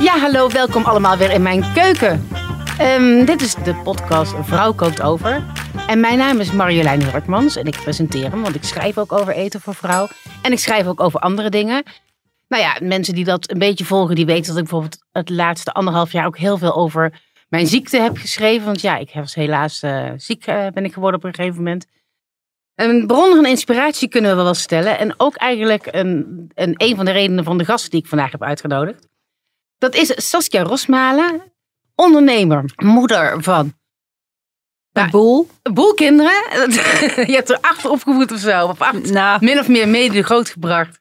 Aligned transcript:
Ja, 0.00 0.18
hallo, 0.18 0.48
welkom 0.48 0.84
allemaal 0.84 1.16
weer 1.16 1.30
in 1.30 1.42
mijn 1.42 1.72
keuken. 1.72 2.28
Ehm, 2.78 3.24
dit 3.24 3.40
is 3.40 3.54
de 3.54 3.74
podcast 3.74 4.32
Een 4.32 4.44
Vrouw 4.44 4.72
Kookt 4.72 5.02
Over. 5.02 5.44
En 5.86 6.00
mijn 6.00 6.18
naam 6.18 6.40
is 6.40 6.52
Marjolein 6.52 7.02
Hurkmans 7.02 7.56
en 7.56 7.66
ik 7.66 7.76
presenteer 7.82 8.30
hem, 8.30 8.42
want 8.42 8.54
ik 8.54 8.62
schrijf 8.62 8.98
ook 8.98 9.12
over 9.12 9.34
eten 9.34 9.60
voor 9.60 9.74
vrouw. 9.74 10.08
En 10.42 10.52
ik 10.52 10.58
schrijf 10.58 10.86
ook 10.86 11.00
over 11.00 11.20
andere 11.20 11.50
dingen. 11.50 11.82
Nou 12.48 12.62
ja, 12.62 12.78
mensen 12.82 13.14
die 13.14 13.24
dat 13.24 13.50
een 13.50 13.58
beetje 13.58 13.84
volgen, 13.84 14.14
die 14.14 14.26
weten 14.26 14.46
dat 14.46 14.56
ik 14.56 14.62
bijvoorbeeld 14.62 14.98
het 15.12 15.28
laatste 15.30 15.72
anderhalf 15.72 16.12
jaar 16.12 16.26
ook 16.26 16.38
heel 16.38 16.58
veel 16.58 16.74
over 16.74 17.20
mijn 17.48 17.66
ziekte 17.66 18.00
heb 18.00 18.16
geschreven. 18.16 18.66
Want 18.66 18.80
ja, 18.80 18.96
ik 18.96 19.10
was 19.14 19.34
helaas 19.34 19.82
uh, 19.82 20.10
ziek 20.16 20.46
uh, 20.46 20.66
ben 20.74 20.84
ik 20.84 20.92
geworden 20.92 21.20
op 21.20 21.26
een 21.26 21.34
gegeven 21.34 21.56
moment. 21.56 21.86
Een 22.74 23.06
bron 23.06 23.34
van 23.34 23.46
inspiratie 23.46 24.08
kunnen 24.08 24.36
we 24.36 24.42
wel 24.42 24.54
stellen. 24.54 24.98
En 24.98 25.14
ook 25.16 25.36
eigenlijk 25.36 25.88
een, 25.90 26.50
een, 26.54 26.74
een 26.76 26.96
van 26.96 27.04
de 27.04 27.10
redenen 27.10 27.44
van 27.44 27.58
de 27.58 27.64
gasten 27.64 27.90
die 27.90 28.00
ik 28.00 28.06
vandaag 28.06 28.30
heb 28.30 28.42
uitgenodigd. 28.42 29.06
Dat 29.78 29.94
is 29.94 30.28
Saskia 30.28 30.62
Rosmalen, 30.62 31.52
ondernemer, 31.94 32.64
moeder 32.76 33.42
van 33.42 33.72
een 34.92 35.10
boel. 35.10 35.48
Een 35.62 35.74
boel 35.74 35.94
kinderen. 35.94 36.32
Je 37.30 37.34
hebt 37.34 37.50
er 37.50 37.58
acht 37.60 37.84
opgevoed 37.84 38.32
of 38.32 38.38
zo. 38.38 38.66
Of 38.66 38.80
acht, 38.80 39.10
nou. 39.10 39.44
min 39.44 39.58
of 39.58 39.68
meer 39.68 39.88
mede 39.88 40.22
grootgebracht. 40.22 41.00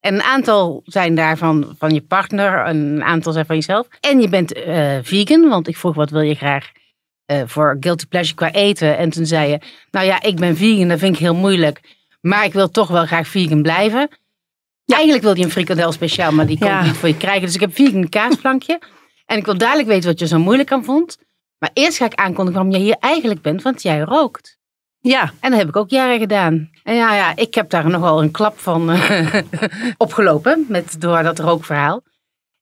En 0.00 0.14
een 0.14 0.22
aantal 0.22 0.82
zijn 0.84 1.14
daarvan 1.14 1.74
van 1.78 1.94
je 1.94 2.00
partner, 2.00 2.66
een 2.66 3.02
aantal 3.02 3.32
zijn 3.32 3.46
van 3.46 3.56
jezelf. 3.56 3.86
En 4.00 4.20
je 4.20 4.28
bent 4.28 4.56
uh, 4.56 4.98
vegan, 5.02 5.48
want 5.48 5.68
ik 5.68 5.76
vroeg 5.76 5.94
wat 5.94 6.10
wil 6.10 6.20
je 6.20 6.34
graag 6.34 6.70
uh, 7.26 7.42
voor 7.46 7.76
guilty 7.80 8.06
pleasure 8.06 8.34
qua 8.34 8.52
eten. 8.52 8.96
En 8.96 9.10
toen 9.10 9.26
zei 9.26 9.50
je, 9.50 9.58
nou 9.90 10.06
ja, 10.06 10.22
ik 10.22 10.36
ben 10.36 10.56
vegan, 10.56 10.88
dat 10.88 10.98
vind 10.98 11.14
ik 11.14 11.20
heel 11.20 11.34
moeilijk. 11.34 11.80
Maar 12.20 12.44
ik 12.44 12.52
wil 12.52 12.70
toch 12.70 12.88
wel 12.88 13.06
graag 13.06 13.28
vegan 13.28 13.62
blijven. 13.62 14.08
Ja. 14.92 14.98
Eigenlijk 14.98 15.24
wilde 15.24 15.38
je 15.38 15.44
een 15.44 15.52
frikandel 15.52 15.92
speciaal, 15.92 16.32
maar 16.32 16.46
die 16.46 16.58
kon 16.58 16.78
ik 16.78 16.82
niet 16.82 16.96
voor 16.96 17.08
je 17.08 17.16
krijgen. 17.16 17.42
Dus 17.42 17.54
ik 17.54 17.60
heb 17.60 17.74
vegan 17.74 18.08
kaasplankje. 18.08 18.80
en 19.26 19.38
ik 19.38 19.44
wil 19.44 19.58
duidelijk 19.58 19.88
weten 19.88 20.08
wat 20.08 20.18
je 20.18 20.26
zo 20.26 20.38
moeilijk 20.38 20.72
aan 20.72 20.84
vond. 20.84 21.18
Maar 21.58 21.70
eerst 21.72 21.96
ga 21.96 22.04
ik 22.04 22.14
aankondigen 22.14 22.52
waarom 22.52 22.72
je 22.72 22.78
hier 22.78 22.96
eigenlijk 23.00 23.42
bent, 23.42 23.62
want 23.62 23.82
jij 23.82 24.00
rookt. 24.00 24.58
Ja. 25.00 25.32
En 25.40 25.50
dat 25.50 25.58
heb 25.58 25.68
ik 25.68 25.76
ook 25.76 25.90
jaren 25.90 26.18
gedaan. 26.18 26.70
En 26.82 26.94
ja, 26.94 27.14
ja 27.14 27.36
ik 27.36 27.54
heb 27.54 27.70
daar 27.70 27.90
nogal 27.90 28.22
een 28.22 28.30
klap 28.30 28.58
van 28.58 28.90
uh, 28.90 29.34
opgelopen 29.96 30.64
met, 30.68 31.00
door 31.00 31.22
dat 31.22 31.38
rookverhaal. 31.38 32.02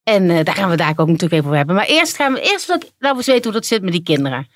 En 0.03 0.31
uh, 0.31 0.45
daar 0.45 0.55
gaan 0.55 0.71
we 0.71 0.77
daar 0.77 0.91
ook 0.97 1.07
natuurlijk 1.07 1.33
even 1.33 1.45
over 1.45 1.57
hebben. 1.57 1.75
Maar 1.75 1.87
eerst 1.87 2.17
gaan 2.17 2.33
we 2.33 2.41
eerst 2.41 2.69
laten 2.69 2.89
we 2.99 3.17
eens 3.17 3.27
weten 3.27 3.43
hoe 3.43 3.53
dat 3.53 3.67
zit 3.67 3.83
met 3.83 3.93
die 3.93 4.03
kinderen. 4.03 4.49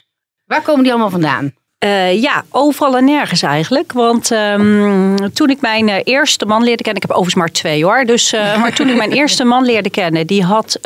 Waar 0.45 0.63
komen 0.63 0.83
die 0.83 0.93
allemaal 0.93 1.11
vandaan? 1.11 1.55
Uh, 1.85 2.23
ja, 2.23 2.45
overal 2.51 2.97
en 2.97 3.05
nergens 3.05 3.43
eigenlijk. 3.43 3.93
Want 3.93 4.31
um, 4.31 5.33
toen 5.33 5.51
ik 5.51 5.61
mijn 5.61 5.89
uh, 5.89 5.97
eerste 6.05 6.47
man 6.47 6.63
leerde 6.63 6.83
kennen, 6.83 7.03
ik 7.03 7.09
heb 7.09 7.17
overigens 7.17 7.43
maar 7.43 7.53
twee 7.53 7.85
hoor. 7.85 8.05
Dus, 8.05 8.33
uh, 8.33 8.57
maar 8.61 8.75
toen 8.75 8.89
ik 8.89 8.97
mijn 8.97 9.13
eerste 9.13 9.45
man 9.45 9.65
leerde 9.65 9.91
kennen, 9.91 10.27
die 10.27 10.43
had, 10.43 10.79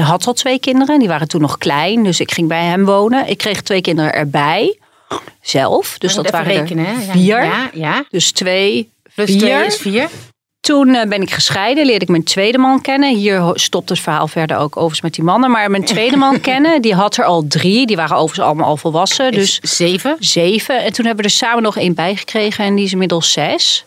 had 0.00 0.26
al 0.26 0.32
twee 0.32 0.58
kinderen. 0.58 0.98
Die 0.98 1.08
waren 1.08 1.28
toen 1.28 1.40
nog 1.40 1.58
klein, 1.58 2.02
dus 2.02 2.20
ik 2.20 2.32
ging 2.32 2.48
bij 2.48 2.64
hem 2.64 2.84
wonen. 2.84 3.28
Ik 3.28 3.38
kreeg 3.38 3.62
twee 3.62 3.80
kinderen 3.80 4.14
erbij, 4.14 4.78
zelf. 5.40 5.98
Dus 5.98 6.14
dat 6.14 6.30
waren 6.30 6.52
rekenen, 6.52 6.86
er 6.86 6.94
vier. 7.10 7.44
Ja, 7.44 7.70
ja. 7.72 8.04
Dus 8.10 8.32
twee, 8.32 8.90
Plus 9.14 9.30
vier. 9.30 9.38
twee 9.38 9.66
is 9.66 9.76
vier. 9.76 10.08
Toen 10.62 10.88
uh, 10.88 11.02
ben 11.02 11.22
ik 11.22 11.30
gescheiden, 11.30 11.86
leerde 11.86 12.04
ik 12.04 12.10
mijn 12.10 12.24
tweede 12.24 12.58
man 12.58 12.80
kennen. 12.80 13.16
Hier 13.16 13.50
stopt 13.54 13.88
het 13.88 13.98
verhaal 13.98 14.28
verder 14.28 14.56
ook 14.56 14.76
overigens 14.76 15.00
met 15.00 15.14
die 15.14 15.24
mannen. 15.24 15.50
Maar 15.50 15.70
mijn 15.70 15.84
tweede 15.84 16.16
man 16.16 16.40
kennen, 16.50 16.82
die 16.82 16.94
had 16.94 17.16
er 17.16 17.24
al 17.24 17.46
drie. 17.46 17.86
Die 17.86 17.96
waren 17.96 18.16
overigens 18.16 18.46
allemaal 18.46 18.66
al 18.66 18.76
volwassen. 18.76 19.32
Dus 19.32 19.58
zeven? 19.60 20.16
Zeven. 20.18 20.84
En 20.84 20.92
toen 20.92 21.04
hebben 21.06 21.24
we 21.24 21.30
er 21.30 21.36
samen 21.36 21.62
nog 21.62 21.76
één 21.76 21.94
bijgekregen 21.94 22.64
en 22.64 22.74
die 22.74 22.84
is 22.84 22.92
inmiddels 22.92 23.32
zes. 23.32 23.84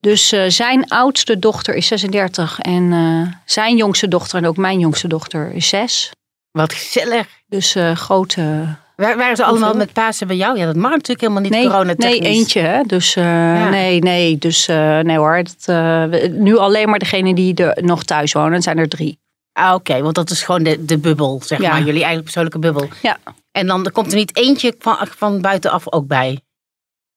Dus 0.00 0.32
uh, 0.32 0.44
zijn 0.48 0.88
oudste 0.88 1.38
dochter 1.38 1.74
is 1.74 1.86
36 1.86 2.58
en 2.58 2.82
uh, 2.92 3.32
zijn 3.44 3.76
jongste 3.76 4.08
dochter 4.08 4.38
en 4.38 4.46
ook 4.46 4.56
mijn 4.56 4.78
jongste 4.78 5.08
dochter 5.08 5.52
is 5.52 5.68
zes. 5.68 6.10
Wat 6.50 6.72
gezellig. 6.72 7.26
Dus 7.46 7.76
grote... 7.94 8.76
Waar, 9.00 9.16
waren 9.16 9.36
ze 9.36 9.44
allemaal 9.44 9.74
met 9.74 9.92
Pasen 9.92 10.26
bij 10.26 10.36
jou? 10.36 10.58
Ja, 10.58 10.66
dat 10.66 10.76
mag 10.76 10.90
natuurlijk 10.90 11.20
helemaal 11.20 11.42
niet 11.42 11.52
nee, 11.52 11.66
coronatechnisch. 11.66 12.20
Nee, 12.20 12.30
eentje. 12.30 12.60
Hè? 12.60 12.82
Dus 12.82 13.16
uh, 13.16 13.24
ja. 13.24 13.68
nee, 13.68 14.00
nee. 14.00 14.38
Dus 14.38 14.68
uh, 14.68 14.98
nee 14.98 15.16
hoor. 15.16 15.42
Dat, 15.42 15.66
uh, 15.66 16.28
nu 16.30 16.56
alleen 16.56 16.88
maar 16.88 16.98
degene 16.98 17.34
die 17.34 17.54
er 17.54 17.84
nog 17.84 18.04
thuis 18.04 18.32
wonen. 18.32 18.52
Dan 18.52 18.62
zijn 18.62 18.78
er 18.78 18.88
drie. 18.88 19.18
Ah, 19.52 19.66
Oké, 19.66 19.74
okay, 19.74 20.02
want 20.02 20.14
dat 20.14 20.30
is 20.30 20.42
gewoon 20.42 20.62
de, 20.62 20.84
de 20.84 20.98
bubbel, 20.98 21.40
zeg 21.44 21.60
ja. 21.60 21.70
maar. 21.70 21.82
Jullie 21.82 22.04
eigen 22.04 22.22
persoonlijke 22.22 22.58
bubbel. 22.58 22.88
Ja. 23.02 23.18
En 23.52 23.66
dan 23.66 23.84
er 23.84 23.92
komt 23.92 24.10
er 24.10 24.18
niet 24.18 24.36
eentje 24.36 24.74
van, 24.78 24.96
van 25.16 25.40
buitenaf 25.40 25.92
ook 25.92 26.06
bij? 26.06 26.40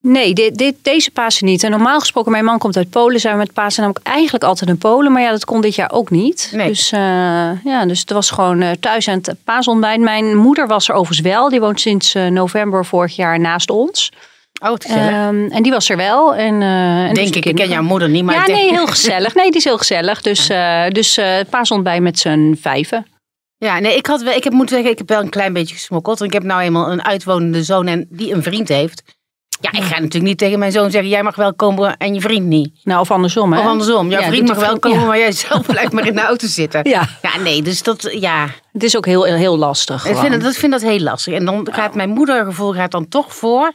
Nee, 0.07 0.33
dit, 0.33 0.57
dit, 0.57 0.75
deze 0.81 1.11
Pasen 1.11 1.45
niet. 1.45 1.63
En 1.63 1.71
normaal 1.71 1.99
gesproken, 1.99 2.31
mijn 2.31 2.45
man 2.45 2.57
komt 2.57 2.77
uit 2.77 2.89
Polen. 2.89 3.19
Zijn 3.19 3.33
we 3.33 3.39
met 3.39 3.53
Pasen 3.53 3.81
namelijk 3.81 4.07
eigenlijk 4.07 4.43
altijd 4.43 4.69
in 4.69 4.77
Polen. 4.77 5.11
Maar 5.11 5.21
ja, 5.21 5.31
dat 5.31 5.45
kon 5.45 5.61
dit 5.61 5.75
jaar 5.75 5.91
ook 5.91 6.09
niet. 6.09 6.51
Nee. 6.55 6.67
Dus, 6.67 6.91
uh, 6.91 6.99
ja, 7.63 7.85
dus 7.85 7.99
het 7.99 8.11
was 8.11 8.29
gewoon 8.29 8.61
uh, 8.61 8.71
thuis 8.79 9.07
aan 9.07 9.19
het 9.21 9.35
paasontbijt. 9.43 9.99
Mijn 9.99 10.35
moeder 10.35 10.67
was 10.67 10.89
er 10.89 10.95
overigens 10.95 11.27
wel. 11.27 11.49
Die 11.49 11.59
woont 11.59 11.81
sinds 11.81 12.15
uh, 12.15 12.27
november 12.27 12.85
vorig 12.85 13.15
jaar 13.15 13.39
naast 13.39 13.69
ons. 13.69 14.11
Oh. 14.61 14.71
Um, 14.71 15.51
en 15.51 15.63
die 15.63 15.71
was 15.71 15.89
er 15.89 15.97
wel. 15.97 16.35
En, 16.35 16.61
en 16.61 17.13
denk 17.13 17.27
dus 17.27 17.37
ik, 17.37 17.45
ik 17.45 17.55
ken 17.55 17.69
jouw 17.69 17.81
moeder 17.81 18.09
niet. 18.09 18.23
Maar 18.23 18.35
ja, 18.35 18.45
denk... 18.45 18.57
nee, 18.57 18.69
heel 18.69 18.87
gezellig. 18.87 19.35
Nee, 19.35 19.47
die 19.47 19.57
is 19.57 19.63
heel 19.63 19.77
gezellig. 19.77 20.21
Dus, 20.21 20.47
dus 20.89 21.19
paasontbijt 21.49 22.01
met 22.01 22.19
z'n 22.19 22.57
vijven. 22.61 23.05
Ja, 23.57 23.79
nee, 23.79 23.95
ik, 23.95 24.05
had, 24.05 24.21
ik 24.21 24.43
heb, 24.43 24.53
moet 24.53 24.69
zeggen, 24.69 24.91
ik 24.91 24.97
heb 24.97 25.09
wel 25.09 25.21
een 25.21 25.29
klein 25.29 25.53
beetje 25.53 25.75
gesmokkeld. 25.75 26.21
Ik 26.21 26.33
heb 26.33 26.43
nou 26.43 26.61
eenmaal 26.61 26.91
een 26.91 27.03
uitwonende 27.03 27.63
zoon 27.63 27.87
en 27.87 28.07
die 28.09 28.33
een 28.33 28.43
vriend 28.43 28.67
heeft. 28.67 29.03
Ja, 29.63 29.71
ik 29.71 29.83
ga 29.83 29.93
natuurlijk 29.93 30.23
niet 30.23 30.37
tegen 30.37 30.59
mijn 30.59 30.71
zoon 30.71 30.91
zeggen: 30.91 31.09
jij 31.09 31.23
mag 31.23 31.35
wel 31.35 31.53
komen 31.53 31.97
en 31.97 32.13
je 32.13 32.21
vriend 32.21 32.45
niet. 32.45 32.79
Nou, 32.83 32.99
of 32.99 33.11
andersom, 33.11 33.53
hè? 33.53 33.59
Of 33.59 33.65
andersom. 33.65 34.09
Jouw 34.09 34.21
Ja, 34.21 34.27
vriend 34.27 34.47
mag 34.47 34.57
wel 34.57 34.79
komen, 34.79 34.99
ja. 34.99 35.05
maar 35.05 35.17
jij 35.17 35.31
zelf 35.31 35.65
blijft 35.73 35.91
maar 35.91 36.07
in 36.07 36.15
de 36.15 36.21
auto 36.21 36.47
zitten. 36.47 36.89
Ja, 36.89 37.09
Ja, 37.21 37.37
nee, 37.37 37.61
dus 37.61 37.83
dat, 37.83 38.07
ja. 38.19 38.47
het 38.71 38.83
is 38.83 38.97
ook 38.97 39.05
heel, 39.05 39.23
heel 39.23 39.57
lastig. 39.57 40.05
Ik 40.05 40.15
vind, 40.15 40.41
dat, 40.41 40.51
ik 40.51 40.57
vind 40.59 40.71
dat 40.71 40.81
heel 40.81 40.99
lastig. 40.99 41.33
En 41.33 41.45
dan 41.45 41.67
gaat 41.71 41.95
mijn 41.95 42.09
moedergevoel 42.09 42.73
gaat 42.73 42.91
dan 42.91 43.07
toch 43.07 43.35
voor. 43.35 43.73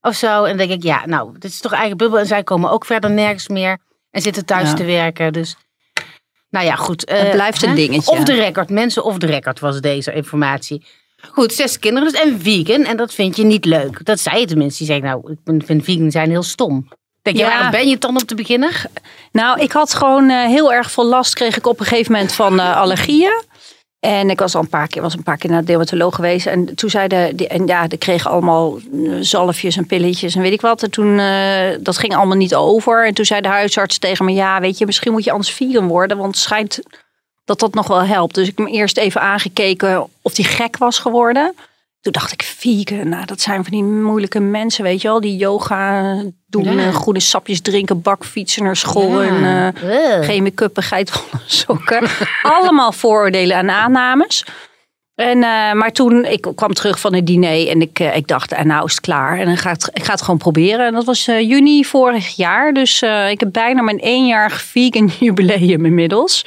Of 0.00 0.14
zo. 0.14 0.42
En 0.44 0.56
dan 0.56 0.66
denk 0.66 0.70
ik, 0.70 0.82
ja, 0.82 1.06
nou, 1.06 1.32
dit 1.38 1.50
is 1.50 1.60
toch 1.60 1.72
eigen 1.72 1.96
bubbel. 1.96 2.18
En 2.18 2.26
zij 2.26 2.42
komen 2.42 2.70
ook 2.70 2.84
verder 2.84 3.10
nergens 3.10 3.48
meer. 3.48 3.78
En 4.10 4.22
zitten 4.22 4.44
thuis 4.44 4.68
Ja. 4.68 4.74
te 4.74 4.84
werken. 4.84 5.32
Dus, 5.32 5.56
nou 6.50 6.66
ja, 6.66 6.74
goed. 6.74 7.00
Het 7.00 7.26
eh, 7.26 7.30
blijft 7.30 7.62
een 7.62 7.74
dingetje. 7.74 8.10
Off 8.10 8.22
the 8.24 8.34
record. 8.34 8.70
Mensen 8.70 9.04
off 9.04 9.18
the 9.18 9.26
record 9.26 9.60
was 9.60 9.80
deze 9.80 10.12
informatie. 10.12 10.84
Goed, 11.30 11.52
zes 11.52 11.78
kinderen 11.78 12.12
dus. 12.12 12.20
En 12.20 12.40
vegan. 12.40 12.84
En 12.84 12.96
dat 12.96 13.14
vind 13.14 13.36
je 13.36 13.44
niet 13.44 13.64
leuk. 13.64 14.04
Dat 14.04 14.20
zei 14.20 14.40
je 14.40 14.46
tenminste. 14.46 14.78
Die 14.84 14.86
zei, 14.86 15.00
nou, 15.00 15.32
ik 15.32 15.62
vind 15.64 15.84
vegan 15.84 16.10
zijn 16.10 16.30
heel 16.30 16.42
stom. 16.42 16.88
Denk 17.22 17.36
je, 17.36 17.42
Ja. 17.42 17.48
waarom 17.48 17.70
ben 17.70 17.84
je 17.86 17.92
het 17.92 18.00
dan 18.00 18.16
om 18.16 18.26
te 18.26 18.34
beginnen? 18.34 18.70
Nou, 19.32 19.60
ik 19.60 19.72
had 19.72 19.94
gewoon 19.94 20.30
eh, 20.30 20.46
heel 20.46 20.72
erg 20.72 20.90
veel 20.90 21.06
last, 21.06 21.34
kreeg 21.34 21.56
ik 21.56 21.66
op 21.66 21.80
een 21.80 21.86
gegeven 21.86 22.12
moment 22.12 22.32
van 22.32 22.60
eh, 22.60 22.76
allergieën. 22.76 23.42
En 24.00 24.30
ik 24.30 24.38
was 24.38 24.54
al 24.54 24.60
een 24.60 24.68
paar 24.68 24.86
keer, 24.86 25.02
was 25.02 25.14
een 25.14 25.22
paar 25.22 25.36
keer 25.36 25.50
naar 25.50 25.60
de 25.60 25.66
dermatoloog 25.66 26.14
geweest. 26.14 26.46
En 26.46 26.74
toen 26.74 26.90
zeiden, 26.90 27.36
die, 27.36 27.48
en 27.48 27.66
ja, 27.66 27.86
die 27.86 27.98
kregen 27.98 28.30
allemaal 28.30 28.76
eh, 28.76 29.12
zalfjes 29.20 29.76
en 29.76 29.86
pilletjes 29.86 30.34
en 30.34 30.42
weet 30.42 30.52
ik 30.52 30.60
wat. 30.60 30.82
En 30.82 30.90
toen, 30.90 31.16
dat 31.82 31.98
ging 31.98 32.16
allemaal 32.16 32.36
niet 32.36 32.54
over. 32.54 33.06
En 33.06 33.14
toen 33.14 33.24
zei 33.24 33.40
de 33.40 33.48
huisarts 33.48 33.98
tegen 33.98 34.24
me, 34.24 34.32
ja, 34.32 34.60
weet 34.60 34.78
je, 34.78 34.86
misschien 34.86 35.12
moet 35.12 35.24
je 35.24 35.30
anders 35.32 35.50
vegan 35.50 35.86
worden. 35.88 36.16
Want 36.16 36.34
het 36.34 36.44
schijnt 36.44 36.80
dat 37.44 37.58
dat 37.60 37.74
nog 37.74 37.86
wel 37.86 38.02
helpt. 38.02 38.34
Dus 38.34 38.48
ik 38.48 38.56
heb 38.56 38.66
hem 38.66 38.74
eerst 38.74 38.96
even 38.96 39.20
aangekeken 39.20 40.08
of 40.22 40.34
die 40.34 40.44
gek 40.44 40.76
was 40.76 40.98
geworden. 40.98 41.54
Toen 42.00 42.12
dacht 42.12 42.32
ik, 42.32 42.42
vegan, 42.42 43.08
nou, 43.08 43.24
dat 43.24 43.40
zijn 43.40 43.62
van 43.64 43.72
die 43.72 43.84
moeilijke 43.84 44.40
mensen, 44.40 44.84
weet 44.84 45.02
je 45.02 45.08
wel. 45.08 45.20
Die 45.20 45.36
yoga 45.36 46.14
doen, 46.46 46.64
Ja. 46.64 46.86
eh, 46.86 46.94
groene 46.94 47.20
sapjes 47.20 47.60
drinken, 47.60 48.02
bakfietsen 48.02 48.62
naar 48.62 48.76
school. 48.76 49.22
Ja. 49.22 49.28
En, 49.28 49.72
eh, 49.80 50.26
geen 50.26 50.42
make-up 50.42 50.76
en 50.76 50.82
geitwolle 50.82 51.42
sokken. 51.46 52.08
Allemaal 52.42 52.92
vooroordelen 52.92 53.56
en 53.56 53.70
aannames. 53.70 54.44
En, 55.14 55.42
eh, 55.42 55.72
maar 55.72 55.92
toen, 55.92 56.24
ik 56.24 56.46
kwam 56.54 56.72
terug 56.74 57.00
van 57.00 57.14
het 57.14 57.26
diner 57.26 57.68
en 57.68 57.80
ik, 57.80 57.98
ik 57.98 58.26
dacht, 58.26 58.52
en 58.52 58.66
nou 58.66 58.84
is 58.84 58.90
het 58.92 59.00
klaar. 59.00 59.38
En 59.38 59.46
dan 59.46 59.56
ga 59.56 59.70
het, 59.70 59.90
ik 59.92 60.04
ga 60.04 60.12
het 60.12 60.22
gewoon 60.22 60.38
proberen. 60.38 60.86
En 60.86 60.92
dat 60.92 61.04
was 61.04 61.24
juni 61.24 61.84
vorig 61.84 62.36
jaar. 62.36 62.72
Dus 62.72 63.02
ik 63.30 63.40
heb 63.40 63.48
bijna 63.52 63.82
mijn 63.82 63.98
eenjarig 63.98 64.62
vegan 64.62 65.10
jubileum 65.20 65.84
inmiddels. 65.84 66.44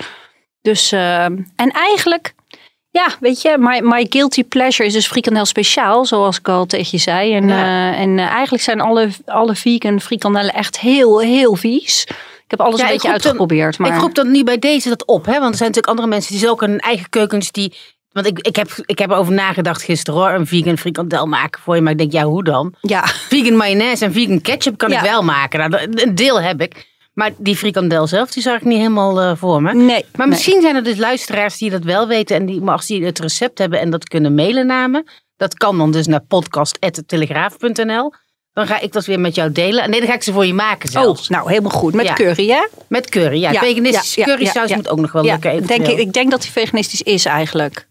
Dus, 0.65 0.91
eh, 0.91 1.23
en 1.23 1.71
eigenlijk, 1.71 2.33
ja, 2.89 3.07
weet 3.19 3.41
je, 3.41 3.55
my, 3.59 3.79
my 3.83 4.05
guilty 4.09 4.43
pleasure 4.43 4.87
is 4.87 4.93
dus 4.93 5.07
frikandel 5.07 5.45
speciaal, 5.45 6.05
zoals 6.05 6.37
ik 6.39 6.47
al 6.49 6.65
tegen 6.65 6.87
je 6.91 6.97
zei. 6.97 7.33
En, 7.35 7.47
Ja. 7.47 7.91
eh, 7.91 7.99
en 7.99 8.19
eh, 8.19 8.25
eigenlijk 8.25 8.63
zijn 8.63 8.81
alle, 8.81 9.09
alle 9.25 9.55
vegan 9.55 10.01
frikandellen 10.01 10.53
echt 10.53 10.79
heel, 10.79 11.19
heel 11.19 11.55
vies. 11.55 12.03
Ik 12.43 12.51
heb 12.51 12.61
alles 12.61 12.79
Ja, 12.79 12.85
een 12.85 12.91
beetje 12.91 13.07
dan- 13.07 13.11
uitgeprobeerd. 13.13 13.77
Maar... 13.77 13.93
Ik 13.95 13.99
roep 14.01 14.15
dan 14.15 14.31
nu 14.31 14.43
bij 14.43 14.59
deze 14.59 14.89
dat 14.89 15.05
op, 15.05 15.25
hè? 15.25 15.31
want 15.39 15.51
er 15.51 15.57
zijn 15.57 15.69
natuurlijk 15.69 15.87
andere 15.87 16.07
mensen 16.07 16.37
die 16.37 16.49
ook 16.49 16.61
een 16.61 16.79
eigen 16.79 17.09
keukens 17.09 17.51
die. 17.51 17.73
Want 18.11 18.27
ik, 18.27 18.39
ik, 18.39 18.55
heb, 18.55 18.69
ik 18.85 18.99
heb 18.99 19.09
erover 19.09 19.33
nagedacht 19.33 19.83
gisteren 19.83 20.19
hoor, 20.19 20.29
een 20.29 20.47
vegan 20.47 20.77
frikandel 20.77 21.25
maken 21.25 21.61
voor 21.61 21.75
je. 21.75 21.81
Maar 21.81 21.91
ik 21.91 21.97
denk, 21.97 22.11
ja, 22.11 22.23
hoe 22.23 22.43
dan? 22.43 22.73
Ja, 22.81 23.05
Vegan 23.07 23.55
mayonaise 23.57 24.05
en 24.05 24.13
vegan 24.13 24.41
ketchup 24.41 24.77
kan 24.77 24.89
Ja. 24.89 24.97
ik 24.97 25.03
wel 25.09 25.23
maken. 25.23 25.69
Nou, 25.69 25.87
een 25.91 26.15
deel 26.15 26.41
heb 26.41 26.61
ik. 26.61 26.93
Maar 27.15 27.31
die 27.37 27.55
frikandel 27.55 28.07
zelf, 28.07 28.31
die 28.31 28.43
zag 28.43 28.55
ik 28.55 28.63
niet 28.63 28.77
helemaal 28.77 29.21
eh, 29.21 29.31
voor 29.35 29.61
me. 29.61 29.73
nee. 29.73 30.05
Maar 30.15 30.27
misschien 30.27 30.61
zijn 30.61 30.75
er 30.75 30.83
dus 30.83 30.97
luisteraars 30.97 31.57
die 31.57 31.69
dat 31.69 31.83
wel 31.83 32.07
weten. 32.07 32.35
En 32.35 32.45
die, 32.45 32.61
maar 32.61 32.75
als 32.75 32.85
die 32.87 33.05
het 33.05 33.19
recept 33.19 33.57
hebben 33.57 33.79
en 33.79 33.89
dat 33.89 34.07
kunnen 34.07 34.35
mailen 34.35 34.65
naar 34.67 34.89
me. 34.89 35.03
Dat 35.37 35.53
kan 35.53 35.77
dan 35.77 35.91
dus 35.91 36.07
naar 36.07 36.21
podcast.telegraaf.nl. 36.27 38.13
Dan 38.53 38.67
ga 38.67 38.79
ik 38.79 38.91
dat 38.91 39.05
weer 39.05 39.19
met 39.19 39.35
jou 39.35 39.51
delen. 39.51 39.83
En 39.83 39.89
nee, 39.89 39.99
dan 39.99 40.09
ga 40.09 40.15
ik 40.15 40.23
ze 40.23 40.33
voor 40.33 40.45
je 40.45 40.53
maken 40.53 40.89
Nee. 40.93 41.03
zelfs. 41.03 41.21
Oh, 41.23 41.29
nou 41.29 41.49
helemaal 41.49 41.71
goed. 41.71 41.93
Met 41.93 42.05
Ja. 42.05 42.13
curry, 42.13 42.47
hè? 42.49 42.67
Met 42.87 43.09
curry, 43.09 43.39
ja. 43.41 43.51
Ja, 43.51 43.59
Veganistische 43.59 44.19
ja, 44.19 44.25
ja, 44.27 44.33
currysaus 44.35 44.69
ja, 44.69 44.75
moet 44.75 44.89
ook 44.89 44.99
nog 44.99 45.11
wel 45.11 45.23
Ja, 45.25 45.31
lukken. 45.41 45.67
denk 45.67 45.87
ik, 45.87 45.97
ik 45.97 46.13
denk 46.13 46.31
dat 46.31 46.43
hij 46.43 46.51
veganistisch 46.51 47.01
is 47.01 47.25
eigenlijk. 47.25 47.87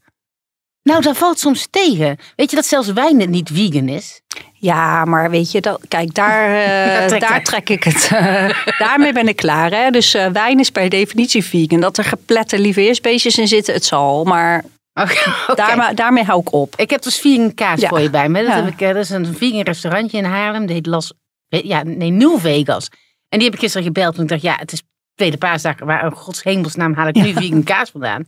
Nou, 0.84 1.02
dat 1.02 1.16
valt 1.16 1.38
soms 1.38 1.66
tegen. 1.70 2.16
Weet 2.36 2.50
je 2.50 2.56
dat 2.56 2.66
zelfs 2.66 2.92
wijn 2.92 3.30
niet 3.30 3.50
vegan 3.52 3.88
is? 3.88 4.20
Ja, 4.52 5.04
maar 5.04 5.30
weet 5.30 5.52
je, 5.52 5.60
dat, 5.60 5.80
kijk, 5.88 6.14
daar, 6.14 6.48
eh, 6.62 6.98
Daar 6.98 7.08
trek 7.08 7.20
daar 7.20 7.42
trek 7.42 7.68
ik 7.68 7.84
het. 7.84 8.08
eh, 8.12 8.48
daarmee 8.86 9.12
ben 9.12 9.28
ik 9.28 9.36
klaar. 9.36 9.70
Hè? 9.70 9.90
Dus 9.90 10.14
eh, 10.14 10.26
wijn 10.26 10.60
is 10.60 10.70
per 10.70 10.88
definitie 10.88 11.44
vegan. 11.44 11.80
Dat 11.80 11.98
er 11.98 12.04
geplette 12.04 12.58
lieveheersbeestjes 12.58 13.38
in 13.38 13.48
zitten, 13.48 13.74
het 13.74 13.84
zal. 13.84 14.24
Maar 14.24 14.64
daarmee, 15.54 15.94
daarmee 15.94 16.24
hou 16.24 16.40
ik 16.40 16.52
op. 16.52 16.76
Ik 16.76 16.90
heb 16.90 17.02
dus 17.02 17.18
vegan 17.18 17.54
kaas 17.54 17.80
Ja. 17.80 17.88
voor 17.88 18.00
je 18.00 18.10
bij 18.10 18.28
me. 18.28 18.42
Dat, 18.42 18.48
Ja. 18.52 18.64
heb 18.64 18.72
ik, 18.72 18.78
dat 18.78 18.96
is 18.96 19.10
een 19.10 19.34
vegan 19.36 19.60
restaurantje 19.60 20.18
in 20.18 20.24
Haarlem. 20.24 20.66
Die 20.66 20.74
heet 20.74 20.86
Las... 20.86 21.12
Ja, 21.48 21.82
nee, 21.82 22.10
New 22.10 22.38
Vegas. 22.38 22.88
En 23.28 23.38
die 23.38 23.44
heb 23.44 23.54
ik 23.54 23.60
gisteren 23.60 23.86
gebeld. 23.86 24.16
En 24.16 24.22
ik 24.22 24.28
dacht, 24.28 24.42
ja, 24.42 24.56
het 24.58 24.72
is 24.72 24.82
tweede 25.14 25.36
paasdag. 25.36 25.78
Waar 25.78 26.04
in 26.04 26.12
gods 26.12 26.42
hemelsnaam 26.42 26.94
haal 26.94 27.06
ik 27.08 27.14
nu 27.14 27.32
vegan 27.32 27.62
kaas 27.62 27.90
vandaan? 27.90 28.24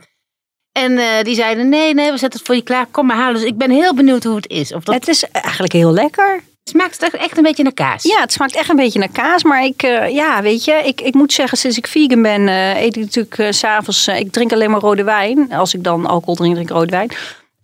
En 0.76 0.98
eh, 0.98 1.22
die 1.22 1.34
zeiden, 1.34 1.68
nee, 1.68 1.94
nee, 1.94 2.10
we 2.10 2.18
zetten 2.18 2.38
het 2.38 2.46
voor 2.46 2.56
je 2.56 2.62
klaar. 2.62 2.86
Kom 2.90 3.06
maar 3.06 3.16
halen. 3.16 3.34
Dus 3.34 3.44
ik 3.44 3.56
ben 3.56 3.70
heel 3.70 3.94
benieuwd 3.94 4.24
hoe 4.24 4.36
het 4.36 4.48
is. 4.48 4.72
Of 4.72 4.84
dat 4.84 4.94
Het 4.94 5.08
is 5.08 5.24
eigenlijk 5.30 5.72
heel 5.72 5.92
lekker. 5.92 6.40
smaakt 6.64 7.00
het 7.00 7.14
echt 7.14 7.36
een 7.36 7.42
beetje 7.42 7.62
naar 7.62 7.72
kaas. 7.72 8.02
Ja, 8.02 8.20
het 8.20 8.32
smaakt 8.32 8.56
echt 8.56 8.68
een 8.68 8.76
beetje 8.76 8.98
naar 8.98 9.12
kaas. 9.12 9.42
Maar 9.42 9.64
ik, 9.64 9.82
eh, 9.82 10.14
ja, 10.14 10.42
weet 10.42 10.64
je, 10.64 10.72
ik, 10.72 11.00
ik 11.00 11.14
moet 11.14 11.32
zeggen, 11.32 11.58
sinds 11.58 11.76
ik 11.76 11.86
vegan 11.86 12.22
ben, 12.22 12.48
eh, 12.48 12.82
eet 12.82 12.96
ik 12.96 13.02
natuurlijk 13.02 13.54
s 13.54 13.58
s'avonds. 13.58 14.08
ik 14.08 14.32
drink 14.32 14.52
alleen 14.52 14.70
maar 14.70 14.80
rode 14.80 15.04
wijn. 15.04 15.52
Als 15.52 15.74
ik 15.74 15.84
dan 15.84 16.06
alcohol 16.06 16.34
drink, 16.34 16.54
drink 16.54 16.68
ik 16.70 16.76
rode 16.76 16.90
wijn. 16.90 17.10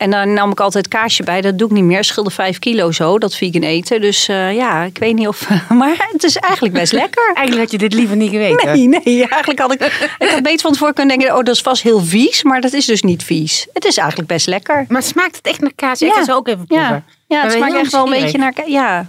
En 0.02 0.10
dan 0.10 0.32
nam 0.32 0.50
ik 0.50 0.60
altijd 0.60 0.88
kaasje 0.88 1.22
bij. 1.22 1.40
Dat 1.40 1.58
doe 1.58 1.68
ik 1.68 1.74
niet 1.74 1.84
meer. 1.84 2.04
Scheelde 2.04 2.30
vijf 2.30 2.58
kilo 2.58 2.92
zo, 2.92 3.18
dat 3.18 3.34
vegan 3.34 3.62
eten. 3.62 4.00
Dus 4.00 4.28
eh, 4.28 4.54
ja, 4.54 4.82
ik 4.82 4.98
weet 4.98 5.14
niet 5.14 5.28
of. 5.28 5.48
Maar 5.68 6.08
het 6.12 6.24
is 6.24 6.36
eigenlijk 6.36 6.74
best 6.74 6.92
lekker. 6.92 7.32
Eigenlijk 7.34 7.58
had 7.60 7.70
je 7.70 7.88
dit 7.88 7.94
liever 7.98 8.16
niet 8.16 8.30
geweten. 8.30 8.72
Nee, 8.72 8.88
nee, 8.88 9.28
eigenlijk 9.28 9.58
had 9.60 9.72
ik. 9.72 9.80
Ik 10.18 10.28
had 10.28 10.42
beter 10.42 10.60
van 10.60 10.72
tevoren 10.72 10.94
kunnen 10.94 11.18
denken: 11.18 11.36
oh, 11.36 11.44
dat 11.44 11.54
is 11.54 11.60
vast 11.60 11.82
heel 11.82 12.00
vies. 12.00 12.42
Maar 12.42 12.60
dat 12.60 12.72
is 12.72 12.86
dus 12.86 13.02
niet 13.02 13.24
vies. 13.24 13.66
Het 13.72 13.84
is 13.84 13.96
eigenlijk 13.96 14.28
best 14.28 14.46
lekker. 14.46 14.84
Maar 14.88 15.02
smaakt 15.02 15.36
het 15.36 15.46
echt 15.46 15.60
naar 15.60 15.72
kaas? 15.74 16.02
Ik 16.02 16.08
Ja. 16.08 16.14
ga 16.14 16.24
ze 16.24 16.34
ook 16.34 16.48
even 16.48 16.66
proeven. 16.66 17.04
Ja, 17.26 17.42
het 17.42 17.52
smaakt 17.52 17.74
echt 17.74 17.92
wel 17.92 18.04
een 18.04 18.20
beetje 18.22 18.38
naar. 18.38 18.54
Ja. 18.66 19.06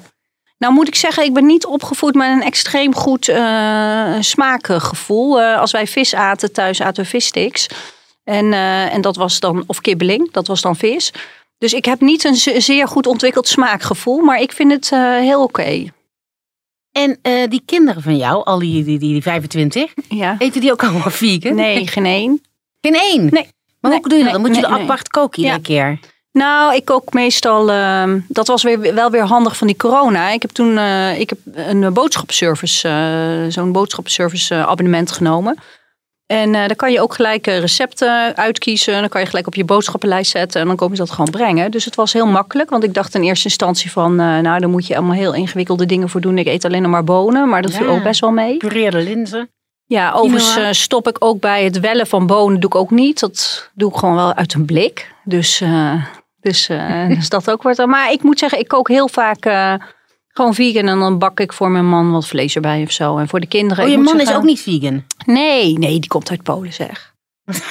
Nou 0.57 0.73
moet 0.73 0.87
ik 0.87 0.95
zeggen, 0.95 1.23
ik 1.23 1.33
ben 1.33 1.45
niet 1.45 1.65
opgevoed 1.65 2.15
met 2.15 2.27
een 2.27 2.43
extreem 2.43 2.95
goed 2.95 3.27
eh, 3.27 4.13
smaakgevoel. 4.19 5.41
Eh, 5.41 5.59
als 5.59 5.71
wij 5.71 5.87
vis 5.87 6.15
aten 6.15 6.51
thuis, 6.53 6.81
aten 6.81 7.03
we 7.03 7.09
vissticks. 7.09 7.67
En, 8.23 8.53
eh, 8.53 8.93
en 8.93 9.01
dat 9.01 9.15
was 9.15 9.39
dan, 9.39 9.63
of 9.67 9.81
kibbeling, 9.81 10.31
dat 10.31 10.47
was 10.47 10.61
dan 10.61 10.75
vis. 10.75 11.13
Dus 11.57 11.73
ik 11.73 11.85
heb 11.85 12.01
niet 12.01 12.23
een 12.23 12.35
ze- 12.35 12.59
zeer 12.59 12.87
goed 12.87 13.07
ontwikkeld 13.07 13.47
smaakgevoel, 13.47 14.21
maar 14.21 14.41
ik 14.41 14.51
vind 14.51 14.71
het 14.71 14.91
eh, 14.91 14.99
heel 15.17 15.43
oké. 15.43 15.85
En 16.91 17.19
eh, 17.21 17.49
die 17.49 17.61
kinderen 17.65 18.01
van 18.01 18.17
jou, 18.17 18.43
al 18.45 18.59
die, 18.59 18.83
die, 18.83 18.99
die 18.99 19.21
25, 19.21 19.93
Ja. 20.09 20.35
eten 20.37 20.61
die 20.61 20.71
ook 20.71 20.83
allemaal 20.83 21.09
vegan? 21.09 21.55
Nee, 21.55 21.87
geen 21.93 22.05
één. 22.05 22.41
Geen 22.81 22.95
één? 22.95 23.19
Nee. 23.31 23.47
Maar 23.79 23.91
Nee, 23.91 23.99
hoe 23.99 24.09
doe 24.09 24.17
je 24.17 24.23
dat? 24.23 24.33
Dan 24.33 24.41
moet 24.41 24.55
je 24.55 24.61
er 24.65 24.71
nee. 24.71 24.81
apart 24.81 25.07
koken 25.09 25.39
iedere 25.43 25.57
Ja. 25.57 25.63
keer. 25.63 25.99
Nou, 26.31 26.75
ik 26.75 26.85
kook 26.85 27.13
meestal. 27.13 27.71
ehm, 27.71 28.19
dat 28.27 28.47
was 28.47 28.63
weer, 28.63 28.93
wel 28.93 29.09
weer 29.11 29.23
handig 29.23 29.57
van 29.57 29.67
die 29.67 29.75
corona. 29.75 30.29
Ik 30.29 30.41
heb 30.41 30.51
toen 30.51 30.77
ik 31.17 31.29
heb 31.29 31.39
een 31.53 31.93
boodschappenservice, 31.93 32.87
eh, 32.87 33.51
zo'n 33.51 33.71
boodschappenservice 33.71 34.55
eh, 34.55 34.67
abonnement 34.67 35.11
genomen. 35.11 35.57
En 36.33 36.55
eh 36.55 36.67
daar 36.67 36.75
kan 36.75 36.91
je 36.91 37.01
ook 37.01 37.13
gelijk 37.13 37.47
eh, 37.47 37.59
recepten 37.59 38.35
uitkiezen. 38.35 38.99
Dan 38.99 39.09
kan 39.09 39.21
je 39.21 39.27
gelijk 39.27 39.47
op 39.47 39.55
je 39.55 39.63
boodschappenlijst 39.65 40.31
zetten. 40.31 40.61
En 40.61 40.67
dan 40.67 40.75
kom 40.75 40.91
je 40.91 40.97
dat 40.97 41.11
gewoon 41.11 41.29
brengen. 41.31 41.71
Dus 41.71 41.85
het 41.85 41.95
was 41.95 42.13
heel 42.13 42.25
makkelijk. 42.27 42.69
Want 42.69 42.83
ik 42.83 42.93
dacht 42.93 43.15
in 43.15 43.21
eerste 43.23 43.47
instantie 43.47 43.91
van... 43.91 44.11
eh, 44.19 44.25
nou, 44.39 44.59
daar 44.59 44.69
moet 44.69 44.87
je 44.87 44.95
allemaal 44.95 45.15
heel 45.15 45.33
ingewikkelde 45.33 45.85
dingen 45.85 46.09
voor 46.09 46.21
doen. 46.21 46.37
Ik 46.37 46.47
eet 46.47 46.65
alleen 46.65 46.81
nog 46.81 46.91
maar 46.91 47.03
bonen. 47.03 47.49
Maar 47.49 47.61
dat 47.61 47.73
viel 47.73 47.85
Ja. 47.85 47.91
ook 47.97 48.03
best 48.03 48.19
wel 48.19 48.31
mee. 48.31 48.57
Pureerde 48.57 48.97
linzen. 49.03 49.49
Ja, 49.85 50.11
overigens 50.11 50.81
stop 50.81 51.07
ik 51.07 51.15
ook 51.19 51.39
bij 51.39 51.63
het 51.63 51.79
wellen 51.79 52.07
van 52.07 52.27
bonen. 52.27 52.59
Doe 52.59 52.69
ik 52.69 52.75
ook 52.75 52.91
niet. 52.91 53.19
Dat 53.19 53.69
doe 53.73 53.89
ik 53.89 53.95
gewoon 53.97 54.15
wel 54.15 54.33
uit 54.33 54.53
een 54.53 54.65
blik. 54.65 55.11
Dus, 55.23 55.63
dus, 56.41 56.69
dus 57.17 57.29
dat 57.29 57.51
ook 57.51 57.61
wordt. 57.63 57.85
Maar 57.85 58.11
ik 58.11 58.23
moet 58.23 58.39
zeggen, 58.39 58.59
ik 58.59 58.67
kook 58.67 58.87
heel 58.87 59.07
vaak 59.09 59.45
gewoon 60.33 60.53
vegan. 60.53 60.87
En 60.87 60.99
dan 60.99 61.17
bak 61.17 61.39
ik 61.39 61.53
voor 61.53 61.69
mijn 61.71 61.85
man 61.89 62.11
wat 62.11 62.27
vlees 62.27 62.55
erbij 62.55 62.81
of 62.81 62.91
zo. 62.91 63.17
En 63.17 63.27
voor 63.27 63.39
de 63.39 63.47
kinderen. 63.47 63.83
Oh, 63.83 63.89
je 63.89 63.97
man 63.97 64.19
is 64.19 64.33
ook 64.33 64.43
niet 64.43 64.61
vegan? 64.61 65.03
Nee, 65.25 65.77
nee, 65.77 65.99
die 65.99 66.07
komt 66.09 66.29
uit 66.29 66.43
Polen 66.43 66.73
zeg. 66.73 67.11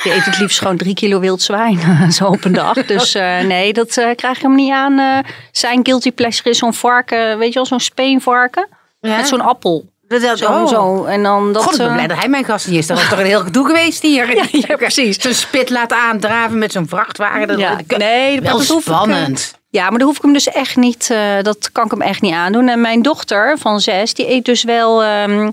Die 0.03 0.13
eet 0.15 0.25
het 0.25 0.39
liefst 0.39 0.59
gewoon 0.59 0.77
drie 0.77 0.95
kilo 0.95 1.21
wild 1.21 1.43
zwijn. 1.43 1.79
zo 2.13 2.27
op 2.27 2.45
een 2.45 2.53
dag. 2.53 2.87
Dus 2.87 3.15
eh, 3.15 3.41
nee, 3.41 3.73
dat 3.73 3.97
eh, 3.97 4.15
krijg 4.17 4.41
je 4.41 4.47
hem 4.47 4.55
niet 4.57 4.73
aan. 4.73 4.99
eh. 4.99 5.19
zijn 5.53 5.81
guilty 5.83 6.13
pleasure 6.13 6.51
is 6.51 6.59
zo'n 6.59 6.75
varken. 6.75 7.39
Weet 7.39 7.49
je 7.49 7.55
wel, 7.55 7.67
zo'n 7.67 7.81
speenvarken. 7.81 8.69
Ja. 9.01 9.17
Met 9.17 9.29
zo'n 9.29 9.41
appel. 9.41 9.91
Dat, 10.09 10.39
Zo, 10.39 10.53
oh. 10.53 10.69
zo. 10.69 11.05
En 11.05 11.23
dan 11.23 11.53
dat... 11.53 11.63
God, 11.63 11.73
ik 11.73 11.79
ben 11.79 11.87
eh, 11.89 11.93
blij 11.95 12.07
dat 12.07 12.19
hij 12.19 12.29
mijn 12.29 12.45
gast 12.45 12.69
niet 12.69 12.79
is. 12.79 12.87
Dat 12.87 12.99
was 12.99 13.09
toch 13.09 13.19
een 13.19 13.25
heel 13.27 13.41
gedoe 13.41 13.67
geweest 13.67 14.03
hier. 14.03 14.35
Ja, 14.37 14.45
ja, 14.51 14.77
precies. 14.77 15.17
Zo'n 15.19 15.33
spit 15.33 15.71
laten 15.71 15.97
aandraven 15.97 16.59
met 16.59 16.73
zo'n 16.73 16.89
vrachtwagen. 16.89 17.49
Dat, 17.49 17.59
Ja, 17.59 17.79
nee, 17.87 18.41
dat 18.41 18.61
eh, 18.71 18.79
spannend. 18.79 19.61
Ja, 19.73 19.89
maar 19.91 19.99
dan 19.99 20.09
hoef 20.09 20.17
ik 20.17 20.23
hem 20.23 20.33
dus 20.33 20.49
echt 20.49 20.77
niet. 20.77 21.11
eh, 21.11 21.43
dat 21.43 21.73
kan 21.73 21.85
ik 21.85 21.91
hem 21.91 22.03
echt 22.03 22.21
niet 22.21 22.33
aandoen. 22.33 22.69
En 22.69 22.81
mijn 22.81 23.03
dochter 23.03 23.59
van 23.59 23.81
zes, 23.81 24.15
die 24.15 24.31
eet 24.31 24.45
dus 24.45 24.63
wel 24.63 25.03
ehm, 25.03 25.51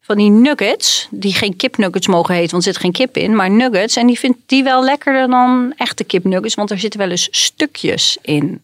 van 0.00 0.16
die 0.16 0.30
nuggets. 0.30 1.08
Die 1.10 1.34
geen 1.34 1.56
kipnuggets 1.56 2.06
mogen 2.06 2.34
heten, 2.34 2.50
want 2.50 2.66
er 2.66 2.72
zit 2.72 2.80
geen 2.82 2.92
kip 2.92 3.16
in. 3.16 3.36
Maar 3.36 3.50
nuggets. 3.50 3.96
En 3.96 4.06
die 4.06 4.18
vindt 4.18 4.38
die 4.46 4.62
wel 4.62 4.84
lekkerder 4.84 5.28
dan 5.28 5.72
echte 5.76 6.04
kipnuggets. 6.04 6.54
Want 6.54 6.70
er 6.70 6.78
zitten 6.78 7.00
wel 7.00 7.10
eens 7.10 7.28
stukjes 7.30 8.18
in. 8.22 8.62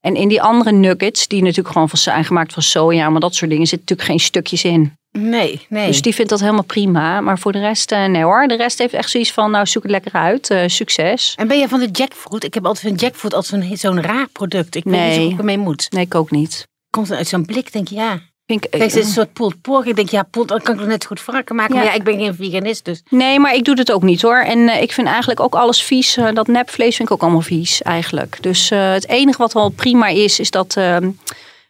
En 0.00 0.16
in 0.16 0.28
die 0.28 0.42
andere 0.42 0.72
nuggets, 0.72 1.28
die 1.28 1.40
natuurlijk 1.42 1.72
gewoon 1.72 1.88
van 1.88 1.98
zijn 1.98 2.24
gemaakt 2.24 2.52
van 2.52 2.62
soja, 2.62 3.10
maar 3.10 3.20
dat 3.20 3.34
soort 3.34 3.50
dingen, 3.50 3.66
zitten 3.66 3.86
natuurlijk 3.88 4.08
geen 4.08 4.26
stukjes 4.26 4.64
in. 4.64 4.96
Nee, 5.18 5.66
nee. 5.68 5.86
Dus 5.86 6.02
die 6.02 6.14
vindt 6.14 6.30
dat 6.30 6.40
helemaal 6.40 6.62
prima. 6.64 7.20
Maar 7.20 7.38
voor 7.38 7.52
de 7.52 7.58
rest, 7.60 7.92
eh, 7.92 8.04
nee 8.04 8.22
hoor. 8.22 8.46
De 8.48 8.56
rest 8.56 8.78
heeft 8.78 8.94
echt 8.94 9.10
zoiets 9.10 9.32
van, 9.32 9.50
nou 9.50 9.66
zoek 9.66 9.82
het 9.82 9.92
lekker 9.92 10.12
uit. 10.12 10.50
eh, 10.50 10.62
succes. 10.66 11.34
En 11.36 11.48
ben 11.48 11.58
je 11.58 11.68
van 11.68 11.80
de 11.80 11.88
jackfruit? 11.92 12.44
Ik 12.44 12.54
heb 12.54 12.66
altijd 12.66 12.86
van 12.88 12.96
jackfruit 13.06 13.34
als 13.34 13.46
zo'n 13.46 13.70
zo'n 13.76 14.02
raar 14.02 14.26
product. 14.32 14.74
Ik 14.74 14.84
weet 14.84 14.92
niet 14.94 15.02
Nee. 15.02 15.18
hoe 15.20 15.32
ik 15.32 15.38
ermee 15.38 15.58
moet. 15.58 15.86
Nee, 15.90 16.04
ik 16.04 16.14
ook 16.14 16.30
niet. 16.30 16.66
Komt 16.90 17.10
er 17.10 17.16
uit 17.16 17.28
zo'n 17.28 17.44
blik, 17.44 17.72
denk 17.72 17.88
je, 17.88 17.94
ja. 17.94 18.20
Vind 18.46 18.64
ik, 18.64 18.72
het 18.80 18.82
is 18.82 19.04
een 19.06 19.12
soort 19.12 19.32
pulled 19.32 19.60
pork. 19.60 19.86
Ik 19.86 19.96
denk, 19.96 20.08
ja, 20.08 20.22
pulled, 20.22 20.48
dan 20.48 20.60
kan 20.60 20.74
ik 20.74 20.80
nog 20.80 20.88
net 20.88 21.04
goed 21.04 21.20
varken 21.20 21.54
maken. 21.56 21.74
Ja. 21.74 21.80
Maar 21.80 21.90
ja, 21.90 21.96
ik 21.98 22.04
ben 22.04 22.18
geen 22.18 22.34
veganist, 22.34 22.84
dus... 22.84 23.02
Nee, 23.10 23.38
maar 23.40 23.54
ik 23.54 23.64
doe 23.64 23.74
het 23.74 23.92
ook 23.92 24.02
niet 24.02 24.22
hoor. 24.22 24.38
En 24.38 24.68
eh, 24.68 24.82
ik 24.82 24.92
vind 24.92 25.06
eigenlijk 25.06 25.40
ook 25.40 25.54
alles 25.54 25.82
vies. 25.82 26.16
Eh, 26.16 26.32
dat 26.32 26.46
nepvlees 26.46 26.96
vind 26.96 27.08
ik 27.08 27.14
ook 27.14 27.22
allemaal 27.22 27.40
vies 27.40 27.82
eigenlijk. 27.82 28.38
Dus 28.40 28.70
eh, 28.70 28.92
het 28.92 29.08
enige 29.08 29.38
wat 29.38 29.52
wel 29.52 29.68
prima 29.68 30.06
is, 30.08 30.40
is 30.40 30.50
dat 30.50 30.76
ehm 30.76 31.10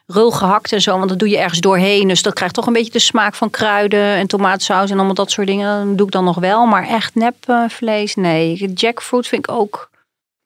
rul 0.06 0.30
gehakt 0.30 0.72
en 0.72 0.80
zo. 0.82 0.96
Want 0.96 1.08
dat 1.08 1.18
doe 1.18 1.28
je 1.28 1.38
ergens 1.38 1.60
doorheen. 1.60 2.08
Dus 2.08 2.22
dat 2.22 2.34
krijgt 2.34 2.54
toch 2.54 2.66
een 2.66 2.72
beetje 2.72 2.92
de 2.92 2.98
smaak 2.98 3.34
van 3.34 3.50
kruiden 3.50 4.14
en 4.14 4.26
tomatensaus 4.26 4.90
en 4.90 4.96
allemaal 4.96 5.14
dat 5.14 5.30
soort 5.30 5.46
dingen. 5.46 5.86
Dat 5.88 5.96
doe 5.96 6.06
ik 6.06 6.12
dan 6.12 6.24
nog 6.24 6.36
wel. 6.38 6.66
Maar 6.66 6.88
echt 6.88 7.14
nepvlees, 7.14 8.14
nee. 8.14 8.72
Jackfruit 8.74 9.26
vind 9.26 9.48
ik 9.48 9.54
ook... 9.54 9.88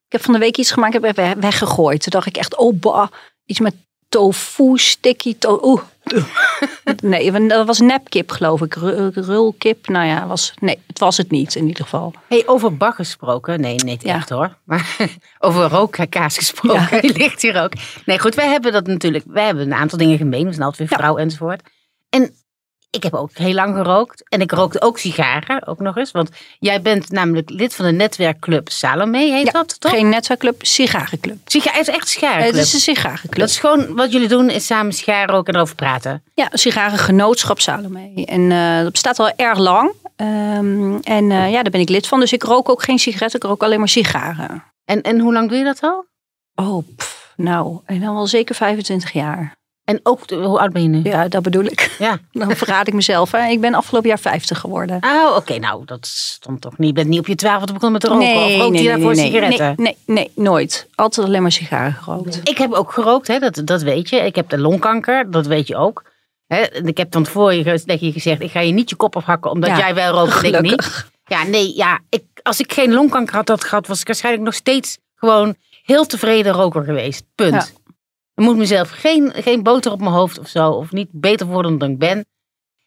Ik 0.07 0.13
heb 0.15 0.23
van 0.23 0.33
de 0.33 0.39
week 0.41 0.57
iets 0.57 0.71
gemaakt, 0.71 0.93
heb 0.93 1.05
ik 1.05 1.15
we- 1.17 1.41
weggegooid. 1.41 2.03
Toen 2.03 2.13
dacht 2.13 2.27
ik 2.27 2.37
echt, 2.37 2.57
oh 2.57 2.81
bah, 2.81 3.09
iets 3.45 3.61
met 3.61 3.75
tofu, 4.09 4.73
sticky 4.79 5.37
tofu. 5.39 5.83
Nee, 7.03 7.47
dat 7.49 7.67
was 7.67 7.81
nepkip 7.81 8.31
geloof 8.31 8.61
ik. 8.63 8.75
Ru- 8.75 9.11
Rulkip, 9.15 9.89
nou 9.89 10.07
ja, 10.07 10.27
was, 10.27 10.55
nee, 10.61 10.79
het 10.87 10.99
was 10.99 11.17
het 11.17 11.31
niet 11.31 11.55
in 11.55 11.67
ieder 11.67 11.83
geval. 11.85 12.15
Hey, 12.29 12.43
over 12.47 12.77
bak 12.77 12.95
gesproken. 12.95 13.61
Nee, 13.61 13.75
niet 13.85 14.03
Ja. 14.03 14.15
echt 14.15 14.29
hoor. 14.29 14.57
Maar 14.65 14.97
over 15.39 15.69
rookkaas 15.69 16.37
gesproken. 16.37 16.89
Ja. 16.91 17.01
Die 17.01 17.17
ligt 17.23 17.43
hier 17.43 17.63
ook. 17.63 17.73
Nee, 18.05 18.19
goed, 18.19 18.35
wij 18.35 18.49
hebben 18.49 18.73
dat 18.73 18.87
natuurlijk. 18.87 19.25
Wij 19.29 19.45
hebben 19.45 19.65
een 19.65 19.75
aantal 19.75 19.99
dingen 19.99 20.19
gemeen. 20.19 20.45
We 20.47 20.53
zijn 20.53 20.65
altijd 20.65 20.89
weer 20.89 20.99
Ja. 20.99 21.05
vrouw 21.05 21.17
enzovoort. 21.17 21.63
En 22.09 22.35
ik 22.91 23.03
heb 23.03 23.15
ook 23.15 23.31
heel 23.33 23.55
lang 23.55 23.77
gerookt. 23.77 24.29
En 24.29 24.41
ik 24.41 24.53
rookte 24.53 24.81
ook 24.81 24.99
sigaren, 24.99 25.67
ook 25.67 25.79
nog 25.79 25.97
eens. 25.97 26.11
Want 26.11 26.31
jij 26.59 26.83
bent 26.83 27.11
namelijk 27.11 27.51
lid 27.51 27.75
van 27.75 27.85
de 27.85 27.93
netwerkclub 27.93 28.69
Salome, 28.69 29.19
heet 29.19 29.47
Ja, 29.47 29.53
dat 29.53 29.81
toch? 29.81 29.91
Geen 29.91 30.09
netwerkclub, 30.09 30.65
sigarenclub. 30.65 31.37
Siga 31.45 31.73
het 31.73 31.89
is 31.89 31.95
echt 31.95 32.09
sigarenclub. 32.09 32.55
Het 32.55 32.63
is 32.65 32.73
een 32.73 32.81
sigarenclub. 32.81 33.39
Dat 33.39 33.49
is 33.49 33.59
gewoon 33.59 33.95
wat 33.95 34.13
jullie 34.13 34.29
doen, 34.29 34.51
is 34.51 34.67
samen 34.67 34.93
sigaren 34.93 35.35
roken 35.35 35.53
en 35.53 35.55
erover 35.55 35.75
praten. 35.75 36.23
Ja, 36.35 36.49
sigarengenootschap 36.53 37.61
Salome. 37.61 38.25
En 38.25 38.53
eh, 38.53 38.83
dat 38.83 38.93
bestaat 38.93 39.19
al 39.19 39.33
erg 39.37 39.59
lang. 39.59 39.93
Ehm, 40.17 40.97
en 40.97 41.31
eh, 41.31 41.51
ja, 41.51 41.63
daar 41.63 41.71
ben 41.71 41.81
ik 41.81 41.89
lid 41.89 42.07
van. 42.07 42.21
Dus 42.21 42.33
ik 42.33 42.43
rook 42.43 42.69
ook 42.69 42.83
geen 42.83 42.99
sigaretten, 42.99 43.41
ik 43.41 43.47
rook 43.47 43.63
alleen 43.63 43.79
maar 43.79 43.89
sigaren. 43.89 44.65
En, 44.85 45.03
en 45.03 45.19
hoe 45.19 45.33
lang 45.33 45.49
doe 45.49 45.59
je 45.59 45.65
dat 45.65 45.81
al? 45.81 46.07
Oh, 46.55 46.87
pff, 46.97 47.33
nou, 47.37 47.81
en 47.85 48.01
dan 48.01 48.15
wel 48.15 48.27
zeker 48.27 48.55
25 48.55 49.13
jaar. 49.13 49.57
En 49.89 50.01
ook, 50.03 50.31
hoe 50.31 50.59
oud 50.59 50.73
ben 50.73 50.83
je 50.83 50.89
nu? 50.89 51.01
Ja, 51.03 51.29
dat 51.29 51.43
bedoel 51.43 51.65
ik. 51.65 51.97
Ja. 51.99 52.19
Dan 52.33 52.57
verraad 52.57 52.87
ik 52.87 52.95
mezelf. 52.95 53.33
Hè. 53.33 53.49
Ik 53.49 53.61
ben 53.61 53.75
afgelopen 53.75 54.09
jaar 54.09 54.19
50 54.19 54.59
geworden. 54.59 54.99
Oh, 55.01 55.37
oké. 55.37 55.59
Nou, 55.59 55.85
dat 55.85 56.07
stond 56.07 56.61
toch 56.61 56.79
niet. 56.79 56.89
Je 56.89 56.95
bent 56.95 57.09
niet 57.09 57.19
op 57.19 57.27
je 57.27 57.35
twaalfde 57.35 57.73
begonnen 57.73 57.93
met 57.93 58.11
roken? 58.11 58.45
of 58.45 58.57
rookt 58.57 58.79
je 58.79 58.89
daarvoor 58.89 59.15
sigaretten? 59.15 59.75
Nee, 59.77 59.97
nee, 60.07 60.17
nee, 60.17 60.31
nooit. 60.35 60.89
Altijd 60.95 61.27
alleen 61.27 61.43
maar 61.43 61.53
sigaren 61.53 61.93
gerookt. 61.93 62.41
Ik 62.49 62.59
heb 62.59 62.73
ook 62.73 62.93
gerookt, 62.93 63.27
hè, 63.27 63.39
dat, 63.39 63.61
dat 63.65 63.83
weet 63.83 64.09
je. 64.09 64.17
Ik 64.17 64.35
heb 64.35 64.49
de 64.49 64.59
longkanker, 64.59 65.31
dat 65.31 65.47
weet 65.47 65.67
je 65.67 65.77
ook. 65.77 66.05
Hè, 66.47 66.63
ik 66.85 66.97
heb 66.97 67.11
dan 67.11 67.27
voor 67.27 67.55
je, 67.55 67.81
gezegd, 67.99 68.43
ik 68.43 68.51
ga 68.51 68.61
je 68.61 68.73
niet 68.73 68.91
je 68.91 68.97
kop 68.97 69.17
afhakken 69.17 69.51
omdat 69.51 69.71
Ja, 69.71 69.79
jij 69.79 69.95
wel 69.95 70.13
rookt 70.13 70.45
en 70.45 70.55
ik 70.55 70.61
niet. 70.61 71.07
Ja, 71.25 71.45
nee, 71.45 71.77
ja, 71.77 72.01
ik, 72.09 72.23
als 72.43 72.61
ik 72.61 72.73
geen 72.73 72.93
longkanker 72.93 73.35
had, 73.35 73.49
had 73.49 73.65
gehad, 73.65 73.87
was 73.87 74.01
ik 74.01 74.07
waarschijnlijk 74.07 74.45
nog 74.45 74.55
steeds 74.55 74.99
gewoon 75.15 75.57
heel 75.83 76.07
tevreden 76.07 76.53
roker 76.53 76.85
geweest. 76.85 77.25
Punt. 77.35 77.53
Ja. 77.53 77.67
Ik 78.39 78.45
moet 78.45 78.57
mezelf 78.57 78.91
geen, 78.91 79.33
geen 79.35 79.63
boter 79.63 79.93
op 79.93 80.01
mijn 80.01 80.13
hoofd 80.13 80.39
of 80.39 80.49
zo, 80.49 80.71
of 80.71 80.93
niet 80.93 81.09
beter 81.13 81.47
worden 81.47 81.79
dan 81.79 81.91
ik 81.91 81.99
ben. 81.99 82.27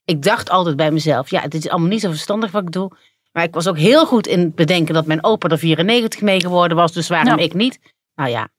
Ik 0.05 0.23
dacht 0.23 0.49
altijd 0.49 0.75
bij 0.75 0.91
mezelf, 0.91 1.29
ja, 1.29 1.41
het 1.41 1.53
is 1.53 1.69
allemaal 1.69 1.89
niet 1.89 2.01
zo 2.01 2.09
verstandig 2.09 2.51
wat 2.51 2.61
ik 2.61 2.71
doe. 2.71 2.91
Maar 3.31 3.43
ik 3.43 3.53
was 3.53 3.67
ook 3.67 3.77
heel 3.77 4.05
goed 4.05 4.27
in 4.27 4.39
het 4.39 4.55
bedenken 4.55 4.93
dat 4.93 5.05
mijn 5.05 5.23
opa 5.23 5.49
er 5.49 5.57
94 5.57 6.21
mee 6.21 6.39
geworden 6.41 6.77
was, 6.77 6.91
dus 6.91 7.07
waarom 7.07 7.37
Ja. 7.37 7.43
ik 7.43 7.53
niet? 7.53 7.79
Nou 8.15 8.29
ja, 8.29 8.49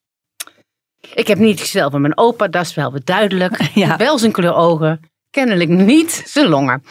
ik 1.15 1.27
heb 1.27 1.39
niet 1.39 1.61
gesteld 1.61 1.91
van 1.91 2.01
mijn 2.01 2.17
opa, 2.19 2.49
dat 2.49 2.63
is 2.67 2.75
wel 2.75 2.93
weer 2.93 3.05
duidelijk. 3.05 3.61
Ja. 3.75 3.97
Wel 3.97 4.19
zijn 4.19 4.33
kleur 4.33 4.55
ogen, 4.55 5.11
kennelijk 5.31 5.71
niet 5.71 6.23
zijn 6.27 6.49
longen. 6.49 6.83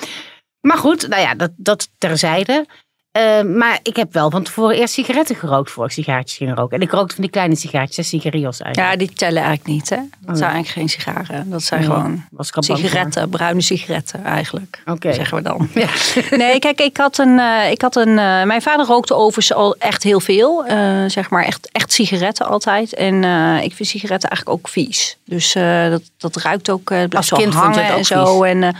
Maar 0.61 0.77
goed, 0.77 1.07
nou 1.07 1.21
ja, 1.21 1.35
dat, 1.35 1.51
dat 1.57 1.89
terzijde. 1.97 2.65
Eh, 3.11 3.41
maar 3.41 3.79
ik 3.83 3.95
heb 3.95 4.13
wel 4.13 4.29
van 4.29 4.43
tevoren 4.43 4.75
eerst 4.75 4.93
sigaretten 4.93 5.35
gerookt 5.35 5.71
voor 5.71 5.85
ik 5.85 5.91
sigaretjes 5.91 6.37
ging 6.37 6.55
roken. 6.55 6.77
En 6.77 6.83
ik 6.83 6.91
rookte 6.91 7.13
van 7.13 7.23
die 7.23 7.31
kleine 7.33 7.55
sigaretjes, 7.55 7.97
hè, 7.97 8.03
sigarios 8.03 8.59
eigenlijk. 8.59 8.91
Ja, 8.93 8.97
die 9.05 9.15
tellen 9.15 9.43
eigenlijk 9.43 9.67
niet. 9.67 9.89
Hè? 9.89 9.95
Dat 9.95 10.05
nee. 10.27 10.35
zijn 10.37 10.51
eigenlijk 10.51 10.67
geen 10.67 10.89
sigaren. 10.89 11.49
Dat 11.49 11.63
zijn 11.63 11.79
Nee, 11.79 11.89
gewoon 11.89 12.25
sigaretten, 12.63 13.29
bruine 13.29 13.61
sigaretten 13.61 14.23
eigenlijk. 14.23 14.81
Oké. 14.85 15.13
Zeggen 15.13 15.37
we 15.37 15.43
dan. 15.43 15.69
Ja. 15.73 15.89
Nee, 16.37 16.59
kijk, 16.59 16.79
ik 16.81 16.97
had 16.97 17.17
een. 17.17 17.39
eh, 17.39 17.71
ik 17.71 17.81
had 17.81 17.95
een 17.95 18.07
eh, 18.19 18.43
mijn 18.43 18.61
vader 18.61 18.85
rookte 18.85 19.13
overigens 19.15 19.53
al 19.53 19.75
echt 19.75 20.03
heel 20.03 20.19
veel. 20.19 20.65
eh, 20.65 21.03
zeg 21.07 21.29
maar 21.29 21.45
echt, 21.45 21.69
echt 21.71 21.91
sigaretten 21.93 22.45
altijd. 22.47 22.93
En 22.93 23.23
ik 23.63 23.73
vind 23.73 23.89
sigaretten 23.89 24.29
eigenlijk 24.29 24.59
ook 24.59 24.67
vies. 24.69 25.17
Dus 25.25 25.53
dat, 25.89 26.01
dat 26.17 26.35
ruikt 26.35 26.69
ook. 26.69 26.83
blijft 26.83 27.15
Als 27.15 27.27
zo 27.27 27.49
hangen 27.49 27.83
en 27.85 28.05
zo. 28.05 28.41
vies? 28.41 28.49
En, 28.49 28.75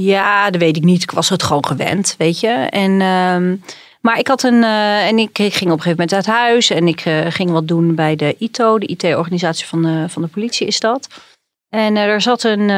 ja, 0.00 0.50
dat 0.50 0.60
weet 0.60 0.76
ik 0.76 0.84
niet. 0.84 1.02
Ik 1.02 1.10
was 1.10 1.28
het 1.28 1.42
gewoon 1.42 1.66
gewend, 1.66 2.14
weet 2.18 2.40
je. 2.40 2.48
En, 2.70 3.00
ehm, 3.00 3.56
maar 4.00 4.18
ik 4.18 4.28
had 4.28 4.42
een. 4.42 4.62
eh, 4.64 5.06
en 5.06 5.18
ik, 5.18 5.38
ik 5.38 5.54
ging 5.54 5.70
op 5.70 5.76
een 5.76 5.82
gegeven 5.82 5.90
moment 5.90 6.12
uit 6.12 6.26
huis. 6.26 6.70
En 6.70 6.88
ik 6.88 7.00
eh, 7.00 7.26
ging 7.28 7.50
wat 7.50 7.68
doen 7.68 7.94
bij 7.94 8.16
de 8.16 8.34
ITO, 8.38 8.78
de 8.78 8.86
IT-organisatie 8.86 9.66
van 9.66 9.82
de, 9.82 10.04
van 10.08 10.22
de 10.22 10.28
politie 10.28 10.66
is 10.66 10.80
dat. 10.80 11.08
En 11.68 11.96
eh, 11.96 12.02
er 12.04 12.20
zat 12.20 12.42
een 12.42 12.70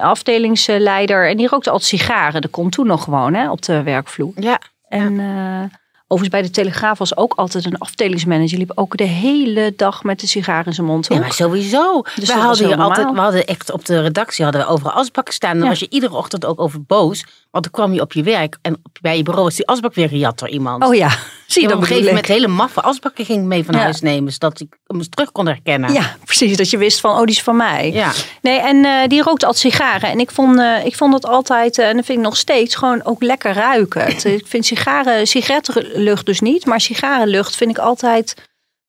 afdelingsleider 0.00 1.28
en 1.28 1.36
die 1.36 1.48
rookte 1.48 1.70
altijd 1.70 1.88
sigaren. 1.88 2.40
Dat 2.40 2.50
kon 2.50 2.70
toen 2.70 2.86
nog 2.86 3.04
gewoon 3.04 3.34
hè, 3.34 3.50
op 3.50 3.62
de 3.62 3.82
werkvloer. 3.82 4.32
Ja. 4.36 4.60
En 4.88 5.20
eh, 5.20 5.78
overigens 6.08 6.40
bij 6.40 6.42
de 6.42 6.50
Telegraaf 6.54 6.98
was 6.98 7.16
ook 7.16 7.32
altijd 7.34 7.64
een 7.64 7.78
afdelingsmanager. 7.78 8.58
liep 8.58 8.72
ook 8.74 8.96
de 8.96 9.04
hele 9.04 9.72
dag 9.76 10.02
met 10.04 10.20
de 10.20 10.26
sigaar 10.26 10.66
in 10.66 10.72
zijn 10.72 10.86
mond. 10.86 11.06
Ja, 11.08 11.18
maar 11.18 11.32
sowieso. 11.32 12.02
Dus 12.14 12.28
we 12.28 12.38
hadden 12.38 12.66
hier 12.66 12.76
altijd, 12.76 13.10
we 13.10 13.20
hadden 13.20 13.46
echt 13.46 13.72
op 13.72 13.84
de 13.84 14.00
redactie 14.00 14.44
hadden 14.44 14.62
we 14.62 14.68
overal 14.68 14.92
asbakken 14.92 15.34
staan. 15.34 15.50
En 15.50 15.56
dan 15.56 15.64
Ja. 15.64 15.70
was 15.70 15.80
je 15.80 15.88
iedere 15.90 16.14
ochtend 16.14 16.44
ook 16.44 16.60
over 16.60 16.82
boos. 16.82 17.24
Want 17.50 17.64
dan 17.64 17.72
kwam 17.72 17.92
je 17.92 18.00
op 18.00 18.12
je 18.12 18.22
werk 18.22 18.58
en 18.62 18.82
bij 19.00 19.16
je 19.16 19.22
bureau 19.22 19.44
was 19.44 19.54
die 19.56 19.66
asbak 19.66 19.94
weer 19.94 20.08
gejat 20.08 20.38
door 20.38 20.48
iemand. 20.48 20.84
Oh 20.84 20.94
ja, 20.94 21.10
zie 21.52 21.62
je 21.62 21.68
op 21.68 21.72
dat 21.72 21.82
een 21.82 21.86
gegeven 21.88 22.08
moment 22.08 22.26
hele 22.26 22.46
maffe 22.48 22.80
asbakken 22.80 23.24
ging 23.24 23.44
mee 23.44 23.64
van 23.64 23.74
Ja. 23.74 23.80
huis 23.80 24.00
nemen. 24.00 24.32
Zodat 24.32 24.60
ik 24.60 24.76
hem 24.86 24.96
eens 24.98 25.08
terug 25.08 25.32
kon 25.32 25.46
herkennen. 25.46 25.92
Ja, 25.92 26.16
precies. 26.24 26.56
Dat 26.56 26.70
je 26.70 26.78
wist 26.78 27.00
van, 27.00 27.10
oh, 27.10 27.18
die 27.24 27.34
is 27.34 27.42
van 27.42 27.56
mij. 27.56 27.90
Ja. 27.92 28.12
Nee, 28.42 28.58
en 28.58 28.84
eh, 28.84 28.92
die 29.08 29.22
rookte 29.22 29.46
altijd 29.46 29.72
sigaren. 29.74 30.10
En 30.10 30.18
ik 30.18 30.30
vond, 30.30 30.58
eh, 30.58 30.84
ik 30.84 30.96
vond 30.96 31.14
het 31.14 31.26
altijd, 31.26 31.78
eh, 31.78 31.88
en 31.88 31.96
dat 31.96 32.04
vind 32.04 32.18
ik 32.18 32.24
nog 32.24 32.36
steeds, 32.36 32.74
gewoon 32.74 33.04
ook 33.04 33.22
lekker 33.22 33.52
ruiken. 33.52 34.04
Het- 34.04 34.24
ik 34.24 34.46
vind 34.46 34.66
sigaren, 34.66 35.26
sigarettenlucht 35.26 36.26
dus 36.26 36.40
niet, 36.40 36.66
maar 36.66 36.80
sigarenlucht 36.80 37.56
vind 37.56 37.70
ik 37.70 37.78
altijd, 37.78 38.34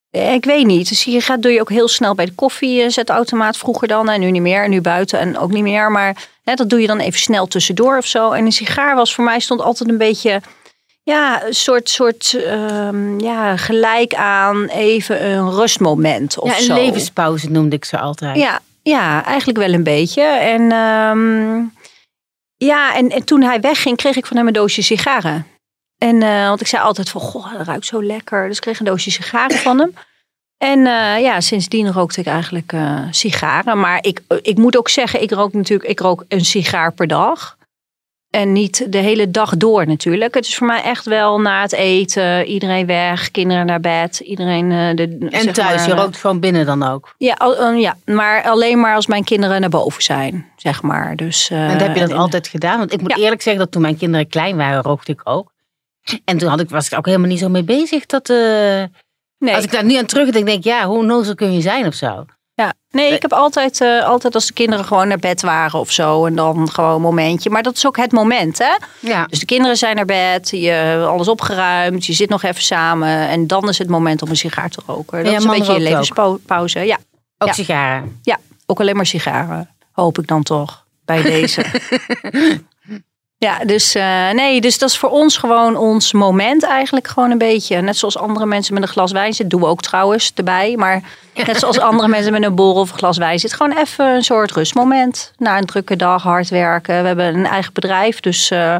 eh, 0.10 0.34
ik 0.34 0.46
weet 0.46 0.66
niet. 0.66 0.90
Een 0.90 0.96
sigaret 0.96 1.42
doe 1.42 1.52
je 1.52 1.60
ook 1.62 1.70
heel 1.70 1.88
snel 1.88 2.16
bij 2.16 2.26
de 2.26 2.34
koffiezetautomaat 2.36 3.58
vroeger 3.58 3.88
dan. 3.88 4.10
En 4.10 4.20
nu 4.20 4.32
niet 4.32 4.42
meer, 4.42 4.64
en 4.64 4.70
nu 4.70 4.82
buiten 4.82 5.20
en 5.20 5.38
ook 5.38 5.52
niet 5.52 5.64
meer. 5.64 5.92
Maar 5.92 6.16
hè, 6.44 6.54
dat 6.54 6.70
doe 6.70 6.82
je 6.82 6.88
dan 6.88 7.00
even 7.00 7.20
snel 7.20 7.48
tussendoor 7.48 7.98
of 7.98 8.06
zo. 8.06 8.32
En 8.32 8.46
een 8.46 8.52
sigaar 8.52 8.96
was 8.96 9.14
voor 9.16 9.24
mij 9.24 9.40
stond 9.40 9.62
altijd 9.62 9.90
een 9.90 9.98
beetje... 9.98 10.42
Ja, 11.10 11.46
een 11.46 11.54
soort, 11.54 11.90
soort 11.90 12.34
ehm, 12.34 13.20
ja, 13.20 13.58
gelijk 13.58 14.14
aan 14.14 14.66
even 14.66 15.26
een 15.26 15.52
rustmoment 15.52 16.40
of 16.40 16.50
ja, 16.50 16.58
een 16.58 16.64
zo. 16.64 16.74
levenspauze 16.74 17.50
noemde 17.50 17.76
ik 17.76 17.86
ze 17.86 18.00
altijd. 18.00 18.38
Ja, 18.38 18.60
ja, 18.82 19.26
eigenlijk 19.26 19.58
wel 19.58 19.74
een 19.74 19.84
beetje. 19.84 20.22
En, 20.22 20.72
ehm, 20.72 21.64
ja, 22.58 22.96
en, 22.96 23.10
en 23.10 23.24
toen 23.24 23.42
hij 23.42 23.60
wegging, 23.60 23.98
kreeg 23.98 24.16
ik 24.16 24.26
van 24.26 24.38
hem 24.38 24.48
een 24.48 24.54
doosje 24.54 24.82
sigaren. 24.82 25.46
En, 25.98 26.22
eh, 26.22 26.48
want 26.48 26.62
ik 26.62 26.68
zei 26.68 26.84
altijd 26.84 27.10
van, 27.10 27.22
goh, 27.22 27.54
dat 27.58 27.68
ruikt 27.68 27.86
zo 27.86 28.04
lekker. 28.04 28.48
Dus 28.48 28.56
ik 28.56 28.62
kreeg 28.62 28.80
een 28.80 28.86
doosje 28.86 29.12
sigaren 29.12 29.58
van 29.58 29.80
hem. 29.80 29.94
En 30.58 30.88
eh, 30.88 31.22
ja, 31.22 31.42
sindsdien 31.42 31.92
rookte 31.92 32.20
ik 32.20 32.28
eigenlijk 32.28 32.74
eh, 32.74 33.02
sigaren. 33.12 33.80
Maar 33.80 33.98
ik, 34.02 34.22
ik 34.42 34.58
moet 34.58 34.78
ook 34.78 34.90
zeggen, 34.90 35.22
ik 35.22 35.32
rook 35.32 35.54
natuurlijk 35.54 35.90
ik 35.90 36.00
rook 36.00 36.26
een 36.28 36.46
sigaar 36.46 36.94
per 36.94 37.08
dag. 37.08 37.58
En 38.30 38.52
niet 38.52 38.92
de 38.92 38.98
hele 38.98 39.32
dag 39.32 39.58
door 39.58 39.88
natuurlijk. 39.88 40.34
Het 40.34 40.46
is 40.46 40.56
voor 40.58 40.68
mij 40.68 40.82
echt 40.84 41.06
wel 41.06 41.40
na 41.40 41.62
het 41.62 41.72
eten, 41.74 42.46
iedereen 42.46 42.86
weg, 42.86 43.32
kinderen 43.32 43.66
naar 43.66 43.80
bed, 43.80 44.20
iedereen... 44.20 44.72
eh, 44.72 44.96
de, 44.96 45.28
En 45.30 45.54
thuis, 45.54 45.78
maar, 45.78 45.88
je 45.88 45.94
eh, 45.94 46.00
rookt 46.00 46.18
gewoon 46.18 46.40
binnen 46.40 46.66
dan 46.66 46.84
ook. 46.84 47.14
ja, 47.18 47.34
al- 47.34 47.58
eh, 47.58 47.80
ja, 47.82 47.98
maar 48.06 48.44
alleen 48.44 48.80
maar 48.80 48.96
als 48.96 49.08
mijn 49.08 49.24
kinderen 49.24 49.62
naar 49.62 49.70
boven 49.70 50.04
zijn, 50.04 50.52
zeg 50.56 50.82
maar. 50.82 51.16
Dus, 51.16 51.50
eh, 51.50 51.72
En 51.72 51.78
heb 51.80 51.94
je 51.94 52.00
dat 52.02 52.10
en- 52.10 52.18
altijd 52.18 52.48
gedaan? 52.48 52.78
Want 52.78 52.94
ik 52.94 53.02
moet 53.02 53.16
Ja. 53.18 53.24
eerlijk 53.24 53.42
zeggen 53.42 53.62
dat 53.64 53.72
toen 53.72 53.82
mijn 53.82 53.98
kinderen 53.98 54.28
klein 54.28 54.58
waren, 54.58 54.82
rookte 54.82 55.12
ik 55.12 55.22
ook. 55.24 55.52
En 56.26 56.38
toen 56.38 56.50
had 56.50 56.60
ik, 56.60 56.70
was 56.70 56.90
ik 56.92 56.98
ook 56.98 57.06
helemaal 57.06 57.28
niet 57.28 57.40
zo 57.40 57.50
mee 57.50 57.64
bezig. 57.64 58.06
Dat, 58.06 58.30
eh, 58.30 58.84
Nee, 59.38 59.56
Als 59.56 59.64
ik 59.64 59.72
daar 59.72 59.86
nu 59.86 59.96
aan 59.96 60.06
terugdenk, 60.06 60.46
denk 60.46 60.58
ik, 60.58 60.64
ja, 60.64 60.86
hoe 60.86 61.04
nozel 61.04 61.36
kun 61.36 61.54
je 61.54 61.62
zijn 61.62 61.86
of 61.88 61.94
zo? 61.94 62.26
Nee, 62.92 63.14
ik 63.14 63.22
heb 63.22 63.34
altijd, 63.34 63.82
eh, 63.82 64.04
altijd 64.06 64.36
als 64.36 64.48
de 64.48 64.54
kinderen 64.54 64.86
gewoon 64.86 65.08
naar 65.08 65.18
bed 65.20 65.42
waren 65.42 65.80
of 65.80 65.92
zo. 65.92 66.26
En 66.26 66.36
dan 66.36 66.70
gewoon 66.72 66.96
een 66.96 67.02
momentje. 67.02 67.50
Maar 67.50 67.64
dat 67.64 67.76
is 67.76 67.88
ook 67.88 67.98
het 67.98 68.12
moment, 68.12 68.58
hè? 68.58 68.76
Ja. 69.00 69.26
Dus 69.26 69.40
de 69.40 69.46
kinderen 69.46 69.78
zijn 69.78 69.96
naar 69.96 70.06
bed, 70.06 70.50
je 70.50 70.70
hebt 70.70 71.06
alles 71.06 71.28
opgeruimd, 71.28 72.06
je 72.06 72.14
zit 72.14 72.30
nog 72.30 72.44
even 72.44 72.62
samen. 72.64 73.28
En 73.28 73.48
dan 73.48 73.70
is 73.70 73.78
het 73.78 73.90
moment 73.90 74.22
om 74.22 74.30
een 74.30 74.38
sigaar 74.38 74.70
te 74.70 74.82
roken. 74.86 75.24
Dat 75.24 75.32
Ja, 75.32 75.38
is 75.38 75.44
een 75.44 75.50
beetje 75.52 75.74
je 75.74 75.80
levenspauze. 75.80 76.80
Ja, 76.80 76.98
Ook 77.38 77.48
Ja. 77.48 77.54
sigaren. 77.54 78.20
ja, 78.24 78.38
ook 78.66 78.80
alleen 78.80 78.96
maar 78.96 79.06
sigaren. 79.06 79.70
Hoop 79.92 80.20
ik 80.20 80.28
dan 80.28 80.44
toch, 80.44 80.86
bij 81.06 81.22
deze. 81.34 81.66
Ja, 83.46 83.66
dus 83.66 83.96
eh, 83.96 84.30
nee, 84.32 84.62
dus 84.62 84.78
dat 84.78 84.90
is 84.90 84.98
voor 84.98 85.10
ons 85.10 85.38
gewoon 85.38 85.76
ons 85.76 86.14
moment 86.14 86.64
eigenlijk 86.64 87.08
gewoon 87.08 87.32
een 87.32 87.38
beetje. 87.38 87.82
Net 87.82 87.98
zoals 87.98 88.18
andere 88.18 88.46
mensen 88.46 88.74
met 88.74 88.84
een 88.84 88.90
glas 88.90 89.12
wijn 89.12 89.34
zitten, 89.34 89.48
doen 89.48 89.68
we 89.68 89.74
ook 89.74 89.82
trouwens 89.82 90.32
erbij. 90.36 90.76
Maar 90.78 91.04
net 91.34 91.60
zoals 91.60 91.80
andere 91.80 92.08
mensen 92.08 92.32
met 92.32 92.44
een 92.44 92.56
borrel 92.56 92.82
of 92.82 92.92
een 92.92 92.98
glas 92.98 93.18
wijn 93.18 93.40
zitten, 93.40 93.58
gewoon 93.58 93.78
even 93.78 94.06
een 94.06 94.24
soort 94.24 94.52
rustmoment. 94.52 95.34
Na 95.38 95.58
een 95.58 95.66
drukke 95.66 95.96
dag, 95.96 96.24
hard 96.24 96.50
werken. 96.50 97.02
We 97.02 97.08
hebben 97.08 97.36
een 97.36 97.46
eigen 97.46 97.74
bedrijf, 97.74 98.20
dus 98.20 98.50
eh, 98.50 98.76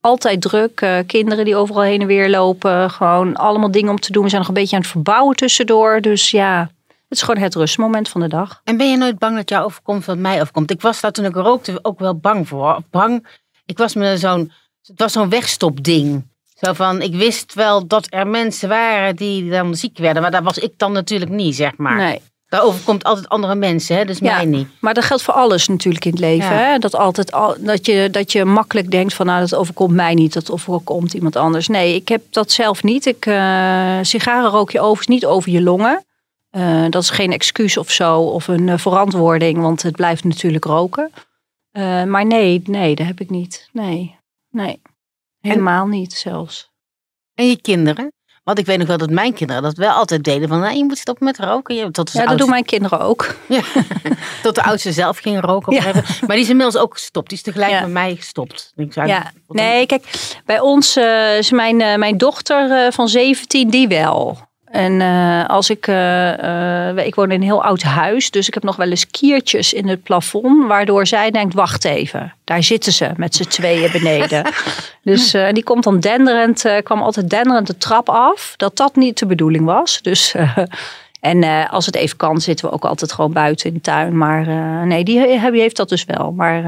altijd 0.00 0.40
druk. 0.40 0.80
Eh, 0.80 0.98
kinderen 1.06 1.44
die 1.44 1.56
overal 1.56 1.82
heen 1.82 2.00
en 2.00 2.06
weer 2.06 2.28
lopen. 2.30 2.90
Gewoon 2.90 3.36
allemaal 3.36 3.70
dingen 3.70 3.90
om 3.90 4.00
te 4.00 4.12
doen. 4.12 4.22
We 4.22 4.28
zijn 4.28 4.40
nog 4.40 4.50
een 4.50 4.56
beetje 4.56 4.76
aan 4.76 4.82
het 4.82 4.90
verbouwen 4.90 5.36
tussendoor. 5.36 6.00
Dus 6.00 6.30
ja, 6.30 6.70
het 6.86 7.18
is 7.18 7.22
gewoon 7.22 7.42
het 7.42 7.54
rustmoment 7.54 8.08
van 8.08 8.20
de 8.20 8.28
dag. 8.28 8.60
En 8.64 8.76
ben 8.76 8.90
je 8.90 8.96
nooit 8.96 9.18
bang 9.18 9.36
dat 9.36 9.48
jou 9.48 9.64
overkomt 9.64 10.04
wat 10.04 10.18
mij 10.18 10.40
overkomt? 10.40 10.70
Ik 10.70 10.80
was 10.80 11.00
daar 11.00 11.12
toen 11.12 11.24
ik 11.24 11.34
rookte 11.34 11.78
ook 11.82 11.98
wel 11.98 12.14
bang 12.18 12.48
voor. 12.48 12.80
Bang. 12.90 13.26
Ik 13.66 13.78
was 13.78 13.94
me 13.94 14.18
zo'n, 14.18 14.52
het 14.82 14.98
was 14.98 15.12
zo'n 15.12 15.28
wegstopding. 15.28 16.24
Zo 16.54 16.72
van, 16.72 17.02
ik 17.02 17.14
wist 17.14 17.54
wel 17.54 17.86
dat 17.86 18.06
er 18.10 18.26
mensen 18.26 18.68
waren 18.68 19.16
die 19.16 19.50
dan 19.50 19.74
ziek 19.74 19.98
werden. 19.98 20.22
Maar 20.22 20.30
dat 20.30 20.42
was 20.42 20.58
ik 20.58 20.72
dan 20.76 20.92
natuurlijk 20.92 21.30
niet, 21.30 21.54
zeg 21.54 21.76
maar. 21.76 21.96
Nee. 21.96 22.20
Daar 22.48 22.62
overkomt 22.62 23.04
altijd 23.04 23.28
andere 23.28 23.54
mensen, 23.54 23.96
hè? 23.96 24.04
dus 24.04 24.18
Ja. 24.18 24.36
mij 24.36 24.44
niet. 24.44 24.68
Maar 24.80 24.94
dat 24.94 25.04
geldt 25.04 25.22
voor 25.22 25.34
alles 25.34 25.68
natuurlijk 25.68 26.04
in 26.04 26.10
het 26.10 26.20
leven. 26.20 26.54
Ja. 26.54 26.60
Hè? 26.60 26.78
Dat, 26.78 26.94
altijd 26.94 27.32
al, 27.32 27.56
dat, 27.58 27.86
je, 27.86 28.08
dat 28.10 28.32
je 28.32 28.44
makkelijk 28.44 28.90
denkt 28.90 29.14
van 29.14 29.26
nou 29.26 29.40
dat 29.40 29.54
overkomt 29.54 29.94
mij 29.94 30.14
niet. 30.14 30.32
Dat 30.32 30.50
overkomt 30.50 31.12
iemand 31.14 31.36
anders. 31.36 31.68
Nee, 31.68 31.94
ik 31.94 32.08
heb 32.08 32.22
dat 32.30 32.50
zelf 32.50 32.82
niet. 32.82 33.06
Ik, 33.06 33.26
eh, 33.26 33.98
sigaren 34.02 34.50
rook 34.50 34.70
je 34.70 34.80
overigens 34.80 35.06
niet 35.06 35.26
over 35.26 35.50
je 35.50 35.62
longen. 35.62 36.04
Eh, 36.50 36.84
dat 36.90 37.02
is 37.02 37.10
geen 37.10 37.32
excuus 37.32 37.76
of 37.76 37.90
zo. 37.90 38.20
Of 38.20 38.48
een 38.48 38.68
eh, 38.68 38.78
verantwoording. 38.78 39.60
Want 39.60 39.82
het 39.82 39.96
blijft 39.96 40.24
natuurlijk 40.24 40.64
roken. 40.64 41.10
Eh, 41.76 42.04
maar 42.04 42.26
nee, 42.26 42.62
nee, 42.64 42.94
dat 42.94 43.06
heb 43.06 43.20
ik 43.20 43.30
niet. 43.30 43.68
Nee, 43.72 44.16
nee. 44.50 44.82
Helemaal 45.40 45.86
niet 45.86 46.12
zelfs. 46.12 46.70
En 47.34 47.48
je 47.48 47.60
kinderen? 47.60 48.12
Want 48.44 48.58
ik 48.58 48.66
weet 48.66 48.78
nog 48.78 48.86
wel 48.86 48.96
dat 48.96 49.10
mijn 49.10 49.34
kinderen 49.34 49.62
dat 49.62 49.76
wel 49.76 49.90
altijd 49.90 50.24
deden. 50.24 50.48
Van, 50.48 50.60
nou, 50.60 50.76
je 50.76 50.84
moet 50.84 50.98
stoppen 50.98 51.24
met 51.24 51.38
roken. 51.38 51.74
Je, 51.74 51.90
tot, 51.90 52.12
Ja, 52.12 52.18
dat 52.18 52.28
oudste, 52.28 52.36
doen 52.36 52.50
mijn 52.50 52.64
kinderen 52.64 53.00
ook. 53.00 53.34
Ja, 53.48 53.62
tot 54.42 54.54
de 54.54 54.62
oudste 54.62 54.92
zelf 54.92 55.18
ging 55.18 55.40
roken. 55.40 55.72
Ja. 55.72 55.92
Maar 55.92 56.36
die 56.36 56.44
is 56.44 56.48
inmiddels 56.48 56.76
ook 56.76 56.92
gestopt. 56.92 57.28
Die 57.28 57.38
is 57.38 57.44
tegelijk 57.44 57.70
Ja. 57.70 57.80
met 57.80 57.90
mij 57.90 58.16
gestopt. 58.16 58.72
Ik 58.76 58.94
Ja, 58.94 59.32
nee, 59.48 59.86
kijk, 59.86 60.34
bij 60.44 60.60
ons 60.60 60.96
eh, 60.96 61.38
is 61.38 61.50
mijn, 61.50 61.80
eh, 61.80 61.96
mijn 61.96 62.18
dochter 62.18 62.92
van 62.92 63.08
17, 63.08 63.70
die 63.70 63.88
wel. 63.88 64.38
En 64.70 65.00
eh, 65.00 65.48
als 65.48 65.70
ik, 65.70 65.86
eh, 65.86 66.88
eh, 66.88 67.06
ik 67.06 67.14
woon 67.14 67.30
in 67.30 67.40
een 67.40 67.46
heel 67.46 67.64
oud 67.64 67.82
huis, 67.82 68.30
dus 68.30 68.48
ik 68.48 68.54
heb 68.54 68.62
nog 68.62 68.76
wel 68.76 68.88
eens 68.88 69.06
kiertjes 69.06 69.72
in 69.72 69.88
het 69.88 70.02
plafond, 70.02 70.66
waardoor 70.66 71.06
zij 71.06 71.30
denkt, 71.30 71.54
wacht 71.54 71.84
even, 71.84 72.34
daar 72.44 72.62
zitten 72.62 72.92
ze 72.92 73.10
met 73.16 73.34
z'n 73.34 73.44
tweeën 73.48 73.90
beneden. 73.92 74.46
dus 75.02 75.30
die 75.30 75.64
komt 75.64 75.84
dan 75.84 76.00
denderend, 76.00 76.64
kwam 76.82 77.02
altijd 77.02 77.30
denderend 77.30 77.66
de 77.66 77.78
trap 77.78 78.08
af, 78.08 78.54
dat 78.56 78.76
dat 78.76 78.96
niet 78.96 79.18
de 79.18 79.26
bedoeling 79.26 79.64
was. 79.64 80.02
Dus, 80.02 80.34
en 81.20 81.68
als 81.68 81.86
het 81.86 81.96
even 81.96 82.16
kan, 82.16 82.40
zitten 82.40 82.66
we 82.66 82.72
ook 82.72 82.84
altijd 82.84 83.12
gewoon 83.12 83.32
buiten 83.32 83.68
in 83.68 83.74
de 83.74 83.80
tuin. 83.80 84.16
Maar 84.16 84.46
nee, 84.86 85.04
die, 85.04 85.20
die 85.50 85.60
heeft 85.60 85.76
dat 85.76 85.88
dus 85.88 86.04
wel. 86.04 86.32
Maar 86.32 86.62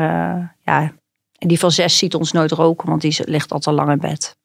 ja, 0.64 0.92
en 1.38 1.48
die 1.48 1.58
van 1.58 1.70
zes 1.70 1.98
ziet 1.98 2.14
ons 2.14 2.32
nooit 2.32 2.52
roken, 2.52 2.88
want 2.88 3.00
die 3.00 3.16
ligt 3.24 3.52
altijd 3.52 3.76
lang 3.76 3.90
in 3.90 3.98
bed. 3.98 4.37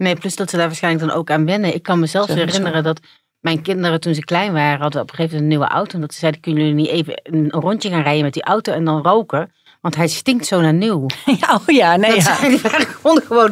Nee, 0.00 0.16
plus 0.16 0.36
dat 0.36 0.50
ze 0.50 0.56
daar 0.56 0.66
waarschijnlijk 0.66 1.06
dan 1.06 1.16
ook 1.16 1.30
aan 1.30 1.44
wennen. 1.44 1.74
Ik 1.74 1.82
kan 1.82 2.00
mezelf 2.00 2.26
herinneren 2.26 2.82
dat 2.82 3.00
mijn 3.40 3.62
kinderen 3.62 4.00
toen 4.00 4.14
ze 4.14 4.24
klein 4.24 4.52
waren, 4.52 4.80
hadden 4.80 5.02
op 5.02 5.10
een 5.10 5.14
gegeven 5.14 5.36
moment 5.36 5.52
een 5.52 5.58
nieuwe 5.58 5.74
auto. 5.74 5.94
En 5.94 6.00
dat 6.00 6.12
ze 6.12 6.18
zeiden, 6.18 6.40
kunnen 6.40 6.62
jullie 6.62 6.76
niet 6.76 6.88
even 6.88 7.20
een 7.22 7.50
rondje 7.50 7.90
gaan 7.90 8.02
rijden 8.02 8.24
met 8.24 8.32
die 8.32 8.42
auto 8.42 8.72
en 8.72 8.84
dan 8.84 9.02
roken? 9.02 9.52
Want 9.80 9.96
hij 9.96 10.08
stinkt 10.08 10.46
zo 10.46 10.60
naar 10.60 10.74
nieuw. 10.74 11.06
Ja, 11.40 11.54
oh 11.54 11.74
ja, 11.74 11.96
nee, 11.96 12.14
Dat 12.14 12.22
ja. 12.22 12.48
die 12.48 12.60
waren 12.60 12.86
gewoon 12.86 13.50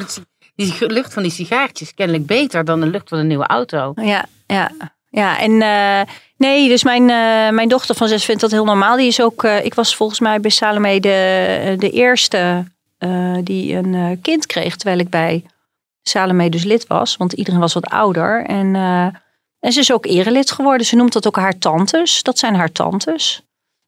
die 0.54 0.86
lucht 0.86 1.12
van 1.12 1.22
die 1.22 1.32
sigaartjes 1.32 1.94
kennelijk 1.94 2.26
beter 2.26 2.64
dan 2.64 2.80
de 2.80 2.86
lucht 2.86 3.08
van 3.08 3.18
een 3.18 3.26
nieuwe 3.26 3.46
auto. 3.46 3.92
Ja, 3.94 4.24
ja, 4.46 4.70
ja. 5.10 5.38
En 5.38 5.62
eh, 5.62 6.14
nee, 6.36 6.68
dus 6.68 6.84
mijn, 6.84 7.02
eh, 7.02 7.54
mijn 7.54 7.68
dochter 7.68 7.94
van 7.94 8.08
zes 8.08 8.24
vindt 8.24 8.40
dat 8.40 8.50
heel 8.50 8.64
normaal. 8.64 8.96
Die 8.96 9.06
is 9.06 9.22
ook, 9.22 9.44
eh, 9.44 9.64
ik 9.64 9.74
was 9.74 9.96
volgens 9.96 10.20
mij 10.20 10.40
bij 10.40 10.50
Salome 10.50 11.00
de, 11.00 11.74
de 11.78 11.90
eerste 11.90 12.64
die 13.42 13.74
een 13.74 14.18
kind 14.22 14.46
kreeg, 14.46 14.76
terwijl 14.76 15.00
ik 15.00 15.08
bij 15.08 15.44
Salome 16.08 16.48
dus 16.48 16.64
lid 16.64 16.86
was. 16.86 17.16
Want 17.16 17.32
iedereen 17.32 17.60
was 17.60 17.74
wat 17.74 17.86
ouder. 17.86 18.44
En, 18.44 18.74
eh, 18.74 19.04
en 19.60 19.72
ze 19.72 19.80
is 19.80 19.92
ook 19.92 20.06
erelid 20.06 20.50
geworden. 20.50 20.86
Ze 20.86 20.96
noemt 20.96 21.12
dat 21.12 21.26
ook 21.26 21.36
haar 21.36 21.58
tantes. 21.58 22.22
Dat 22.22 22.38
zijn 22.38 22.54
haar 22.54 22.72
tantes. 22.72 23.42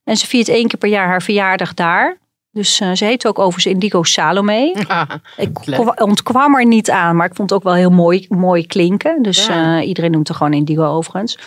En 0.04 0.16
ze 0.16 0.26
viert 0.26 0.48
één 0.48 0.68
keer 0.68 0.78
per 0.78 0.88
jaar 0.88 1.06
haar 1.06 1.22
verjaardag 1.22 1.74
daar. 1.74 2.18
Dus 2.52 2.80
eh, 2.80 2.92
ze 2.92 3.04
heet 3.04 3.26
ook 3.26 3.38
overigens 3.38 3.74
Indigo 3.74 4.02
Salome. 4.02 4.74
Ik 5.36 5.58
ontkwam 6.00 6.56
er 6.56 6.66
niet 6.66 6.90
aan, 6.90 7.16
maar 7.16 7.26
ik 7.26 7.34
vond 7.34 7.50
het 7.50 7.58
ook 7.58 7.64
wel 7.64 7.74
heel 7.74 7.90
mooi, 7.90 8.26
mooi 8.28 8.66
klinken. 8.66 9.22
Dus 9.22 9.46
Ja. 9.46 9.78
eh, 9.78 9.88
iedereen 9.88 10.10
noemt 10.10 10.28
er 10.28 10.34
gewoon 10.34 10.52
Indigo 10.52 10.84
overigens. 10.84 11.38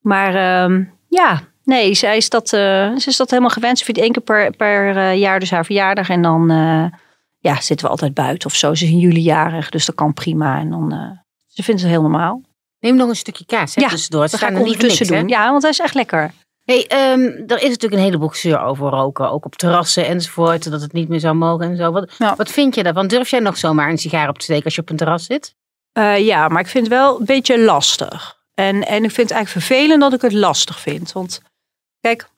Maar 0.00 0.34
ehm, 0.34 0.84
ja, 1.08 1.42
nee, 1.64 1.94
zij 1.94 2.16
is 2.16 2.28
dat, 2.28 2.48
ze 2.48 2.92
is 3.06 3.16
dat 3.16 3.30
helemaal 3.30 3.50
gewend. 3.50 3.78
Ze 3.78 3.84
vindt 3.84 4.00
één 4.00 4.12
keer 4.12 4.22
per, 4.22 4.50
per 4.56 5.12
jaar 5.12 5.40
dus 5.40 5.50
haar 5.50 5.64
verjaardag. 5.64 6.08
En 6.08 6.22
dan 6.22 6.50
ja, 7.46 7.60
zitten 7.60 7.86
we 7.86 7.92
altijd 7.92 8.14
buiten 8.14 8.48
of 8.48 8.54
zo. 8.54 8.74
Ze 8.74 8.84
is 8.84 8.90
in 8.90 8.98
juli 8.98 9.20
jarig, 9.20 9.70
dus 9.70 9.86
dat 9.86 9.94
kan 9.94 10.12
prima. 10.12 10.58
En 10.58 10.70
dan, 10.70 10.92
eh, 10.92 11.10
ze 11.46 11.62
vindt 11.62 11.80
het 11.80 11.90
heel 11.90 12.02
normaal. 12.02 12.42
Neem 12.78 12.96
nog 12.96 13.08
een 13.08 13.16
stukje 13.16 13.44
kaas 13.46 13.74
hè, 13.74 13.82
Ja, 13.82 13.88
tussendoor. 13.88 14.24
Ze 14.24 14.30
Dat 14.30 14.40
ga 14.40 14.46
staan 14.46 14.60
ik 14.60 14.80
er 14.80 14.86
niet 14.88 14.98
hè? 14.98 15.20
doen. 15.20 15.28
Ja, 15.28 15.50
want 15.50 15.62
hij 15.62 15.70
is 15.70 15.78
echt 15.78 15.94
lekker. 15.94 16.32
Hey, 16.64 16.86
ehm, 16.86 17.20
er 17.46 17.56
is 17.56 17.68
natuurlijk 17.68 17.92
een 17.92 17.98
heleboel 17.98 18.28
gezeur 18.28 18.60
over 18.60 18.88
roken. 18.88 19.30
Ook 19.30 19.44
op 19.44 19.54
terrassen 19.54 20.06
enzovoort. 20.06 20.70
Dat 20.70 20.80
het 20.80 20.92
niet 20.92 21.08
meer 21.08 21.20
zou 21.20 21.34
mogen 21.34 21.66
en 21.70 21.76
zo. 21.76 21.92
Wat, 21.92 22.16
wat 22.36 22.50
vind 22.50 22.74
je 22.74 22.82
daarvan? 22.82 23.06
Durf 23.06 23.30
jij 23.30 23.40
nog 23.40 23.56
zomaar 23.56 23.90
een 23.90 23.98
sigaar 23.98 24.28
op 24.28 24.38
te 24.38 24.44
steken 24.44 24.64
als 24.64 24.74
je 24.74 24.80
op 24.80 24.90
een 24.90 24.96
terras 24.96 25.24
zit? 25.24 25.54
Eh, 25.92 26.26
ja, 26.26 26.48
maar 26.48 26.60
ik 26.60 26.66
vind 26.66 26.86
het 26.86 26.94
wel 26.94 27.18
een 27.18 27.26
beetje 27.26 27.60
lastig. 27.60 28.36
En, 28.54 28.86
en 28.86 29.04
ik 29.04 29.10
vind 29.10 29.28
het 29.28 29.36
eigenlijk 29.36 29.48
vervelend 29.66 30.00
dat 30.00 30.12
ik 30.12 30.20
het 30.22 30.32
lastig 30.32 30.80
vind. 30.80 31.12
Want 31.12 31.40
kijk, 32.00 32.28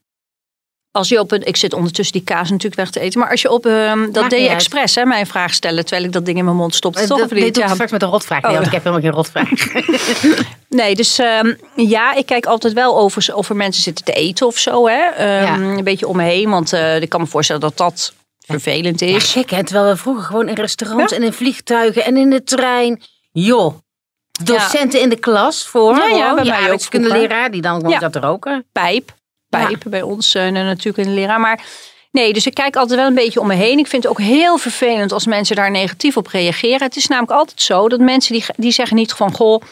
als 0.98 1.08
je 1.08 1.18
op 1.20 1.32
een. 1.32 1.42
Ik 1.46 1.56
zit 1.56 1.72
ondertussen 1.72 2.12
die 2.16 2.24
kaas 2.24 2.50
natuurlijk 2.50 2.74
weg 2.80 2.90
te 2.90 3.00
eten. 3.00 3.20
Maar 3.20 3.30
als 3.30 3.42
je 3.42 3.50
op. 3.50 3.66
ehm, 3.66 4.10
dat 4.12 4.30
deed 4.30 4.42
je 4.42 4.48
expres, 4.48 4.94
hè? 4.94 5.04
Mijn 5.04 5.26
vraag 5.26 5.54
stellen 5.54 5.84
terwijl 5.84 6.06
ik 6.06 6.12
dat 6.12 6.24
ding 6.24 6.38
in 6.38 6.44
mijn 6.44 6.56
mond 6.56 6.74
stopte. 6.74 7.00
Eh, 7.00 7.06
toch? 7.06 7.18
dat, 7.18 7.30
nee, 7.30 7.42
niet? 7.44 7.54
doe 7.54 7.62
ik 7.62 7.68
Ja. 7.68 7.74
straks 7.74 7.92
met 7.92 8.02
een 8.02 8.08
rotvraag. 8.08 8.42
Nee, 8.42 8.50
Oh, 8.52 8.58
want 8.58 8.70
ja. 8.70 8.76
ik 8.78 8.82
heb 8.84 8.92
helemaal 8.94 9.12
geen 9.12 9.22
rotvraag. 9.22 10.46
Nee, 10.68 10.94
dus 10.94 11.18
ehm, 11.18 11.54
ja, 11.76 12.14
ik 12.14 12.26
kijk 12.26 12.46
altijd 12.46 12.72
wel 12.72 12.92
of 12.92 13.16
er, 13.16 13.34
of 13.36 13.48
er 13.48 13.56
mensen 13.56 13.82
zitten 13.82 14.04
te 14.04 14.12
eten 14.12 14.46
of 14.46 14.58
zo. 14.58 14.88
Hè? 14.88 14.98
Ehm, 15.08 15.42
Ja. 15.44 15.54
Een 15.76 15.84
beetje 15.84 16.06
om 16.08 16.16
me 16.16 16.22
heen. 16.22 16.50
Want 16.50 16.72
eh, 16.72 17.00
ik 17.00 17.08
kan 17.08 17.20
me 17.20 17.26
voorstellen 17.26 17.60
dat 17.62 17.76
dat 17.76 18.12
vervelend 18.46 19.00
Ja, 19.00 19.06
is. 19.06 19.32
gek 19.32 19.50
hè? 19.50 19.64
Terwijl 19.64 19.88
we 19.88 19.96
vroeger 19.96 20.24
gewoon 20.24 20.48
in 20.48 20.54
restaurants 20.54 21.12
en 21.12 21.22
in 21.22 21.32
vliegtuigen 21.32 22.04
en 22.04 22.16
in 22.16 22.30
de 22.30 22.42
trein. 22.44 23.02
Joh. 23.32 23.74
Docenten 24.44 25.00
in 25.00 25.08
de 25.08 25.16
klas 25.18 25.66
voor. 25.66 25.96
Ja, 25.96 26.06
ja, 26.06 26.34
bij 26.34 26.42
die 26.42 26.50
mij 26.50 26.58
ook 26.58 26.60
aardrijkskundeleraar 26.60 27.50
die 27.50 27.62
dan 27.62 27.74
gewoon 27.76 27.90
Ja. 27.92 27.98
zat 27.98 28.12
te 28.12 28.20
roken. 28.20 28.64
pijp. 28.72 29.12
Pijp 29.48 29.82
bij 29.86 30.02
ons 30.02 30.34
eh, 30.34 30.48
natuurlijk 30.48 31.08
een 31.08 31.14
leraar. 31.14 31.40
Maar 31.40 31.60
nee, 32.10 32.32
dus 32.32 32.46
ik 32.46 32.54
kijk 32.54 32.76
altijd 32.76 32.98
wel 32.98 33.08
een 33.08 33.14
beetje 33.14 33.40
om 33.40 33.46
me 33.46 33.54
heen. 33.54 33.78
Ik 33.78 33.86
vind 33.86 34.02
het 34.02 34.12
ook 34.12 34.20
heel 34.20 34.58
vervelend 34.58 35.12
als 35.12 35.26
mensen 35.26 35.56
daar 35.56 35.70
negatief 35.70 36.16
op 36.16 36.26
reageren. 36.26 36.82
Het 36.82 36.96
is 36.96 37.06
namelijk 37.06 37.32
altijd 37.38 37.62
zo 37.62 37.88
dat 37.88 38.00
mensen 38.00 38.32
die, 38.32 38.44
die 38.56 38.72
zeggen 38.72 38.96
niet 38.96 39.12
van... 39.12 39.32
goh, 39.32 39.62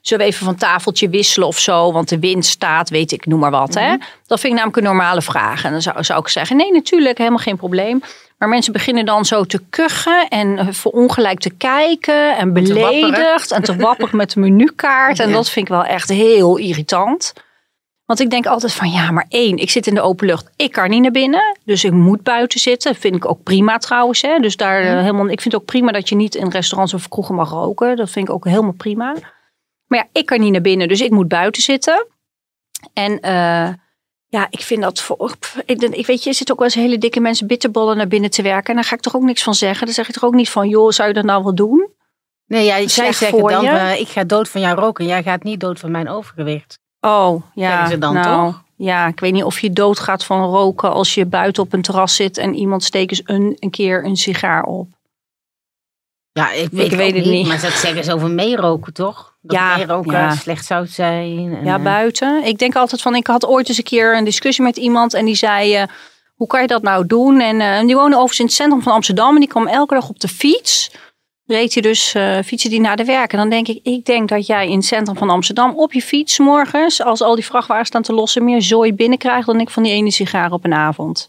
zullen 0.00 0.26
we 0.26 0.32
even 0.32 0.44
van 0.44 0.56
tafeltje 0.56 1.08
wisselen 1.08 1.48
of 1.48 1.58
zo? 1.58 1.92
Want 1.92 2.08
de 2.08 2.18
wind 2.18 2.46
staat, 2.46 2.90
weet 2.90 3.12
ik, 3.12 3.26
noem 3.26 3.40
maar 3.40 3.50
wat. 3.50 3.74
Hè? 3.74 3.96
Dat 4.26 4.40
vind 4.40 4.52
ik 4.52 4.58
namelijk 4.58 4.76
een 4.76 4.82
normale 4.82 5.22
vraag. 5.22 5.64
En 5.64 5.72
dan 5.72 5.82
zou, 5.82 6.04
zou 6.04 6.20
ik 6.20 6.28
zeggen, 6.28 6.56
nee, 6.56 6.72
natuurlijk, 6.72 7.18
helemaal 7.18 7.38
geen 7.38 7.56
probleem. 7.56 8.02
Maar 8.38 8.48
mensen 8.48 8.72
beginnen 8.72 9.06
dan 9.06 9.24
zo 9.24 9.44
te 9.44 9.60
kuchen 9.70 10.28
en 10.28 10.58
eh, 10.58 10.66
verongelijk 10.70 11.38
te 11.38 11.50
kijken 11.50 12.36
en 12.36 12.54
te 12.54 12.60
beledigd 12.62 13.50
en 13.50 13.62
te 13.62 13.76
wapperen 13.76 14.16
met 14.22 14.30
de 14.30 14.40
menukaart. 14.40 15.20
En 15.20 15.28
Ja. 15.28 15.34
dat 15.34 15.50
vind 15.50 15.66
ik 15.68 15.72
wel 15.72 15.84
echt 15.84 16.08
heel 16.08 16.56
irritant. 16.56 17.32
Want 18.08 18.20
ik 18.20 18.30
denk 18.30 18.46
altijd 18.46 18.72
van 18.72 18.90
ja, 18.90 19.10
maar 19.10 19.26
één, 19.28 19.56
ik 19.56 19.70
zit 19.70 19.86
in 19.86 19.94
de 19.94 20.00
open 20.00 20.26
lucht. 20.26 20.50
Ik 20.56 20.72
kan 20.72 20.90
niet 20.90 21.02
naar 21.02 21.10
binnen. 21.10 21.58
Dus 21.64 21.84
ik 21.84 21.92
moet 21.92 22.22
buiten 22.22 22.60
zitten. 22.60 22.94
Vind 22.94 23.14
ik 23.14 23.28
ook 23.28 23.42
prima 23.42 23.78
trouwens. 23.78 24.22
Hè. 24.22 24.38
Dus 24.38 24.56
daar 24.56 24.80
eh, 24.80 25.00
helemaal. 25.00 25.28
Ik 25.28 25.40
vind 25.40 25.52
het 25.52 25.62
ook 25.62 25.68
prima 25.68 25.92
dat 25.92 26.08
je 26.08 26.14
niet 26.14 26.34
in 26.34 26.50
restaurants 26.50 26.94
of 26.94 27.08
kroegen 27.08 27.34
mag 27.34 27.50
roken. 27.50 27.96
Dat 27.96 28.10
vind 28.10 28.28
ik 28.28 28.34
ook 28.34 28.44
helemaal 28.44 28.72
prima. 28.72 29.14
Maar 29.86 29.98
ja, 29.98 30.06
ik 30.12 30.26
kan 30.26 30.40
niet 30.40 30.52
naar 30.52 30.60
binnen. 30.60 30.88
Dus 30.88 31.00
ik 31.00 31.10
moet 31.10 31.28
buiten 31.28 31.62
zitten. 31.62 32.06
En 32.92 33.20
eh, 33.20 33.68
ja, 34.26 34.46
ik 34.50 34.60
vind 34.60 34.82
dat 34.82 35.00
voor. 35.00 35.34
Ik, 35.64 35.82
ik 35.82 36.06
weet 36.06 36.22
je, 36.22 36.28
er 36.28 36.36
zitten 36.36 36.54
ook 36.54 36.60
wel 36.60 36.68
eens 36.68 36.78
hele 36.86 36.98
dikke 36.98 37.20
mensen 37.20 37.46
bitterballen 37.46 37.96
naar 37.96 38.08
binnen 38.08 38.30
te 38.30 38.42
werken. 38.42 38.68
En 38.68 38.74
daar 38.74 38.84
ga 38.84 38.94
ik 38.94 39.00
toch 39.00 39.16
ook 39.16 39.22
niks 39.22 39.42
van 39.42 39.54
zeggen. 39.54 39.86
Dan 39.86 39.94
zeg 39.94 40.08
ik 40.08 40.14
toch 40.14 40.24
ook 40.24 40.34
niet 40.34 40.50
van, 40.50 40.68
joh, 40.68 40.90
zou 40.90 41.08
je 41.08 41.14
dat 41.14 41.24
nou 41.24 41.42
wel 41.42 41.54
doen? 41.54 41.88
Nee, 42.46 42.64
ja, 42.64 42.88
zij 42.88 43.12
zeggen 43.12 43.46
dan, 43.46 43.64
eh, 43.64 44.00
ik 44.00 44.08
ga 44.08 44.24
dood 44.24 44.48
van 44.48 44.60
jou 44.60 44.78
roken. 44.78 45.06
Jij 45.06 45.22
gaat 45.22 45.42
niet 45.42 45.60
dood 45.60 45.78
van 45.78 45.90
mijn 45.90 46.08
overgewicht. 46.08 46.78
Oh, 47.00 47.42
ja. 47.54 47.88
Ze 47.88 47.98
dan 47.98 48.14
nou, 48.14 48.46
toch? 48.46 48.62
Ja, 48.76 49.06
ik 49.06 49.20
weet 49.20 49.32
niet 49.32 49.44
of 49.44 49.60
je 49.60 49.72
doodgaat 49.72 50.24
van 50.24 50.44
roken 50.44 50.92
als 50.92 51.14
je 51.14 51.26
buiten 51.26 51.62
op 51.62 51.72
een 51.72 51.82
terras 51.82 52.14
zit 52.14 52.38
en 52.38 52.54
iemand 52.54 52.84
steekt 52.84 53.10
eens 53.10 53.22
een, 53.24 53.56
een 53.58 53.70
keer 53.70 54.04
een 54.04 54.16
sigaar 54.16 54.62
op. 54.62 54.88
Ja, 56.32 56.52
ik 56.52 56.68
weet, 56.70 56.94
weet 56.94 57.08
ook 57.08 57.16
het 57.16 57.24
niet. 57.24 57.32
niet. 57.32 57.46
Maar 57.46 57.60
dat 57.60 57.72
zeggen 57.72 58.04
ze 58.04 58.14
over 58.14 58.30
meeroken, 58.30 58.92
toch? 58.92 59.36
Dat 59.40 59.56
Ja, 59.56 59.76
meeroken 59.76 60.12
ja. 60.12 60.34
slecht 60.34 60.66
zou 60.66 60.86
zijn. 60.86 61.56
En, 61.56 61.64
Ja, 61.64 61.76
eh, 61.76 61.82
buiten. 61.82 62.44
Ik 62.44 62.58
denk 62.58 62.76
altijd 62.76 63.02
van, 63.02 63.14
ik 63.14 63.26
had 63.26 63.46
ooit 63.46 63.68
eens 63.68 63.78
een 63.78 63.84
keer 63.84 64.16
een 64.16 64.24
discussie 64.24 64.64
met 64.64 64.76
iemand 64.76 65.14
en 65.14 65.24
die 65.24 65.34
zei, 65.34 65.74
eh, 65.74 65.82
hoe 66.34 66.46
kan 66.46 66.60
je 66.60 66.66
dat 66.66 66.82
nou 66.82 67.06
doen? 67.06 67.40
En 67.40 67.60
eh, 67.60 67.86
die 67.86 67.94
woonde 67.94 68.16
overigens 68.16 68.38
in 68.38 68.44
het 68.44 68.54
centrum 68.54 68.82
van 68.82 68.92
Amsterdam 68.92 69.34
en 69.34 69.40
die 69.40 69.48
kwam 69.48 69.66
elke 69.66 69.94
dag 69.94 70.08
op 70.08 70.20
de 70.20 70.28
fiets. 70.28 70.90
Reed 71.48 71.72
hij 71.72 71.82
dus, 71.82 72.14
eh 72.14 72.38
fietsen 72.44 72.70
die 72.70 72.80
naar 72.80 72.96
de 72.96 73.04
werk. 73.04 73.32
En 73.32 73.38
dan 73.38 73.50
denk 73.50 73.68
ik, 73.68 73.80
ik 73.82 74.04
denk 74.04 74.28
dat 74.28 74.46
jij 74.46 74.68
in 74.68 74.76
het 74.76 74.84
centrum 74.84 75.16
van 75.16 75.30
Amsterdam 75.30 75.76
op 75.76 75.92
je 75.92 76.02
fiets 76.02 76.38
morgens, 76.38 77.02
als 77.02 77.22
al 77.22 77.34
die 77.34 77.44
vrachtwagens 77.44 77.88
staan 77.88 78.02
te 78.02 78.12
lossen, 78.12 78.44
meer 78.44 78.62
zooi 78.62 78.94
binnenkrijgt 78.94 79.46
dan 79.46 79.60
ik 79.60 79.70
van 79.70 79.82
die 79.82 79.92
ene 79.92 80.10
sigaar 80.10 80.52
op 80.52 80.64
een 80.64 80.74
avond. 80.74 81.28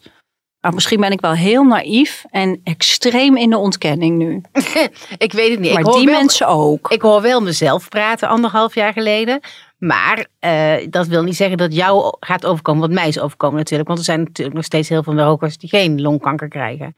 Maar 0.60 0.73
misschien 0.73 0.99
ben 0.99 1.12
ik 1.12 1.21
wel 1.21 1.34
heel 1.34 1.63
naïef 1.63 2.25
en 2.29 2.62
extreem 2.63 3.38
in 3.38 3.49
de 3.49 3.58
ontkenning 3.58 4.17
nu. 4.17 4.41
ik 5.17 5.32
weet 5.34 5.51
het 5.51 5.60
niet. 5.60 5.71
Maar 5.71 5.79
ik 5.79 5.86
hoor 5.86 5.97
die 5.97 6.05
wel, 6.05 6.19
mensen 6.19 6.47
ook. 6.47 6.91
Ik 6.91 7.01
hoor 7.01 7.21
wel 7.21 7.41
mezelf 7.41 7.89
praten 7.89 8.27
anderhalf 8.27 8.75
jaar 8.75 8.93
geleden. 8.93 9.39
Maar 9.77 10.27
eh, 10.39 10.73
dat 10.89 11.08
wil 11.08 11.23
niet 11.23 11.36
zeggen 11.36 11.58
dat 11.58 11.73
jou 11.73 12.15
gaat 12.19 12.45
overkomen 12.45 12.82
wat 12.82 12.91
mij 12.91 13.08
is 13.08 13.19
overkomen 13.19 13.58
natuurlijk. 13.58 13.88
Want 13.88 13.99
er 13.99 14.05
zijn 14.05 14.19
natuurlijk 14.19 14.55
nog 14.55 14.65
steeds 14.65 14.89
heel 14.89 15.03
veel 15.03 15.17
rokers 15.17 15.58
die 15.58 15.69
geen 15.69 16.01
longkanker 16.01 16.47
krijgen. 16.47 16.95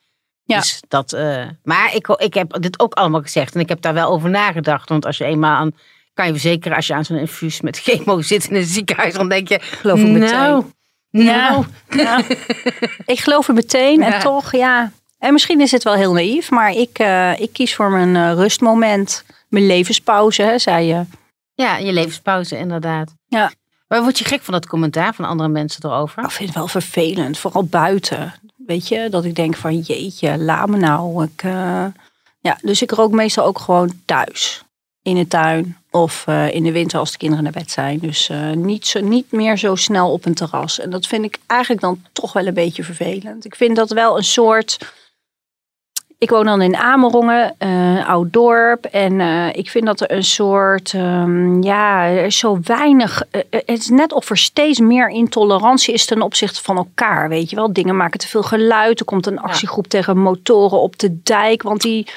Ja. 0.52 0.60
Dus 0.60 0.82
dat, 0.88 1.14
eh, 1.14 1.44
maar 1.64 1.96
ik, 1.96 2.08
ik 2.08 2.34
heb 2.34 2.62
dit 2.62 2.80
ook 2.80 2.94
allemaal 2.94 3.22
gezegd. 3.22 3.54
En 3.56 3.60
ik 3.60 3.70
heb 3.70 3.82
daar 3.82 3.94
wel 3.94 4.10
over 4.10 4.30
nagedacht. 4.30 4.90
Want 4.90 5.06
als 5.06 5.18
je 5.18 5.26
eenmaal 5.26 5.56
aan, 5.56 5.72
kan 6.14 6.26
je 6.26 6.32
verzekeren 6.32 6.76
als 6.78 6.88
je 6.88 6.94
aan 6.94 7.06
zo'n 7.06 7.18
infuus 7.18 7.62
met 7.62 7.78
chemo 7.84 8.22
zit 8.22 8.46
in 8.50 8.56
een 8.56 8.64
ziekenhuis. 8.64 9.14
Dan 9.14 9.30
denk 9.30 9.48
je, 9.48 9.60
Geloof 9.62 10.00
ik 10.00 10.08
meteen. 10.08 10.30
nou, 11.12 11.66
nou. 11.90 12.24
Ik 13.06 13.20
geloof 13.20 13.48
er 13.48 13.54
meteen 13.54 14.00
Ja. 14.00 14.14
en 14.14 14.20
toch, 14.20 14.52
ja. 14.52 14.92
En 15.20 15.34
misschien 15.34 15.62
is 15.62 15.72
het 15.72 15.84
wel 15.84 15.94
heel 15.94 16.14
naïef, 16.14 16.50
maar 16.50 16.72
ik, 16.72 17.00
eh, 17.00 17.40
ik 17.40 17.54
kies 17.54 17.76
voor 17.76 17.92
mijn 17.92 18.16
eh, 18.16 18.34
rustmoment. 18.34 19.24
Mijn 19.50 19.66
levenspauze, 19.66 20.42
hè, 20.42 20.60
zei 20.60 20.86
je. 20.86 21.04
Ja, 21.54 21.78
je 21.78 21.92
levenspauze 21.94 22.58
inderdaad. 22.58 23.14
Ja. 23.28 23.52
Maar 23.88 24.02
word 24.02 24.20
je 24.20 24.26
gek 24.26 24.42
van 24.42 24.54
dat 24.54 24.68
commentaar 24.68 25.14
van 25.14 25.26
andere 25.26 25.50
mensen 25.50 25.86
erover? 25.86 26.24
Ik 26.24 26.32
vind 26.32 26.50
het 26.50 26.58
wel 26.58 26.68
vervelend, 26.68 27.38
vooral 27.38 27.64
buiten. 27.64 28.34
Dat 29.10 29.26
ik 29.26 29.36
denk 29.36 29.56
van 29.56 29.80
jeetje, 29.80 30.38
laat 30.38 30.70
me 30.70 30.78
nou. 30.78 31.24
Ik, 31.24 31.44
eh, 31.44 31.86
Ja, 32.40 32.58
dus 32.62 32.82
ik 32.82 32.92
rook 32.92 33.12
meestal 33.12 33.46
ook 33.46 33.60
gewoon 33.60 34.02
thuis. 34.06 34.64
In 35.02 35.16
de 35.16 35.28
tuin 35.28 35.78
of 35.92 36.24
eh, 36.28 36.54
in 36.54 36.64
de 36.64 36.72
winter 36.72 37.00
als 37.00 37.12
de 37.12 37.18
kinderen 37.18 37.44
naar 37.44 37.54
bed 37.54 37.72
zijn. 37.72 38.00
Dus 38.00 38.30
eh, 38.30 38.52
niet, 38.52 38.88
zo, 38.88 39.00
niet 39.00 39.32
meer 39.32 39.58
zo 39.58 39.76
snel 39.76 40.12
op 40.12 40.26
een 40.26 40.34
terras. 40.34 40.80
En 40.80 40.90
dat 40.90 41.08
vind 41.08 41.26
ik 41.26 41.38
eigenlijk 41.48 41.82
dan 41.82 42.02
toch 42.12 42.34
wel 42.34 42.48
een 42.48 42.54
beetje 42.54 42.84
vervelend. 42.84 43.46
Ik 43.46 43.56
vind 43.56 43.76
dat 43.76 43.90
wel 43.90 44.18
een 44.18 44.24
soort... 44.24 44.78
ik 46.22 46.30
woon 46.30 46.46
dan 46.46 46.62
in 46.62 46.76
Amerongen, 46.76 47.56
uh, 47.60 48.10
oud 48.10 48.34
dorp. 48.34 48.86
En 48.86 49.20
uh, 49.20 49.48
ik 49.56 49.70
vind 49.70 49.86
dat 49.86 50.02
er 50.02 50.12
een 50.12 50.24
soort, 50.24 50.94
um, 50.94 51.64
ja, 51.64 52.06
er 52.06 52.26
is 52.26 52.38
zo 52.38 52.60
weinig. 52.64 53.24
Uh, 53.32 53.42
het 53.50 53.80
is 53.80 53.90
net 53.90 54.14
of 54.14 54.30
er 54.30 54.38
steeds 54.38 54.80
meer 54.80 55.10
intolerantie 55.10 55.94
is 55.94 56.06
ten 56.06 56.22
opzichte 56.22 56.64
van 56.64 56.78
elkaar. 56.78 57.30
Weet 57.30 57.50
je 57.50 57.56
wel, 57.56 57.74
dingen 57.74 57.98
maken 57.98 58.20
te 58.20 58.28
veel 58.28 58.44
geluid. 58.44 59.00
Er 59.00 59.06
komt 59.06 59.26
een 59.26 59.40
actiegroep 59.40 59.84
ja. 59.84 59.90
tegen 59.90 60.18
motoren 60.18 60.80
op 60.80 61.00
de 61.00 61.22
dijk, 61.24 61.62
want 61.62 61.82
die 61.82 62.08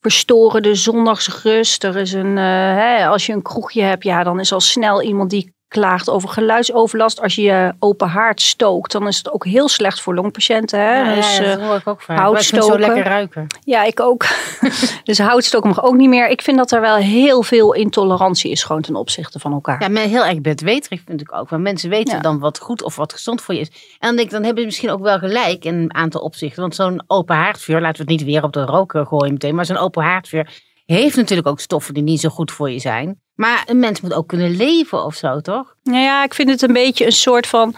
verstoren 0.00 0.62
de 0.62 0.74
zondagsrust. 0.74 1.84
Er 1.84 1.96
is 1.96 2.12
een, 2.12 2.36
hè, 2.36 3.06
als 3.06 3.26
je 3.26 3.32
een 3.32 3.42
kroegje 3.42 3.82
hebt, 3.82 4.04
ja, 4.04 4.22
dan 4.22 4.40
is 4.40 4.52
al 4.52 4.60
snel 4.60 5.02
iemand 5.02 5.30
die 5.30 5.54
klaagt 5.70 6.10
over 6.10 6.28
geluidsoverlast. 6.28 7.20
Als 7.20 7.34
je 7.34 7.42
je 7.42 7.72
open 7.78 8.08
haard 8.08 8.40
stookt, 8.40 8.92
dan 8.92 9.06
is 9.06 9.16
het 9.16 9.32
ook 9.32 9.44
heel 9.44 9.68
slecht 9.68 10.00
voor 10.00 10.14
longpatiënten. 10.14 10.80
Hè? 10.80 11.00
Ja, 11.00 11.14
dus, 11.14 11.36
ja, 11.36 11.44
dat 11.44 11.60
hoor 11.60 11.76
ik 11.76 11.88
ook 11.88 12.02
vaak. 12.02 12.18
Houtstoken. 12.18 12.66
zo 12.66 12.78
lekker 12.78 13.02
ruiken. 13.02 13.46
Ja, 13.64 13.84
ik 13.84 14.00
ook. 14.00 14.26
dus 15.04 15.18
houtstoken 15.18 15.68
mag 15.68 15.82
ook 15.82 15.94
niet 15.94 16.08
meer. 16.08 16.28
Ik 16.28 16.42
vind 16.42 16.56
dat 16.56 16.72
er 16.72 16.80
wel 16.80 16.96
heel 16.96 17.42
veel 17.42 17.74
intolerantie 17.74 18.50
is 18.50 18.62
gewoon 18.62 18.82
ten 18.82 18.94
opzichte 18.94 19.38
van 19.38 19.52
elkaar. 19.52 19.82
Ja, 19.82 19.88
maar 19.88 20.02
heel 20.02 20.24
erg 20.24 20.40
bedweterig 20.40 21.02
vind 21.06 21.20
ik 21.20 21.34
ook. 21.34 21.48
Want 21.48 21.62
mensen 21.62 21.90
weten 21.90 22.14
ja. 22.14 22.20
dan 22.20 22.38
wat 22.38 22.58
goed 22.58 22.82
of 22.82 22.96
wat 22.96 23.12
gezond 23.12 23.40
voor 23.40 23.54
je 23.54 23.60
is. 23.60 23.68
En 23.68 23.96
dan 23.98 24.16
denk 24.16 24.26
ik, 24.26 24.34
dan 24.34 24.42
hebben 24.42 24.60
ze 24.60 24.66
misschien 24.66 24.90
ook 24.90 25.02
wel 25.02 25.18
gelijk 25.18 25.64
in 25.64 25.74
een 25.74 25.94
aantal 25.94 26.20
opzichten. 26.20 26.60
Want 26.60 26.74
zo'n 26.74 27.02
open 27.06 27.36
haardvuur, 27.36 27.80
laten 27.80 28.06
we 28.06 28.12
het 28.12 28.20
niet 28.20 28.30
weer 28.30 28.42
op 28.42 28.52
de 28.52 28.64
rook 28.64 28.92
gooien 29.08 29.32
meteen. 29.32 29.54
Maar 29.54 29.66
zo'n 29.66 29.76
open 29.76 30.02
haardvuur 30.02 30.68
heeft 30.96 31.16
natuurlijk 31.16 31.48
ook 31.48 31.60
stoffen 31.60 31.94
die 31.94 32.02
niet 32.02 32.20
zo 32.20 32.28
goed 32.28 32.52
voor 32.52 32.70
je 32.70 32.78
zijn. 32.78 33.20
Maar 33.34 33.64
een 33.66 33.78
mens 33.78 34.00
moet 34.00 34.14
ook 34.14 34.28
kunnen 34.28 34.56
leven 34.56 35.04
of 35.04 35.14
zo, 35.14 35.40
toch? 35.40 35.74
Nou 35.82 35.98
ja, 35.98 36.24
ik 36.24 36.34
vind 36.34 36.50
het 36.50 36.62
een 36.62 36.72
beetje 36.72 37.06
een 37.06 37.12
soort 37.12 37.46
van. 37.46 37.74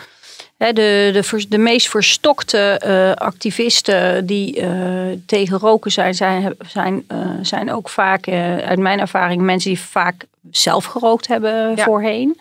Hè, 0.57 0.73
de, 0.73 1.11
de, 1.13 1.45
de 1.49 1.59
meest 1.59 1.89
verstokte 1.89 2.81
uh, 2.87 3.13
activisten 3.13 4.27
die 4.27 4.61
uh, 4.61 5.19
tegen 5.27 5.59
roken 5.59 5.93
zijn, 5.93 6.15
zijn, 6.15 6.55
zijn, 6.67 7.05
uh, 7.13 7.31
zijn 7.43 7.73
ook 7.73 7.89
vaak, 7.89 8.29
uit 8.29 8.79
mijn 8.79 9.01
ervaring, 9.01 9.43
mensen 9.43 9.71
die 9.71 9.81
vaak 9.81 10.25
zelf 10.51 10.85
gerookt 10.85 11.27
hebben 11.27 11.77
ja. 11.77 11.85
voorheen. 11.85 12.41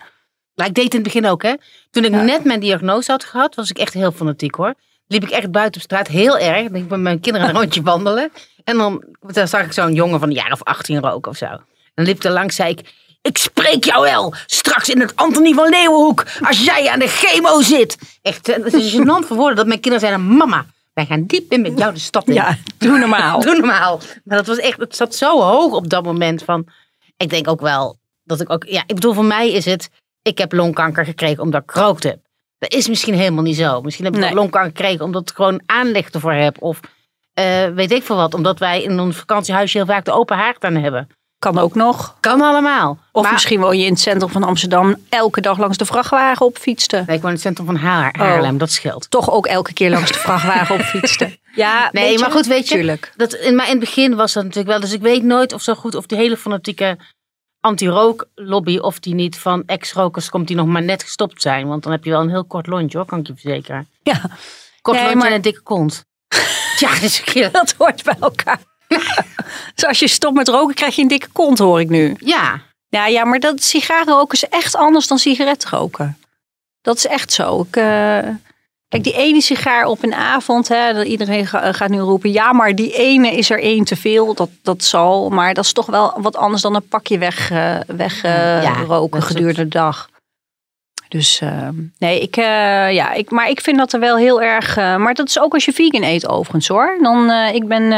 Maar 0.55 0.67
ik 0.67 0.73
deed 0.73 0.93
in 0.93 0.99
het 0.99 1.03
begin 1.03 1.25
ook, 1.25 1.43
hè? 1.43 1.53
Toen 1.91 2.03
ik 2.03 2.12
ja. 2.12 2.21
net 2.21 2.43
mijn 2.43 2.60
diagnose 2.60 3.12
had 3.12 3.23
gehad, 3.23 3.55
was 3.55 3.69
ik 3.69 3.77
echt 3.77 3.93
heel 3.93 4.12
fanatiek 4.12 4.55
hoor. 4.55 4.73
Liep 5.12 5.24
ik 5.24 5.30
echt 5.30 5.52
buiten 5.52 5.82
op 5.82 5.88
straat, 5.88 6.08
heel 6.08 6.38
erg. 6.38 6.62
Ik 6.62 6.89
met 6.89 7.00
mijn 7.00 7.19
kinderen 7.19 7.50
een 7.50 7.56
rondje 7.56 7.82
wandelen. 7.82 8.32
En 8.63 8.78
dan, 8.78 9.04
dan 9.19 9.47
zag 9.47 9.65
ik 9.65 9.71
zo'n 9.71 9.93
jongen 9.93 10.19
van 10.19 10.30
een 10.30 10.36
jaar 10.36 10.52
of 10.52 10.63
18 10.63 11.02
roken 11.02 11.32
of 11.32 11.38
zo. 11.38 11.45
En 11.93 12.04
liep 12.04 12.24
er 12.24 12.32
langs, 12.32 12.56
zei 12.56 12.69
ik, 12.69 12.93
ik 13.21 13.38
spreek 13.38 13.84
jou 13.84 14.04
wel. 14.04 14.34
Straks 14.45 14.89
in 14.89 15.00
het 15.00 15.15
Antonie 15.15 15.56
van 15.56 15.69
Leeuwenhoek. 15.69 16.26
Als 16.41 16.63
jij 16.63 16.89
aan 16.89 17.00
de 17.00 17.08
chemo 17.08 17.62
zit. 17.62 17.97
Echt, 18.21 18.47
het 18.47 18.74
is 18.74 18.91
gênant 18.95 19.28
voor 19.28 19.38
woorden 19.38 19.56
dat 19.56 19.67
mijn 19.67 19.80
kinderen 19.80 20.08
zeiden... 20.08 20.38
Mama, 20.38 20.65
wij 20.93 21.06
gaan 21.06 21.26
diep 21.26 21.52
in 21.52 21.62
met 21.62 21.78
jou 21.78 21.93
de 21.93 22.00
stad 22.00 22.28
in. 22.28 22.34
Ja, 22.34 22.58
doe 22.78 22.97
normaal. 22.97 23.39
doe 23.45 23.58
normaal. 23.58 24.00
Maar 24.24 24.38
dat 24.38 24.47
was 24.47 24.58
echt, 24.58 24.80
het 24.80 24.95
zat 24.95 25.15
zo 25.15 25.41
hoog 25.41 25.74
op 25.74 25.89
dat 25.89 26.04
moment 26.04 26.43
van... 26.43 26.67
Ik 27.17 27.30
denk 27.30 27.47
ook 27.47 27.62
wel 27.62 27.97
dat 28.24 28.41
ik 28.41 28.50
ook... 28.50 28.65
Ja, 28.65 28.84
ik 28.86 28.95
bedoel, 28.95 29.13
voor 29.13 29.26
mij 29.26 29.52
is 29.52 29.65
het... 29.65 29.89
Ik 30.21 30.38
heb 30.38 30.54
longkanker 30.54 31.06
gekregen 31.06 31.43
omdat 31.43 31.63
ik 31.63 31.71
gerookt 31.71 32.04
heb. 32.04 32.19
Dat 32.62 32.74
is 32.74 32.88
misschien 32.88 33.13
helemaal 33.13 33.43
niet 33.43 33.56
zo. 33.56 33.82
Misschien 33.82 34.06
heb 34.06 34.15
ik 34.15 34.21
nee. 34.21 34.34
longkanker 34.34 34.71
gekregen 34.76 35.06
omdat 35.06 35.30
ik 35.30 35.36
gewoon 35.36 35.62
aanleg 35.65 36.10
ervoor 36.10 36.34
heb. 36.34 36.62
Of 36.62 36.80
uh, 37.39 37.65
weet 37.65 37.91
ik 37.91 38.04
veel 38.04 38.15
wat. 38.15 38.34
Omdat 38.34 38.60
wij 38.60 38.84
in 38.84 39.00
ons 39.00 39.17
vakantiehuisje 39.17 39.78
heel 39.78 39.86
vaak 39.86 40.06
de 40.06 40.12
open 40.12 40.38
haard 40.38 40.63
aan 40.63 40.76
hebben. 40.76 41.08
Kan 41.39 41.58
ook 41.58 41.76
nog. 41.76 42.15
Kan 42.19 42.41
allemaal. 42.41 42.97
Of 43.12 43.24
maar, 43.24 43.32
misschien 43.32 43.60
woon 43.60 43.78
je 43.78 43.86
in 43.86 43.91
het 43.91 44.00
centrum 44.00 44.30
van 44.30 44.43
Amsterdam 44.43 44.95
elke 45.10 45.41
dag 45.41 45.58
langs 45.58 45.78
de 45.78 45.86
vrachtwagen 45.86 46.45
op 46.45 46.58
fietste. 46.58 47.04
Nee, 47.08 47.15
ik 47.15 47.21
woon 47.21 47.32
in 47.32 47.36
het 47.36 47.41
centrum 47.41 47.65
van 47.65 47.76
Haar, 47.76 48.15
Haarlem, 48.17 48.54
oh. 48.54 48.60
dat 48.60 48.71
scheelt. 48.71 49.10
Toch 49.10 49.32
ook 49.32 49.45
elke 49.45 49.74
keer 49.74 49.89
langs 49.89 50.12
de 50.12 50.19
vrachtwagen 50.19 50.76
op 50.76 50.82
fietste. 50.82 51.39
Ja, 51.56 51.89
nee, 51.91 52.19
maar 52.19 52.32
goed, 52.32 52.45
weet 52.45 52.67
je. 52.67 52.76
Tuurlijk. 52.76 53.13
Dat, 53.15 53.34
in, 53.34 53.56
maar 53.56 53.65
in 53.65 53.71
het 53.71 53.80
begin 53.80 54.15
was 54.15 54.34
dat 54.34 54.43
natuurlijk 54.43 54.69
wel. 54.71 54.80
Dus 54.80 54.93
ik 54.93 55.02
weet 55.02 55.24
nooit 55.24 55.54
of 55.54 55.62
zo 55.62 55.74
goed 55.74 55.95
of 55.95 56.06
die 56.06 56.17
hele 56.17 56.38
fanatieke 56.38 56.97
anti-rooklobby, 57.62 58.78
of 58.78 59.00
die 59.00 59.13
niet 59.13 59.38
van 59.38 59.63
ex-rokers 59.65 60.30
komt 60.30 60.47
die 60.47 60.56
nog 60.56 60.65
maar 60.67 60.84
net 60.84 61.04
gestopt 61.04 61.41
zijn. 61.41 61.67
Want 61.67 61.84
dan 61.84 61.91
heb 61.91 62.04
je 62.04 62.10
wel 62.10 62.21
een 62.21 62.30
heel 62.30 62.45
kort 62.45 62.67
lontje 62.67 62.97
hoor, 62.97 63.08
kan 63.08 63.19
ik 63.19 63.28
je 63.28 63.34
verzekeren. 63.34 63.88
Ja. 64.04 64.21
Kort 64.82 64.97
nee, 64.97 65.06
lontje 65.06 65.19
maar... 65.19 65.28
en 65.28 65.34
een 65.34 65.41
dikke 65.41 65.62
kont. 65.62 66.06
ja, 66.80 67.00
dus 67.00 67.24
dat 67.52 67.74
hoort 67.78 68.04
bij 68.04 68.15
elkaar. 68.19 68.60
dus 69.76 69.86
als 69.86 70.00
je 70.00 70.08
stopt 70.08 70.36
met 70.36 70.47
roken, 70.47 70.76
krijg 70.76 70.95
je 70.95 71.02
een 71.02 71.08
dikke 71.08 71.30
kont, 71.32 71.58
hoor 71.58 71.80
ik 71.80 71.89
nu. 71.89 72.15
Ja. 72.19 72.62
Ja, 72.89 73.08
ja 73.08 73.26
maar 73.26 73.39
dat 73.39 73.63
sigarenroken 73.63 74.34
is 74.34 74.50
echt 74.50 74.76
anders 74.76 75.08
dan 75.08 75.17
sigaretroken. 75.17 76.17
Dat 76.82 76.97
is 76.97 77.06
echt 77.06 77.34
zo. 77.34 77.62
Ik, 77.62 77.76
uh, 77.76 78.28
kijk, 78.91 79.04
die 79.04 79.13
ene 79.13 79.41
sigaar 79.41 79.86
op 79.86 80.04
een 80.04 80.13
avond, 80.13 80.67
hè, 80.67 81.04
iedereen 81.04 81.47
gaat 81.47 81.89
nu 81.89 81.99
roepen, 81.99 82.32
ja, 82.32 82.54
maar 82.54 82.75
die 82.75 82.93
ene 82.93 83.32
is 83.32 83.49
er 83.49 83.60
één 83.60 83.84
te 83.84 83.95
veel. 83.95 84.34
Dat, 84.34 84.49
dat 84.62 84.84
zal, 84.84 85.30
maar 85.30 85.54
dat 85.54 85.63
is 85.63 85.73
toch 85.73 85.86
wel 85.86 86.13
wat 86.21 86.36
anders 86.36 86.62
dan 86.62 86.75
een 86.75 86.88
pakje 86.88 87.17
weg, 87.17 87.51
uh, 87.51 87.80
weg 87.88 88.21
ja, 88.21 88.73
roken 88.73 89.21
gedurende 89.21 89.62
de 89.62 89.67
dag. 89.67 90.10
Dus 91.08 91.41
uh, 91.41 91.67
nee, 91.97 92.21
ik, 92.21 92.38
uh, 92.38 92.43
ja, 92.93 93.12
ik, 93.13 93.32
maar 93.32 93.49
ik 93.49 93.62
vind 93.62 93.77
dat 93.77 93.93
er 93.93 93.99
wel 93.99 94.17
heel 94.17 94.41
erg. 94.41 94.77
Uh, 94.77 94.95
maar 94.95 95.13
dat 95.13 95.27
is 95.27 95.39
ook 95.39 95.54
als 95.54 95.65
je 95.65 95.73
vegan 95.73 96.04
eet, 96.04 96.27
overigens 96.27 96.67
hoor. 96.67 96.97
Dan, 97.01 97.32
ik 97.32 97.67
ben 97.67 97.91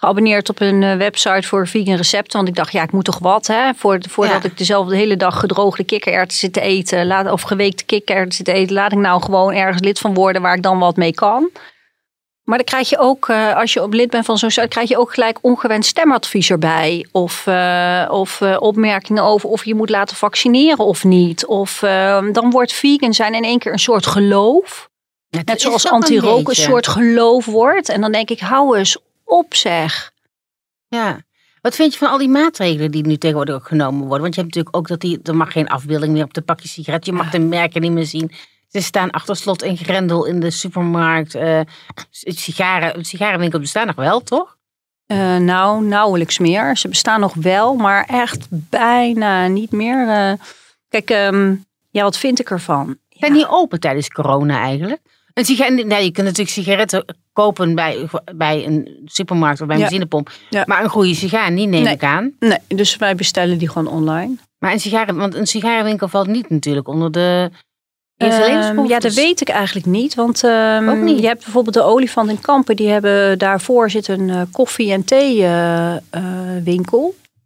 geabonneerd 0.00 0.48
op 0.48 0.60
een 0.60 0.98
website 0.98 1.48
voor 1.48 1.66
vegan 1.66 1.94
recepten. 1.94 2.36
Want 2.36 2.48
ik 2.48 2.54
dacht, 2.54 2.72
ja, 2.72 2.82
ik 2.82 2.92
moet 2.92 3.04
toch 3.04 3.18
wat. 3.18 3.46
Hè? 3.46 3.74
Voor, 3.76 3.98
voordat 4.08 4.42
ja. 4.42 4.48
ik 4.48 4.58
dezelfde 4.58 4.96
hele 4.96 5.16
dag 5.16 5.40
gedroogde 5.40 5.84
kikkererwten 5.84 6.36
zit 6.36 6.52
te 6.52 6.60
eten. 6.60 7.06
Laat, 7.06 7.30
of 7.30 7.42
geweekte 7.42 7.84
kikkererwten 7.84 8.32
zit 8.32 8.44
te 8.44 8.52
eten. 8.52 8.74
Laat 8.74 8.92
ik 8.92 8.98
nou 8.98 9.22
gewoon 9.22 9.54
ergens 9.54 9.82
lid 9.82 9.98
van 9.98 10.14
worden 10.14 10.42
waar 10.42 10.56
ik 10.56 10.62
dan 10.62 10.78
wat 10.78 10.96
mee 10.96 11.14
kan. 11.14 11.50
Maar 12.48 12.56
dan 12.56 12.66
krijg 12.66 12.88
je 12.88 12.98
ook, 12.98 13.30
als 13.30 13.72
je 13.72 13.82
op 13.82 13.92
lid 13.92 14.10
bent 14.10 14.24
van 14.24 14.38
zo'n 14.38 14.50
site, 14.50 14.68
krijg 14.68 14.88
je 14.88 14.98
ook 14.98 15.14
gelijk 15.14 15.38
ongewenst 15.40 15.88
stemadvies 15.88 16.50
erbij. 16.50 17.06
Of, 17.12 17.46
uh, 17.46 18.06
of 18.10 18.40
uh, 18.40 18.56
opmerkingen 18.58 19.22
over 19.22 19.48
of 19.48 19.64
je 19.64 19.74
moet 19.74 19.90
laten 19.90 20.16
vaccineren 20.16 20.84
of 20.84 21.04
niet. 21.04 21.46
Of 21.46 21.82
uh, 21.82 22.32
dan 22.32 22.50
wordt 22.50 22.72
vegan 22.72 23.14
zijn 23.14 23.34
in 23.34 23.44
één 23.44 23.58
keer 23.58 23.72
een 23.72 23.78
soort 23.78 24.06
geloof. 24.06 24.88
Ja, 25.28 25.40
Net 25.44 25.60
zoals 25.60 25.90
anti-rook 25.90 26.38
een, 26.38 26.48
een, 26.48 26.54
soort 26.54 26.86
geloof 26.86 27.44
wordt. 27.44 27.88
En 27.88 28.00
dan 28.00 28.12
denk 28.12 28.30
ik, 28.30 28.40
hou 28.40 28.78
eens 28.78 28.98
op 29.28 29.54
zeg. 29.54 30.12
Ja. 30.88 31.20
Wat 31.60 31.74
vind 31.74 31.92
je 31.92 31.98
van 31.98 32.08
al 32.08 32.18
die 32.18 32.28
maatregelen 32.28 32.90
die 32.90 33.06
nu 33.06 33.16
tegenwoordig 33.16 33.54
ook 33.54 33.66
genomen 33.66 34.00
worden? 34.00 34.20
Want 34.20 34.34
je 34.34 34.40
hebt 34.40 34.54
natuurlijk 34.54 34.76
ook 34.76 34.88
dat 34.88 35.00
die, 35.00 35.20
er 35.22 35.36
mag 35.36 35.52
geen 35.52 35.68
afbeelding 35.68 36.12
meer 36.12 36.24
op 36.24 36.34
de 36.34 36.42
pakje 36.42 36.68
sigaret. 36.68 37.06
Je 37.06 37.12
mag 37.12 37.30
de 37.30 37.38
merken 37.38 37.80
niet 37.80 37.92
meer 37.92 38.06
zien. 38.06 38.30
Ze 38.68 38.82
staan 38.82 39.10
achter 39.10 39.36
slot 39.36 39.62
en 39.62 39.76
grendel 39.76 40.24
in 40.24 40.40
de 40.40 40.50
supermarkt. 40.50 41.34
Uh, 41.34 41.60
sigaren, 42.10 43.04
sigarenwinkel 43.04 43.60
bestaan 43.60 43.86
nog 43.86 43.96
wel, 43.96 44.20
toch? 44.20 44.56
Uh, 45.06 45.36
nou, 45.36 45.84
nauwelijks 45.84 46.38
meer. 46.38 46.76
Ze 46.76 46.88
bestaan 46.88 47.20
nog 47.20 47.34
wel, 47.34 47.74
maar 47.74 48.04
echt 48.04 48.46
bijna 48.50 49.46
niet 49.46 49.70
meer. 49.72 50.06
Uh, 50.06 50.32
kijk, 50.88 51.10
um, 51.10 51.66
ja, 51.90 52.02
wat 52.02 52.18
vind 52.18 52.40
ik 52.40 52.50
ervan? 52.50 52.98
Zijn 53.08 53.32
die 53.32 53.48
open 53.48 53.80
tijdens 53.80 54.08
corona 54.08 54.60
eigenlijk? 54.60 55.00
Een 55.38 55.44
sigaret, 55.44 55.86
nee, 55.86 56.04
je 56.04 56.10
kunt 56.10 56.26
natuurlijk 56.26 56.56
sigaretten 56.56 57.04
kopen 57.32 57.74
bij, 57.74 58.08
bij 58.34 58.66
een 58.66 59.02
supermarkt 59.04 59.60
of 59.60 59.66
bij 59.66 59.76
een 59.76 59.82
ja. 59.82 59.88
benzinepomp. 59.88 60.30
Ja. 60.50 60.62
Maar 60.66 60.82
een 60.82 60.90
goede 60.90 61.14
sigaar 61.14 61.52
niet, 61.52 61.68
neem 61.68 61.82
nee. 61.82 61.94
ik 61.94 62.04
aan. 62.04 62.32
Nee, 62.38 62.58
dus 62.66 62.96
wij 62.96 63.14
bestellen 63.14 63.58
die 63.58 63.68
gewoon 63.68 63.92
online. 63.92 64.36
Maar 64.58 64.72
een 64.72 64.80
sigaren, 64.80 65.16
want 65.16 65.34
een 65.34 65.46
sigarenwinkel 65.46 66.08
valt 66.08 66.26
niet 66.26 66.50
natuurlijk 66.50 66.88
onder 66.88 67.12
de 67.12 67.50
Um, 68.22 68.86
ja, 68.86 68.98
dat 68.98 69.14
weet 69.14 69.40
ik 69.40 69.48
eigenlijk 69.48 69.86
niet. 69.86 70.14
Want 70.14 70.42
um, 70.42 71.04
niet. 71.04 71.20
je 71.20 71.26
hebt 71.26 71.44
bijvoorbeeld 71.44 71.74
de 71.74 71.82
olifant 71.82 72.30
in 72.30 72.40
Kampen. 72.40 72.76
Die 72.76 72.88
hebben 72.88 73.38
daarvoor 73.38 73.90
zit 73.90 74.08
een 74.08 74.28
uh, 74.28 74.42
koffie- 74.52 74.92
en 74.92 75.04
thee-winkel. 75.04 75.94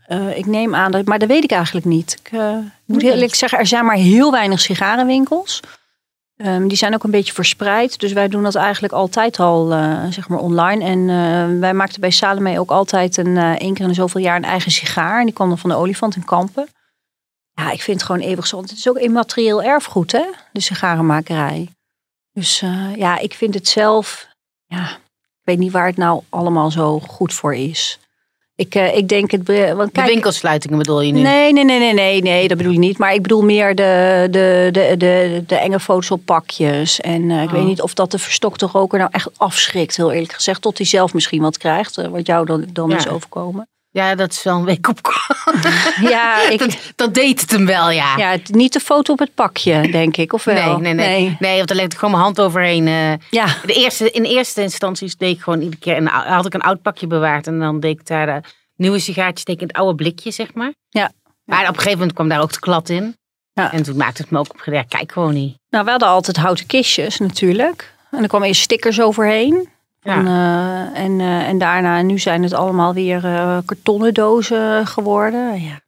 Uh, 0.08 0.18
uh, 0.18 0.38
ik 0.38 0.46
neem 0.46 0.74
aan, 0.74 0.90
dat, 0.90 1.04
maar 1.04 1.18
dat 1.18 1.28
weet 1.28 1.44
ik 1.44 1.50
eigenlijk 1.50 1.86
niet. 1.86 2.18
Ik 2.24 2.32
moet 2.84 3.02
eerlijk 3.02 3.34
zeggen, 3.34 3.58
er 3.58 3.66
zijn 3.66 3.84
maar 3.84 3.96
heel 3.96 4.30
weinig 4.30 4.60
sigarenwinkels. 4.60 5.60
Um, 6.36 6.68
die 6.68 6.76
zijn 6.76 6.94
ook 6.94 7.04
een 7.04 7.10
beetje 7.10 7.32
verspreid. 7.32 8.00
Dus 8.00 8.12
wij 8.12 8.28
doen 8.28 8.42
dat 8.42 8.54
eigenlijk 8.54 8.92
altijd 8.92 9.38
al 9.38 9.66
zeg 10.10 10.28
maar 10.28 10.38
online. 10.38 10.84
En 10.84 11.60
wij 11.60 11.74
maakten 11.74 12.00
bij 12.00 12.10
Salome 12.10 12.58
ook 12.58 12.70
altijd 12.70 13.16
een, 13.16 13.36
één 13.36 13.74
keer 13.74 13.88
in 13.88 13.94
zoveel 13.94 14.20
jaar 14.20 14.36
een 14.36 14.44
eigen 14.44 14.70
sigaar. 14.70 15.18
En 15.18 15.24
die 15.24 15.34
kwam 15.34 15.48
dan 15.48 15.58
van 15.58 15.70
de 15.70 15.76
olifant 15.76 16.16
in 16.16 16.24
Kampen. 16.24 16.68
Ja, 17.52 17.70
ik 17.70 17.82
vind 17.82 17.96
het 17.96 18.06
gewoon 18.06 18.20
eeuwig 18.20 18.40
gezond. 18.40 18.70
Het 18.70 18.78
is 18.78 18.88
ook 18.88 18.98
immaterieel 18.98 19.62
erfgoed, 19.62 20.12
hè? 20.12 20.24
De 20.52 20.60
sigarenmakerij. 20.60 21.68
Dus 22.32 22.62
uh, 22.62 22.96
ja, 22.96 23.18
ik 23.18 23.34
vind 23.34 23.54
het 23.54 23.68
zelf... 23.68 24.28
Ja, 24.66 24.90
ik 24.90 25.42
weet 25.42 25.58
niet 25.58 25.72
waar 25.72 25.86
het 25.86 25.96
nou 25.96 26.22
allemaal 26.28 26.70
zo 26.70 27.00
goed 27.00 27.34
voor 27.34 27.54
is. 27.54 27.98
Ik, 28.62 28.74
uh, 28.74 28.96
ik 28.96 29.08
denk 29.08 29.30
het... 29.30 29.46
Want 29.46 29.92
kijk, 29.92 30.06
de 30.06 30.12
winkelsluitingen 30.12 30.78
bedoel 30.78 31.00
je 31.00 31.12
nu? 31.12 31.20
Nee, 31.20 31.52
nee, 31.52 31.64
nee, 31.64 31.78
nee, 31.78 31.92
nee, 31.92 32.22
nee, 32.22 32.48
dat 32.48 32.56
bedoel 32.56 32.72
ik 32.72 32.78
niet. 32.78 32.98
Maar 32.98 33.14
ik 33.14 33.22
bedoel 33.22 33.42
meer 33.42 33.74
de, 33.74 34.26
de, 34.30 34.68
de, 34.72 34.94
de, 34.96 35.44
de 35.46 35.56
enge 35.56 35.80
foto's 35.80 36.10
op 36.10 36.24
pakjes. 36.24 37.00
En 37.00 37.22
uh, 37.22 37.42
ik 37.42 37.48
oh. 37.48 37.54
weet 37.54 37.64
niet 37.64 37.82
of 37.82 37.94
dat 37.94 38.10
de 38.10 38.18
verstokte 38.18 38.66
roker 38.66 38.98
nou 38.98 39.10
echt 39.12 39.30
afschrikt, 39.36 39.96
heel 39.96 40.12
eerlijk 40.12 40.32
gezegd. 40.32 40.62
Tot 40.62 40.78
hij 40.78 40.86
zelf 40.86 41.14
misschien 41.14 41.42
wat 41.42 41.58
krijgt, 41.58 42.08
wat 42.08 42.26
jou 42.26 42.46
dan, 42.46 42.64
dan 42.72 42.90
ja. 42.90 42.96
is 42.96 43.08
overkomen. 43.08 43.68
Ja, 43.94 44.14
dat 44.14 44.30
is 44.32 44.42
wel 44.42 44.56
een 44.56 44.64
week 44.64 44.88
op. 44.88 44.98
Ja, 46.00 46.48
ik, 46.48 46.58
dat, 46.58 46.78
dat 46.96 47.14
deed 47.14 47.40
het 47.40 47.50
hem 47.50 47.66
wel, 47.66 47.90
ja. 47.90 48.16
ja, 48.16 48.36
niet 48.50 48.72
de 48.72 48.80
foto 48.80 49.12
op 49.12 49.18
het 49.18 49.34
pakje, 49.34 49.90
denk 49.90 50.16
ik. 50.16 50.32
Of 50.32 50.44
wel? 50.44 50.78
Nee, 50.78 50.94
nee, 50.94 51.06
nee. 51.08 51.36
Nee, 51.40 51.56
want 51.56 51.68
daar 51.68 51.76
legde 51.76 51.92
ik 51.92 51.98
gewoon 51.98 52.10
mijn 52.10 52.22
hand 52.24 52.40
overheen. 52.40 52.86
eh. 52.86 53.12
Ja, 53.30 53.46
de 53.66 53.72
eerste, 53.72 54.10
in 54.10 54.24
eerste 54.24 54.62
instantie 54.62 55.14
deed 55.18 55.36
ik 55.36 55.42
gewoon 55.42 55.60
iedere 55.60 55.80
keer... 55.80 55.96
Een, 55.96 56.10
ou- 56.10 56.28
had 56.28 56.46
ik 56.46 56.54
een 56.54 56.60
oud 56.60 56.82
pakje 56.82 57.06
bewaard. 57.06 57.46
En 57.46 57.58
dan 57.58 57.80
deed 57.80 57.98
ik 58.00 58.06
daar 58.06 58.26
de 58.26 58.40
nieuwe 58.76 58.98
sigaartjes 58.98 59.44
tegen 59.44 59.66
het 59.66 59.76
oude 59.76 59.94
blikje, 59.94 60.30
zeg 60.30 60.54
maar. 60.54 60.72
Ja. 60.88 61.10
Maar 61.44 61.60
op 61.62 61.68
een 61.68 61.74
gegeven 61.74 61.98
moment 61.98 62.12
kwam 62.12 62.28
daar 62.28 62.40
ook 62.40 62.52
de 62.52 62.60
klad 62.60 62.88
in. 62.88 63.16
Ja. 63.52 63.72
En 63.72 63.82
toen 63.82 63.96
maakte 63.96 64.22
het 64.22 64.30
me 64.30 64.38
ook 64.38 64.50
op. 64.50 64.62
Ja, 64.64 64.82
kijk 64.82 65.12
gewoon 65.12 65.34
niet. 65.34 65.56
nou, 65.68 65.84
we 65.84 65.90
hadden 65.90 66.08
altijd 66.08 66.36
houten 66.36 66.66
kistjes 66.66 67.18
natuurlijk. 67.18 67.94
En 68.10 68.22
er 68.22 68.28
kwamen 68.28 68.48
eerst 68.48 68.62
stickers 68.62 69.00
overheen. 69.00 69.68
Van, 70.02 70.26
eh, 70.26 70.98
en, 70.98 71.20
eh, 71.20 71.48
en 71.48 71.58
daarna, 71.58 72.02
nu 72.02 72.18
zijn 72.18 72.42
het 72.42 72.52
allemaal 72.52 72.94
weer 72.94 73.24
eh, 73.24 73.58
kartonnen 73.64 74.14
dozen 74.14 74.86
geworden. 74.86 75.62
Ja. 75.62 75.80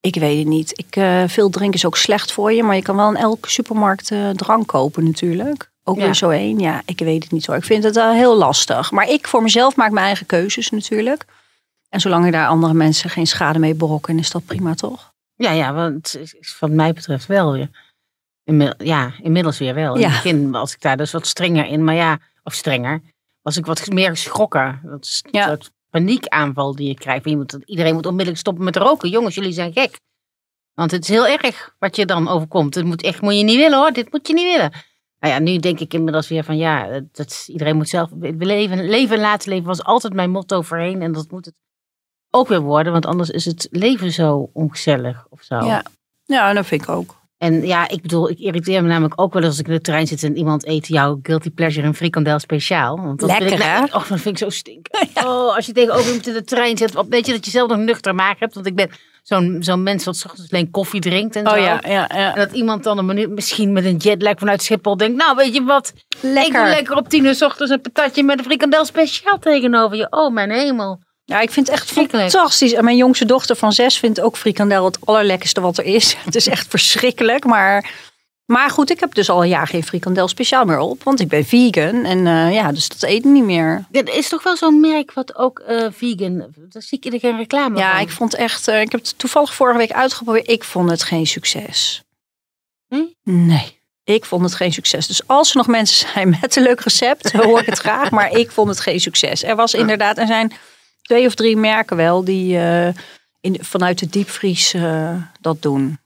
Ik 0.00 0.14
weet 0.14 0.38
het 0.38 0.46
niet. 0.46 0.78
Ik, 0.86 1.00
veel 1.30 1.50
drinken 1.50 1.78
is 1.78 1.84
ook 1.86 1.96
slecht 1.96 2.32
voor 2.32 2.52
je, 2.52 2.62
maar 2.62 2.76
je 2.76 2.82
kan 2.82 2.96
wel 2.96 3.08
in 3.08 3.16
elke 3.16 3.50
supermarkt 3.50 4.10
drank 4.34 4.66
kopen 4.66 5.04
natuurlijk. 5.04 5.70
Ook 5.84 5.96
Ja. 5.96 6.02
weer 6.04 6.14
zo 6.14 6.30
één. 6.30 6.58
Ja, 6.58 6.82
ik 6.84 6.98
weet 6.98 7.22
het 7.22 7.32
niet 7.32 7.46
hoor. 7.46 7.56
Ik 7.56 7.64
vind 7.64 7.84
het 7.84 7.94
heel 7.94 8.36
lastig. 8.36 8.90
Maar 8.90 9.08
ik 9.08 9.26
voor 9.28 9.42
mezelf 9.42 9.76
maak 9.76 9.90
mijn 9.90 10.06
eigen 10.06 10.26
keuzes 10.26 10.70
natuurlijk. 10.70 11.24
En 11.88 12.00
zolang 12.00 12.26
ik 12.26 12.32
daar 12.32 12.46
andere 12.46 12.74
mensen 12.74 13.10
geen 13.10 13.26
schade 13.26 13.58
mee 13.58 13.74
berokken, 13.74 14.18
is 14.18 14.30
dat 14.30 14.44
prima 14.44 14.74
toch? 14.74 15.12
Ja, 15.34 15.50
ja, 15.50 15.72
want 15.72 16.18
wat 16.60 16.70
mij 16.70 16.92
betreft 16.92 17.26
wel 17.26 17.66
ja, 18.78 19.12
inmiddels 19.22 19.58
weer 19.58 19.74
wel. 19.74 19.94
In 19.94 20.00
Ja. 20.00 20.08
het 20.08 20.22
begin 20.22 20.50
was 20.50 20.72
ik 20.74 20.80
daar 20.80 20.96
dus 20.96 21.12
wat 21.12 21.26
strenger 21.26 21.66
in. 21.66 21.84
Maar 21.84 21.94
ja, 21.94 22.18
of 22.42 22.54
strenger, 22.54 23.02
was 23.42 23.56
ik 23.56 23.66
wat 23.66 23.90
meer 23.90 24.08
geschrokken. 24.10 24.80
Dat 24.84 25.04
is 25.04 25.24
Ja. 25.30 25.46
soort 25.46 25.70
paniekaanval 25.90 26.74
die 26.74 26.88
je 26.88 26.94
krijgt. 26.94 27.28
Je 27.28 27.36
moet, 27.36 27.58
iedereen 27.64 27.94
moet 27.94 28.06
onmiddellijk 28.06 28.38
stoppen 28.38 28.64
met 28.64 28.76
roken. 28.76 29.08
Jongens, 29.10 29.34
jullie 29.34 29.52
zijn 29.52 29.72
gek. 29.72 30.00
Want 30.74 30.90
het 30.90 31.02
is 31.02 31.08
heel 31.08 31.26
erg 31.26 31.74
wat 31.78 31.96
je 31.96 32.06
dan 32.06 32.28
overkomt. 32.28 32.74
Het 32.74 32.84
moet 32.84 33.02
echt, 33.02 33.20
moet 33.20 33.36
je 33.36 33.42
niet 33.44 33.56
willen 33.56 33.78
hoor. 33.78 33.92
Dit 33.92 34.12
moet 34.12 34.26
je 34.26 34.34
niet 34.34 34.52
willen. 34.56 34.70
Nou 35.18 35.34
ja, 35.34 35.38
nu 35.40 35.58
denk 35.58 35.80
ik 35.80 35.94
inmiddels 35.94 36.28
weer 36.28 36.44
van 36.44 36.56
ja, 36.56 36.88
dat, 36.88 37.04
dat- 37.16 37.44
iedereen 37.46 37.76
moet 37.76 37.88
zelf 37.88 38.10
leven, 38.18 38.86
leven 38.88 39.16
en 39.16 39.20
laten 39.20 39.48
leven 39.50 39.66
was 39.66 39.84
altijd 39.84 40.12
mijn 40.12 40.30
motto 40.30 40.62
voorheen. 40.62 41.02
En 41.02 41.12
dat 41.12 41.30
moet 41.30 41.44
het 41.44 41.54
ook 42.30 42.48
weer 42.48 42.60
worden, 42.60 42.92
want 42.92 43.06
anders 43.06 43.30
is 43.30 43.44
het 43.44 43.68
leven 43.70 44.12
zo 44.12 44.50
ongezellig 44.52 45.26
of 45.28 45.42
zo. 45.42 45.54
Ja. 45.64 45.84
Ja, 46.24 46.52
dat 46.52 46.66
vind 46.66 46.82
ik 46.82 46.88
ook. 46.88 47.20
En 47.42 47.66
ja, 47.66 47.88
ik 47.88 48.02
bedoel, 48.02 48.30
ik 48.30 48.38
irriteer 48.38 48.82
me 48.82 48.88
namelijk 48.88 49.20
ook 49.20 49.32
wel 49.32 49.42
eens 49.42 49.50
als 49.50 49.60
ik 49.60 49.66
in 49.66 49.72
de 49.72 49.80
trein 49.80 50.06
zit 50.06 50.22
en 50.22 50.36
iemand 50.36 50.66
eet 50.66 50.86
jouw 50.86 51.18
guilty 51.22 51.50
pleasure 51.50 51.86
een 51.86 51.94
frikandel 51.94 52.38
speciaal. 52.38 52.96
Want 52.96 53.20
dat 53.20 53.28
Lekker, 53.28 53.48
vind 53.48 53.60
ik, 53.60 53.66
hè? 53.66 53.84
Oh, 53.84 54.08
dat 54.08 54.20
vind 54.20 54.26
ik 54.26 54.38
zo 54.38 54.50
stinken. 54.50 55.08
Oh, 55.26 55.56
als 55.56 55.66
je 55.66 55.72
tegenover 55.72 56.06
iemand 56.06 56.26
in 56.26 56.32
de 56.32 56.44
trein 56.44 56.76
zit, 56.76 56.94
weet 57.08 57.26
je 57.26 57.32
dat 57.32 57.44
je 57.44 57.50
zelf 57.50 57.68
nog 57.68 57.78
nuchter 57.78 58.14
maag 58.14 58.38
hebt. 58.38 58.54
Want 58.54 58.66
ik 58.66 58.74
ben 58.74 58.90
zo'n 59.22 59.56
zo'n 59.60 59.82
mens 59.82 60.04
wat 60.04 60.16
's 60.16 60.24
ochtends 60.24 60.52
alleen 60.52 60.70
koffie 60.70 61.00
drinkt 61.00 61.36
en 61.36 61.46
zo. 61.46 61.52
Oh 61.52 61.58
ja, 61.58 61.80
ja, 61.86 62.08
ja. 62.14 62.34
En 62.34 62.38
dat 62.38 62.52
iemand 62.52 62.84
dan 62.84 62.98
een 62.98 63.06
minuut, 63.06 63.30
misschien 63.30 63.72
met 63.72 63.84
een 63.84 63.96
jetlag 63.96 64.38
vanuit 64.38 64.62
Schiphol 64.62 64.96
denkt, 64.96 65.16
nou 65.16 65.36
weet 65.36 65.54
je 65.54 65.62
wat, 65.62 65.92
ik 65.96 66.20
doe 66.20 66.32
Lekker. 66.32 66.68
lekker 66.68 66.96
op 66.96 67.08
tien 67.08 67.24
uur 67.24 67.34
's 67.34 67.42
ochtends 67.42 67.72
een 67.72 67.80
patatje 67.80 68.22
met 68.22 68.38
een 68.38 68.44
frikandel 68.44 68.84
speciaal 68.84 69.38
tegenover 69.38 69.96
je. 69.96 70.06
Oh 70.10 70.32
mijn 70.32 70.50
hemel. 70.50 71.00
Ja, 71.32 71.40
ik 71.40 71.50
vind 71.50 71.66
het 71.66 71.76
echt 71.76 71.90
fantastisch. 71.90 72.72
En 72.72 72.84
mijn 72.84 72.96
jongste 72.96 73.24
dochter 73.24 73.56
van 73.56 73.72
zes 73.72 73.98
vindt 73.98 74.20
ook 74.20 74.36
frikandel 74.36 74.84
het 74.84 75.06
allerlekkerste 75.06 75.60
wat 75.60 75.78
er 75.78 75.84
is. 75.84 76.14
Het 76.24 76.34
is 76.34 76.46
echt 76.48 76.66
verschrikkelijk. 76.68 77.44
Maar, 77.44 77.90
maar 78.44 78.70
goed, 78.70 78.90
ik 78.90 79.00
heb 79.00 79.14
dus 79.14 79.30
al 79.30 79.42
een 79.42 79.48
jaar 79.48 79.66
geen 79.66 79.84
frikandel 79.84 80.28
speciaal 80.28 80.64
meer 80.64 80.78
op. 80.78 81.02
Want 81.02 81.20
ik 81.20 81.28
ben 81.28 81.44
vegan. 81.44 82.04
En 82.04 82.26
eh, 82.26 82.52
ja, 82.52 82.72
dus 82.72 82.88
dat 82.88 83.10
ik 83.10 83.24
niet 83.24 83.44
meer. 83.44 83.84
Dit 83.90 84.08
is 84.08 84.28
toch 84.28 84.42
wel 84.42 84.56
zo'n 84.56 84.80
merk 84.80 85.12
wat 85.12 85.36
ook 85.36 85.58
eh, 85.58 85.86
vegan, 85.90 86.38
daar 86.56 86.82
zie 86.82 86.98
ik 87.00 87.12
er 87.12 87.18
geen 87.20 87.36
reclame 87.36 87.78
Ja, 87.78 87.92
van. 87.92 88.00
ik 88.00 88.10
vond 88.10 88.34
echt... 88.34 88.68
eh, 88.68 88.80
ik 88.80 88.92
heb 88.92 89.00
het 89.00 89.18
toevallig 89.18 89.54
vorige 89.54 89.78
week 89.78 89.92
uitgeprobeerd. 89.92 90.48
Ik 90.50 90.64
vond 90.64 90.90
het 90.90 91.02
geen 91.02 91.26
succes. 91.26 92.02
Nee? 92.88 93.16
Nee. 93.24 93.80
Ik 94.04 94.24
vond 94.24 94.42
het 94.44 94.54
geen 94.54 94.72
succes. 94.72 95.06
Dus 95.06 95.26
als 95.26 95.50
er 95.50 95.56
nog 95.56 95.66
mensen 95.66 96.08
zijn 96.08 96.28
met 96.40 96.56
een 96.56 96.62
leuk 96.62 96.80
recept, 96.80 97.32
hoor 97.32 97.60
ik 97.60 97.66
het 97.66 97.78
graag. 97.78 98.10
Maar 98.10 98.30
ik 98.30 98.50
vond 98.50 98.68
het 98.68 98.80
geen 98.80 99.00
succes. 99.00 99.42
Er 99.44 99.56
was 99.56 99.74
inderdaad, 99.74 100.18
er 100.18 100.26
zijn 100.26 100.52
twee 101.02 101.26
of 101.26 101.34
drie 101.34 101.56
merken 101.56 101.96
wel 101.96 102.24
die 102.24 102.58
eh, 102.58 102.88
in, 103.40 103.56
vanuit 103.60 103.98
de 103.98 104.06
diepvries 104.06 104.74
eh, 104.74 105.14
dat 105.40 105.62
doen. 105.62 106.00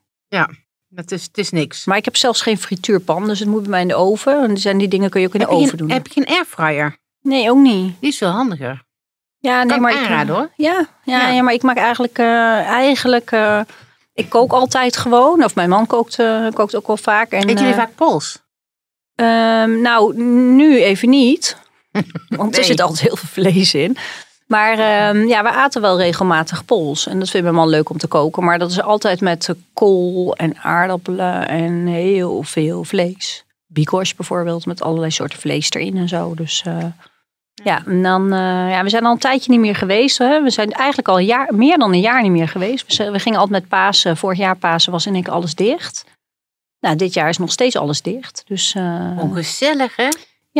Het 0.94 1.12
is, 1.12 1.22
het 1.22 1.38
is 1.38 1.50
niks. 1.50 1.84
Maar 1.84 1.96
ik 1.96 2.04
heb 2.04 2.16
zelfs 2.16 2.40
geen 2.40 2.58
frituurpan, 2.58 3.26
dus 3.26 3.38
het 3.38 3.48
moet 3.48 3.60
bij 3.60 3.70
mij 3.70 3.80
in 3.80 3.88
de 3.88 3.94
oven. 3.94 4.42
En 4.42 4.48
die 4.48 4.58
zijn 4.58 4.78
die 4.78 4.88
dingen 4.88 5.10
kun 5.10 5.20
je 5.20 5.26
ook 5.26 5.34
in 5.34 5.40
de 5.40 5.46
heb, 5.46 5.54
oven 5.54 5.78
doen. 5.78 5.90
heb 5.90 6.06
je 6.06 6.12
geen 6.12 6.26
airfryer? 6.26 6.96
Nee, 7.20 7.50
ook 7.50 7.58
niet. 7.58 7.94
Die 8.00 8.08
is 8.08 8.18
veel 8.18 8.28
handiger. 8.28 8.84
Ja, 9.38 9.58
nee, 9.58 9.66
Kan 9.66 9.80
maar 9.80 10.22
ik 10.22 10.28
hoor. 10.28 10.50
Ja, 10.56 10.72
ja, 11.04 11.20
Ja. 11.20 11.28
ja. 11.28 11.42
maar 11.42 11.52
ik 11.52 11.62
maak 11.62 11.76
eigenlijk, 11.76 12.18
eh, 12.18 12.26
eigenlijk 12.68 13.30
ik 14.14 14.28
kook 14.28 14.52
altijd 14.52 14.96
gewoon. 14.96 15.44
Of 15.44 15.54
mijn 15.54 15.68
man 15.68 15.86
kookt, 15.86 16.16
kookt 16.54 16.74
ook 16.76 16.86
wel 16.86 16.96
vaak. 16.96 17.30
En, 17.30 17.48
Eet 17.48 17.58
jullie 17.58 17.74
vaak 17.74 17.94
Pools? 17.94 18.42
Ehm, 19.14 19.80
nou, 19.80 20.16
nu 20.22 20.82
even 20.82 21.08
niet. 21.08 21.56
Want 22.28 22.52
er 22.52 22.58
Nee. 22.60 22.64
zit 22.64 22.80
altijd 22.80 23.00
heel 23.00 23.16
veel 23.16 23.28
vlees 23.42 23.74
in. 23.74 23.96
Maar 24.46 24.78
ehm, 24.78 25.26
ja, 25.26 25.42
we 25.42 25.50
aten 25.50 25.80
wel 25.80 25.98
regelmatig 25.98 26.64
pols. 26.64 27.06
En 27.06 27.18
dat 27.18 27.30
vindt 27.30 27.46
mijn 27.46 27.58
man 27.58 27.68
leuk 27.68 27.88
om 27.88 27.98
te 27.98 28.06
koken. 28.06 28.44
Maar 28.44 28.58
dat 28.58 28.70
is 28.70 28.80
altijd 28.80 29.20
met 29.20 29.48
eh, 29.48 29.54
kool 29.74 30.36
en 30.36 30.56
aardappelen 30.56 31.48
en 31.48 31.86
heel 31.86 32.42
veel 32.42 32.84
vlees. 32.84 33.44
Bigos 33.66 34.14
bijvoorbeeld, 34.14 34.66
met 34.66 34.82
allerlei 34.82 35.10
soorten 35.10 35.38
vlees 35.38 35.70
erin 35.70 35.96
en 35.96 36.08
zo. 36.08 36.34
Dus 36.34 36.62
eh, 36.66 36.84
ja, 37.64 37.82
en 37.86 38.02
dan, 38.02 38.32
eh, 38.32 38.70
ja, 38.70 38.82
we 38.82 38.88
zijn 38.88 39.04
al 39.04 39.12
een 39.12 39.18
tijdje 39.18 39.50
niet 39.50 39.60
meer 39.60 39.76
geweest. 39.76 40.18
Hè. 40.18 40.42
We 40.42 40.50
zijn 40.50 40.72
eigenlijk 40.72 41.08
al 41.08 41.18
een 41.18 41.24
jaar, 41.24 41.54
meer 41.54 41.78
dan 41.78 41.92
een 41.92 42.00
jaar 42.00 42.22
niet 42.22 42.30
meer 42.30 42.48
geweest. 42.48 42.96
We, 42.96 43.10
we 43.10 43.18
gingen 43.18 43.38
altijd 43.38 43.60
met 43.60 43.70
Pasen. 43.70 44.16
Vorig 44.16 44.38
jaar 44.38 44.56
Pasen 44.56 44.92
was 44.92 45.06
in 45.06 45.22
keer 45.22 45.32
alles 45.32 45.54
dicht. 45.54 46.04
Nou, 46.80 46.96
dit 46.96 47.14
jaar 47.14 47.28
is 47.28 47.38
nog 47.38 47.52
steeds 47.52 47.76
alles 47.76 48.02
dicht. 48.02 48.42
Dus, 48.46 48.74
eh, 48.74 49.18
Ongezellig 49.18 49.96
hè? 49.96 50.08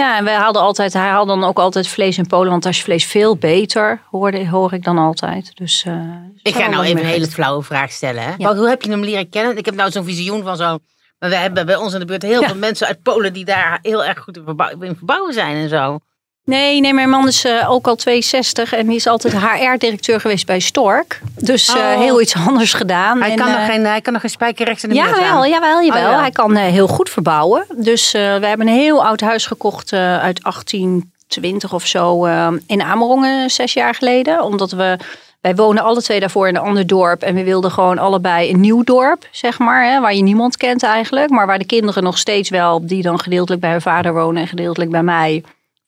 Ja, 0.02 0.16
en 0.18 0.24
wij 0.24 0.34
hadden 0.34 0.62
altijd, 0.62 0.92
hij 0.92 1.02
haalde 1.08 1.32
dan 1.32 1.44
ook 1.44 1.58
altijd 1.58 1.88
vlees 1.88 2.18
in 2.18 2.26
Polen, 2.26 2.50
want 2.50 2.62
daar 2.62 2.72
is 2.72 2.82
vlees 2.82 3.04
veel 3.06 3.36
beter, 3.36 4.00
hoorde, 4.10 4.48
hoor 4.48 4.72
ik 4.72 4.84
dan 4.84 4.98
altijd. 4.98 5.50
Dus, 5.54 5.84
eh, 5.86 5.94
Ik 6.42 6.54
ga 6.54 6.68
nou 6.68 6.84
even 6.84 7.00
een 7.00 7.06
hele 7.06 7.26
flauwe 7.26 7.62
vraag 7.62 7.90
stellen. 7.90 8.22
Hè? 8.22 8.32
Ja. 8.36 8.56
Hoe 8.56 8.68
heb 8.68 8.82
je 8.82 8.90
hem 8.90 9.04
leren 9.04 9.28
kennen? 9.28 9.56
Ik 9.56 9.64
heb 9.64 9.74
nou 9.74 9.90
zo'n 9.90 10.04
visioen 10.04 10.42
van 10.42 10.56
zo. 10.56 10.78
Maar 11.18 11.30
we 11.30 11.36
hebben 11.36 11.66
bij 11.66 11.76
ons 11.76 11.92
in 11.92 11.98
de 12.00 12.04
buurt 12.06 12.22
heel 12.22 12.40
Ja. 12.40 12.46
veel 12.46 12.56
mensen 12.56 12.86
uit 12.86 13.02
Polen 13.02 13.32
die 13.32 13.44
daar 13.44 13.78
heel 13.82 14.04
erg 14.04 14.18
goed 14.18 14.36
in, 14.36 14.42
verbouw- 14.44 14.80
in 14.80 14.96
verbouwen 14.96 15.32
zijn 15.32 15.56
en 15.56 15.68
zo. 15.68 15.98
Nee, 16.46 16.80
nee, 16.80 16.94
mijn 16.94 17.08
man 17.10 17.26
is 17.26 17.44
eh, 17.44 17.70
ook 17.70 17.86
al 17.86 17.94
62 17.96 18.72
en 18.72 18.86
die 18.86 18.96
is 18.96 19.06
altijd 19.06 19.34
HR-directeur 19.38 20.20
geweest 20.20 20.46
bij 20.46 20.58
Stork. 20.60 21.20
Dus 21.40 21.68
eh, 21.68 21.74
Oh. 21.74 21.98
heel 21.98 22.20
iets 22.20 22.34
anders 22.48 22.72
gedaan. 22.72 23.20
Hij, 23.20 23.30
En, 23.30 23.36
kan 23.36 23.48
eh, 23.48 23.54
nog 23.54 23.66
geen, 23.66 23.84
hij 23.84 24.00
kan 24.00 24.12
nog 24.12 24.20
geen 24.22 24.30
spijker 24.30 24.66
rechts 24.66 24.82
in 24.82 24.88
de 24.88 24.94
muur 24.94 25.04
Jawel, 25.04 25.46
jawel, 25.46 25.82
jawel. 25.82 26.04
Oh, 26.04 26.10
ja. 26.10 26.20
Hij 26.20 26.30
kan 26.30 26.56
eh, 26.56 26.64
heel 26.72 26.86
goed 26.86 27.10
verbouwen. 27.10 27.66
Dus 27.76 28.14
eh, 28.14 28.20
we 28.36 28.46
hebben 28.46 28.66
een 28.66 28.74
heel 28.74 29.04
oud 29.04 29.20
huis 29.20 29.46
gekocht 29.46 29.92
eh, 29.92 30.00
uit 30.18 30.42
1820 30.42 31.72
of 31.74 31.86
zo 31.86 32.24
eh, 32.24 32.48
in 32.66 32.82
Amerongen 32.82 33.50
zes 33.50 33.72
jaar 33.72 33.94
geleden. 33.94 34.42
Omdat 34.42 34.70
we, 34.70 34.98
wij 35.40 35.54
wonen 35.54 35.82
alle 35.82 36.02
twee 36.02 36.20
daarvoor 36.20 36.48
in 36.48 36.56
een 36.56 36.62
ander 36.62 36.86
dorp. 36.86 37.22
En 37.22 37.34
we 37.34 37.44
wilden 37.44 37.70
gewoon 37.70 37.98
allebei 37.98 38.50
een 38.50 38.60
nieuw 38.60 38.82
dorp, 38.84 39.28
zeg 39.30 39.58
maar. 39.58 39.84
Hè, 39.84 40.00
waar 40.00 40.14
je 40.14 40.22
niemand 40.22 40.56
kent 40.56 40.82
eigenlijk. 40.82 41.30
Maar 41.30 41.46
waar 41.46 41.58
de 41.58 41.66
kinderen 41.66 42.02
nog 42.02 42.18
steeds 42.18 42.50
wel, 42.50 42.86
die 42.86 43.02
dan 43.02 43.20
gedeeltelijk 43.20 43.60
bij 43.60 43.70
hun 43.70 43.80
vader 43.82 44.14
wonen 44.14 44.42
en 44.42 44.48
gedeeltelijk 44.48 44.90
bij 44.90 45.02
mij. 45.02 45.42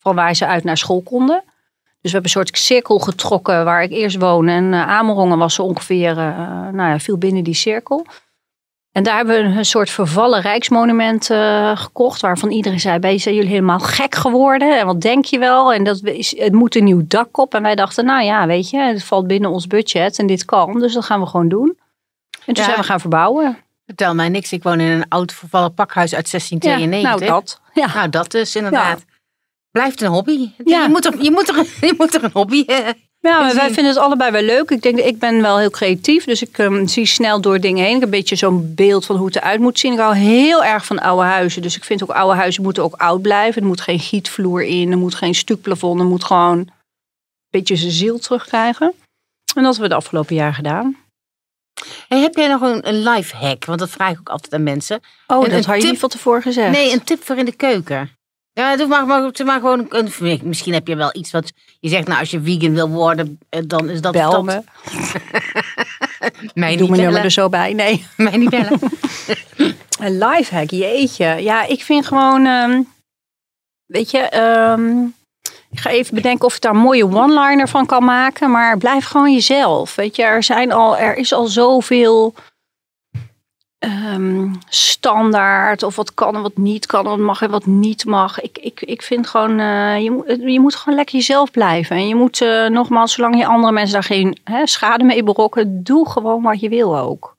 Van 0.09 0.17
waar 0.17 0.35
ze 0.35 0.47
uit 0.47 0.65
naar 0.65 0.77
school 0.77 1.03
konden. 1.03 1.43
Dus 2.01 2.13
we 2.13 2.19
hebben 2.19 2.23
een 2.23 2.47
soort 2.47 2.59
cirkel 2.59 2.99
getrokken 2.99 3.65
waar 3.65 3.83
ik 3.83 3.91
eerst 3.91 4.17
woonde. 4.17 4.53
En 4.53 4.73
eh, 4.75 4.89
Amerongen 4.89 5.39
was 5.39 5.55
zo 5.55 5.63
ongeveer, 5.63 6.11
eh, 6.19 6.69
nou 6.73 6.91
ja, 6.91 6.99
viel 6.99 7.19
binnen 7.19 7.45
die 7.45 7.55
cirkel. 7.55 8.07
En 8.93 9.03
daar 9.03 9.17
hebben 9.17 9.53
we 9.53 9.59
een 9.59 9.65
soort 9.65 9.91
vervallen 9.91 10.41
rijksmonument 10.41 11.31
eh, 11.31 11.77
gekocht. 11.77 12.21
Waarvan 12.21 12.51
iedereen 12.51 12.81
zei, 12.81 12.99
"Ben- 12.99 13.21
zijn 13.21 13.35
jullie 13.35 13.51
helemaal 13.51 13.79
gek 13.79 14.15
geworden? 14.15 14.79
En 14.79 14.87
wat 14.87 15.01
denk 15.01 15.25
je 15.25 15.39
wel? 15.39 15.73
En 15.73 15.85
dat 15.85 16.03
is, 16.05 16.39
het 16.39 16.53
moet 16.53 16.77
een 16.77 16.85
nieuw 16.85 17.03
dak 17.05 17.39
op. 17.39 17.55
En 17.55 17.63
wij 17.63 17.75
dachten, 17.75 18.05
nou 18.05 18.25
ja, 18.25 18.47
weet 18.47 18.71
je, 18.71 18.79
het 18.79 19.05
valt 19.05 19.27
binnen 19.27 19.51
ons 19.51 19.67
budget. 19.67 20.19
En 20.19 20.27
dit 20.27 20.45
kan, 20.45 20.79
dus 20.81 20.93
dat 20.93 21.05
gaan 21.05 21.21
we 21.21 21.27
gewoon 21.27 21.49
doen. 21.49 21.79
En 22.47 22.55
toen 22.55 22.55
Ja. 22.55 22.65
zijn 22.65 22.77
we 22.77 22.83
gaan 22.83 23.01
verbouwen. 23.01 23.59
Vertel 23.87 24.15
mij 24.15 24.29
niks. 24.29 24.53
Ik 24.53 24.63
woon 24.63 24.81
in 24.81 24.91
een 24.91 25.09
oud 25.09 25.33
vervallen 25.33 25.75
pakhuis 25.75 26.15
uit 26.15 26.31
Ja, 26.31 26.39
1692. 26.39 27.29
nou 27.29 27.41
dat. 27.41 27.61
Ja. 27.75 27.95
Nou, 27.95 28.09
dat 28.09 28.31
dus 28.31 28.57
inderdaad. 28.57 29.05
Blijft 29.79 30.01
een 30.03 30.11
hobby. 30.11 30.51
Ja. 30.65 30.83
Je, 30.83 30.89
moet 30.89 31.05
er, 31.05 31.23
je, 31.23 31.31
moet 31.31 31.49
er, 31.49 31.67
je 31.81 31.95
moet 31.99 32.15
er 32.15 32.25
een 32.25 32.31
hobby 32.33 32.63
eh, 32.67 32.77
Ja, 33.21 33.41
maar 33.41 33.55
wij 33.55 33.67
vinden 33.67 33.85
het 33.85 33.97
allebei 33.97 34.31
wel 34.31 34.43
leuk. 34.43 34.71
Ik 34.71 34.83
denk, 34.83 34.99
ik 34.99 35.19
ben 35.19 35.43
wel 35.43 35.59
heel 35.59 35.71
creatief, 35.71 36.25
dus 36.25 36.43
ik 36.43 36.59
ehm, 36.59 36.87
zie 36.87 37.07
snel 37.07 37.41
door 37.41 37.61
dingen 37.61 37.85
heen. 37.85 37.95
Ik 37.95 38.01
heb 38.01 38.03
een 38.03 38.19
beetje 38.19 38.37
zo'n 38.37 38.75
beeld 38.75 39.07
van 39.07 39.17
hoe 39.17 39.27
het 39.27 39.37
eruit 39.37 39.61
moet 39.61 39.79
zien. 39.79 39.93
Ik 39.93 39.99
hou 39.99 40.15
heel 40.17 40.65
erg 40.65 40.87
van 40.87 40.99
oude 40.99 41.23
huizen, 41.27 41.63
dus 41.63 41.77
ik 41.77 41.85
vind 41.85 42.03
ook 42.03 42.11
oude 42.11 42.37
huizen 42.37 42.63
moeten 42.63 42.83
ook 42.83 42.95
oud 42.95 43.23
blijven. 43.23 43.63
Er 43.63 43.69
moet 43.69 43.81
geen 43.81 43.99
gietvloer 43.99 44.63
in, 44.63 44.91
er 44.91 44.99
moet 44.99 45.15
geen 45.15 45.35
stukplafond, 45.35 46.01
er 46.01 46.07
moet 46.07 46.25
gewoon 46.25 46.59
een 46.59 46.71
beetje 47.51 47.77
zijn 47.77 47.93
ziel 47.93 48.19
terugkrijgen. 48.19 48.87
En 49.55 49.63
dat 49.63 49.65
hebben 49.65 49.83
we 49.83 49.89
de 49.89 49.95
afgelopen 49.95 50.35
jaar 50.35 50.55
gedaan. 50.55 50.97
Hey, 52.09 52.21
heb 52.21 52.35
jij 52.35 52.49
nog 52.49 52.61
een, 52.61 52.89
een 52.89 53.03
life 53.03 53.37
hack? 53.37 53.65
Want 53.65 53.79
dat 53.79 53.91
vraag 53.91 54.11
ik 54.11 54.19
ook 54.19 54.29
altijd 54.29 54.53
aan 54.55 54.63
mensen. 54.63 55.01
Oh, 55.27 55.45
En 55.45 55.51
dat 55.51 55.59
een 55.59 55.65
had 55.65 55.75
je 55.75 55.81
tip- 55.81 55.91
niet 55.91 56.01
van 56.01 56.09
tevoren 56.09 56.43
gezegd. 56.43 56.71
Nee, 56.73 56.93
een 56.93 57.05
tip 57.05 57.25
voor 57.25 57.37
in 57.37 57.45
de 57.45 57.57
keuken. 57.57 58.17
Ja, 58.53 58.77
doe 58.77 58.87
maar, 58.87 59.07
maar, 59.07 59.33
doe 59.33 59.47
maar 59.47 59.61
gewoon 59.61 59.87
een, 59.89 60.41
Misschien 60.43 60.73
heb 60.73 60.87
je 60.87 60.97
wel 60.97 61.11
iets 61.13 61.31
wat 61.31 61.53
je 61.81 61.89
zegt, 61.89 62.07
nou, 62.07 62.21
als 62.21 62.31
je 62.31 62.41
vegan 62.41 62.75
wil 62.75 62.89
worden, 62.89 63.39
eh, 63.49 63.63
dan 63.67 63.89
is 63.89 64.01
dat. 64.01 64.13
Bel 64.13 64.43
me. 64.43 64.63
Mij 66.55 66.77
Doe 66.77 66.89
mijn 66.89 67.03
nummer 67.03 67.25
er 67.25 67.31
zo 67.31 67.49
bij. 67.49 67.73
Nee. 67.73 68.07
Mij 68.17 68.37
niet 68.37 68.51
bellen. 68.51 68.81
Een 70.01 70.19
lifehack, 70.19 70.71
jeetje. 70.71 71.25
Ja, 71.25 71.67
ik 71.67 71.83
vind 71.83 72.07
gewoon, 72.07 72.47
ehm, 72.47 72.83
weet 73.87 74.11
je, 74.11 74.19
ehm, 74.19 75.05
ik 75.71 75.81
ga 75.81 75.91
even 75.91 76.15
bedenken 76.15 76.47
of 76.47 76.55
ik 76.55 76.61
daar 76.61 76.75
een 76.75 76.81
mooie 76.81 77.05
one-liner 77.05 77.69
van 77.69 77.87
kan 77.87 78.05
maken, 78.05 78.51
maar 78.51 78.79
blijf 78.79 79.05
gewoon 79.05 79.33
jezelf. 79.33 79.95
Weet 79.95 80.17
je, 80.17 80.23
er 80.23 80.43
zijn 80.43 80.73
al, 80.73 80.99
er 80.99 81.17
is 81.17 81.33
al 81.33 81.47
zoveel 81.47 82.35
ehm, 83.79 84.49
standaard 84.69 85.83
of 85.83 85.97
wat 85.97 86.15
kan 86.15 86.35
en 86.37 86.43
wat 86.43 86.57
niet 86.57 86.87
kan, 86.87 87.05
wat 87.05 87.19
mag 87.19 87.43
en 87.43 87.51
wat 87.51 87.67
niet 87.67 88.05
mag. 88.05 88.41
Ik, 88.41 88.59
ik, 88.59 88.81
ik 88.81 89.03
vind 89.03 89.27
gewoon, 89.27 89.59
eh, 89.61 90.03
je, 90.03 90.11
moet, 90.11 90.25
je 90.53 90.61
moet 90.61 90.75
gewoon 90.75 90.99
lekker 90.99 91.15
jezelf 91.15 91.51
blijven. 91.51 91.97
En 91.97 92.09
je 92.09 92.15
moet, 92.15 92.41
eh, 92.43 92.67
nogmaals, 92.67 93.13
zolang 93.13 93.37
je 93.39 93.47
andere 93.47 93.73
mensen 93.73 93.93
daar 93.95 94.03
geen 94.03 94.39
hè, 94.45 94.67
schade 94.67 95.05
mee 95.05 95.23
berokken, 95.23 95.83
doe 95.85 96.09
gewoon 96.09 96.43
wat 96.43 96.61
je 96.61 96.69
wil 96.69 96.99
ook. 96.99 97.37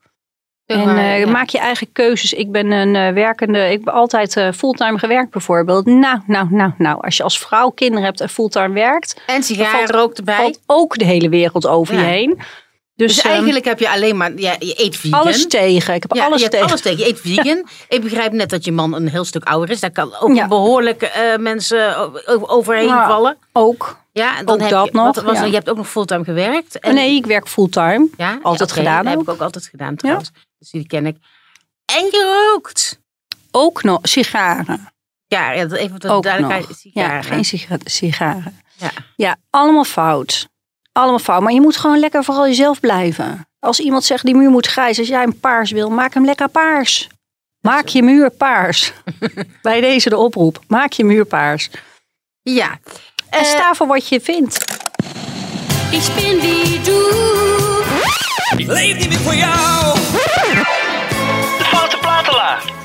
En 0.66 0.96
eh, 0.96 1.18
Ja. 1.18 1.30
maak 1.30 1.48
je 1.48 1.58
eigen 1.58 1.92
keuzes. 1.92 2.32
Ik 2.32 2.50
ben 2.52 2.70
een 2.70 2.96
eh, 2.96 3.12
werkende, 3.14 3.70
ik 3.72 3.84
ben 3.84 3.94
altijd 3.94 4.36
eh, 4.36 4.52
fulltime 4.52 4.98
gewerkt 4.98 5.30
bijvoorbeeld. 5.30 5.86
Nou, 5.86 6.18
nou, 6.26 6.46
nou, 6.50 6.72
nou. 6.78 7.00
Als 7.02 7.16
je 7.16 7.22
als 7.22 7.38
vrouw 7.38 7.70
kinderen 7.70 8.04
hebt 8.04 8.20
en 8.20 8.28
fulltime 8.28 8.72
werkt, 8.74 9.22
En 9.26 9.42
sigaren 9.42 9.78
valt- 9.78 9.90
rookt 9.90 10.18
erbij. 10.18 10.36
valt 10.36 10.60
ook 10.66 10.98
de 10.98 11.04
hele 11.04 11.28
wereld 11.28 11.66
over 11.66 11.94
Ja. 11.94 12.00
je 12.00 12.06
heen. 12.06 12.38
Dus, 13.06 13.14
dus 13.14 13.24
ehm, 13.24 13.32
eigenlijk 13.32 13.64
heb 13.64 13.78
je 13.78 13.90
alleen 13.90 14.16
maar, 14.16 14.32
ja, 14.36 14.56
je 14.58 14.74
eet 14.84 14.96
vegan. 14.96 15.20
alles 15.20 15.46
tegen. 15.46 15.94
Ik 15.94 16.02
heb 16.02 16.14
Ja, 16.14 16.24
alles 16.24 16.42
je 16.42 16.48
tegen. 16.48 16.66
alles 16.66 16.80
tegen. 16.80 16.98
Je 16.98 17.06
eet 17.08 17.20
vegan. 17.34 17.68
Ik 17.88 18.02
begrijp 18.02 18.32
net 18.32 18.50
dat 18.50 18.64
je 18.64 18.72
man 18.72 18.94
een 18.94 19.08
heel 19.08 19.24
stuk 19.24 19.44
ouder 19.44 19.70
is. 19.70 19.80
Daar 19.80 19.90
kan 19.90 20.16
ook 20.20 20.34
Ja. 20.34 20.48
behoorlijk 20.48 21.02
eh, 21.02 21.36
mensen 21.36 21.96
overheen 22.48 22.86
Ja. 22.86 23.06
vallen. 23.08 23.36
Ook. 23.52 23.98
Ja, 24.12 24.38
en 24.38 24.44
dan 24.46 24.54
Ook 24.54 24.60
heb 24.60 24.70
dat 24.70 24.86
je, 24.86 24.92
wat 24.92 25.14
nog, 25.14 25.24
was 25.24 25.38
je 25.48 25.54
hebt 25.54 25.70
ook 25.70 25.76
nog 25.76 25.88
fulltime 25.88 26.24
gewerkt. 26.24 26.78
En, 26.78 26.94
nee, 26.94 27.14
ik 27.14 27.26
werk 27.26 27.48
fulltime. 27.48 28.08
ja, 28.16 28.38
altijd 28.42 28.72
gedaan 28.72 29.04
Dat 29.04 29.12
heb 29.12 29.22
ik 29.22 29.28
ook 29.28 29.40
altijd 29.40 29.66
gedaan 29.66 29.96
trouwens. 29.96 30.30
Dus 30.58 30.70
die 30.70 30.86
ken 30.86 31.06
ik. 31.06 31.16
En 31.84 32.04
je 32.04 32.48
rookt. 32.52 32.98
Ook 33.50 33.82
nog 33.82 33.98
sigaren. 34.02 34.92
Ja, 35.26 35.52
even 35.52 35.98
tot 35.98 36.10
Ook 36.10 36.22
duidelijkheid. 36.22 36.66
Sigaren. 36.78 37.14
Ja, 37.14 37.22
geen 37.22 37.44
siga- 37.44 37.76
sigaren. 37.84 38.60
Ja. 38.76 38.90
ja, 39.16 39.36
allemaal 39.50 39.84
fout. 39.84 40.48
Allemaal 40.92 41.18
fout. 41.18 41.42
Maar 41.42 41.52
je 41.52 41.60
moet 41.60 41.76
gewoon 41.76 41.98
lekker 41.98 42.24
vooral 42.24 42.46
jezelf 42.46 42.80
blijven. 42.80 43.46
Als 43.58 43.78
iemand 43.80 44.04
zegt 44.04 44.24
die 44.24 44.34
muur 44.34 44.50
moet 44.50 44.66
grijs. 44.66 44.98
Als 44.98 45.08
jij 45.08 45.22
een 45.22 45.40
paars 45.40 45.70
wil, 45.70 45.90
maak 45.90 46.14
hem 46.14 46.24
lekker 46.24 46.48
paars. 46.48 47.08
Maak 47.60 47.86
je 47.88 48.02
muur 48.02 48.30
paars. 48.30 48.92
Bij 49.62 49.80
deze 49.80 50.08
de 50.08 50.16
oproep. 50.16 50.58
Maak 50.68 50.92
je 50.92 51.04
muur 51.04 51.24
paars. 51.24 51.70
Ja. 52.42 52.78
En 53.30 53.40
Eh, 53.40 53.44
sta 53.44 53.74
voor 53.74 53.86
wat 53.86 54.08
je 54.08 54.20
vindt. 54.20 54.64
Ich 55.90 56.14
bin 56.14 56.40
wie 56.40 56.80
du. 56.80 57.08
Ik 58.56 58.66
leef 58.66 58.98
niet 58.98 59.08
meer 59.08 59.18
voor 59.18 59.34
jou. 59.34 59.98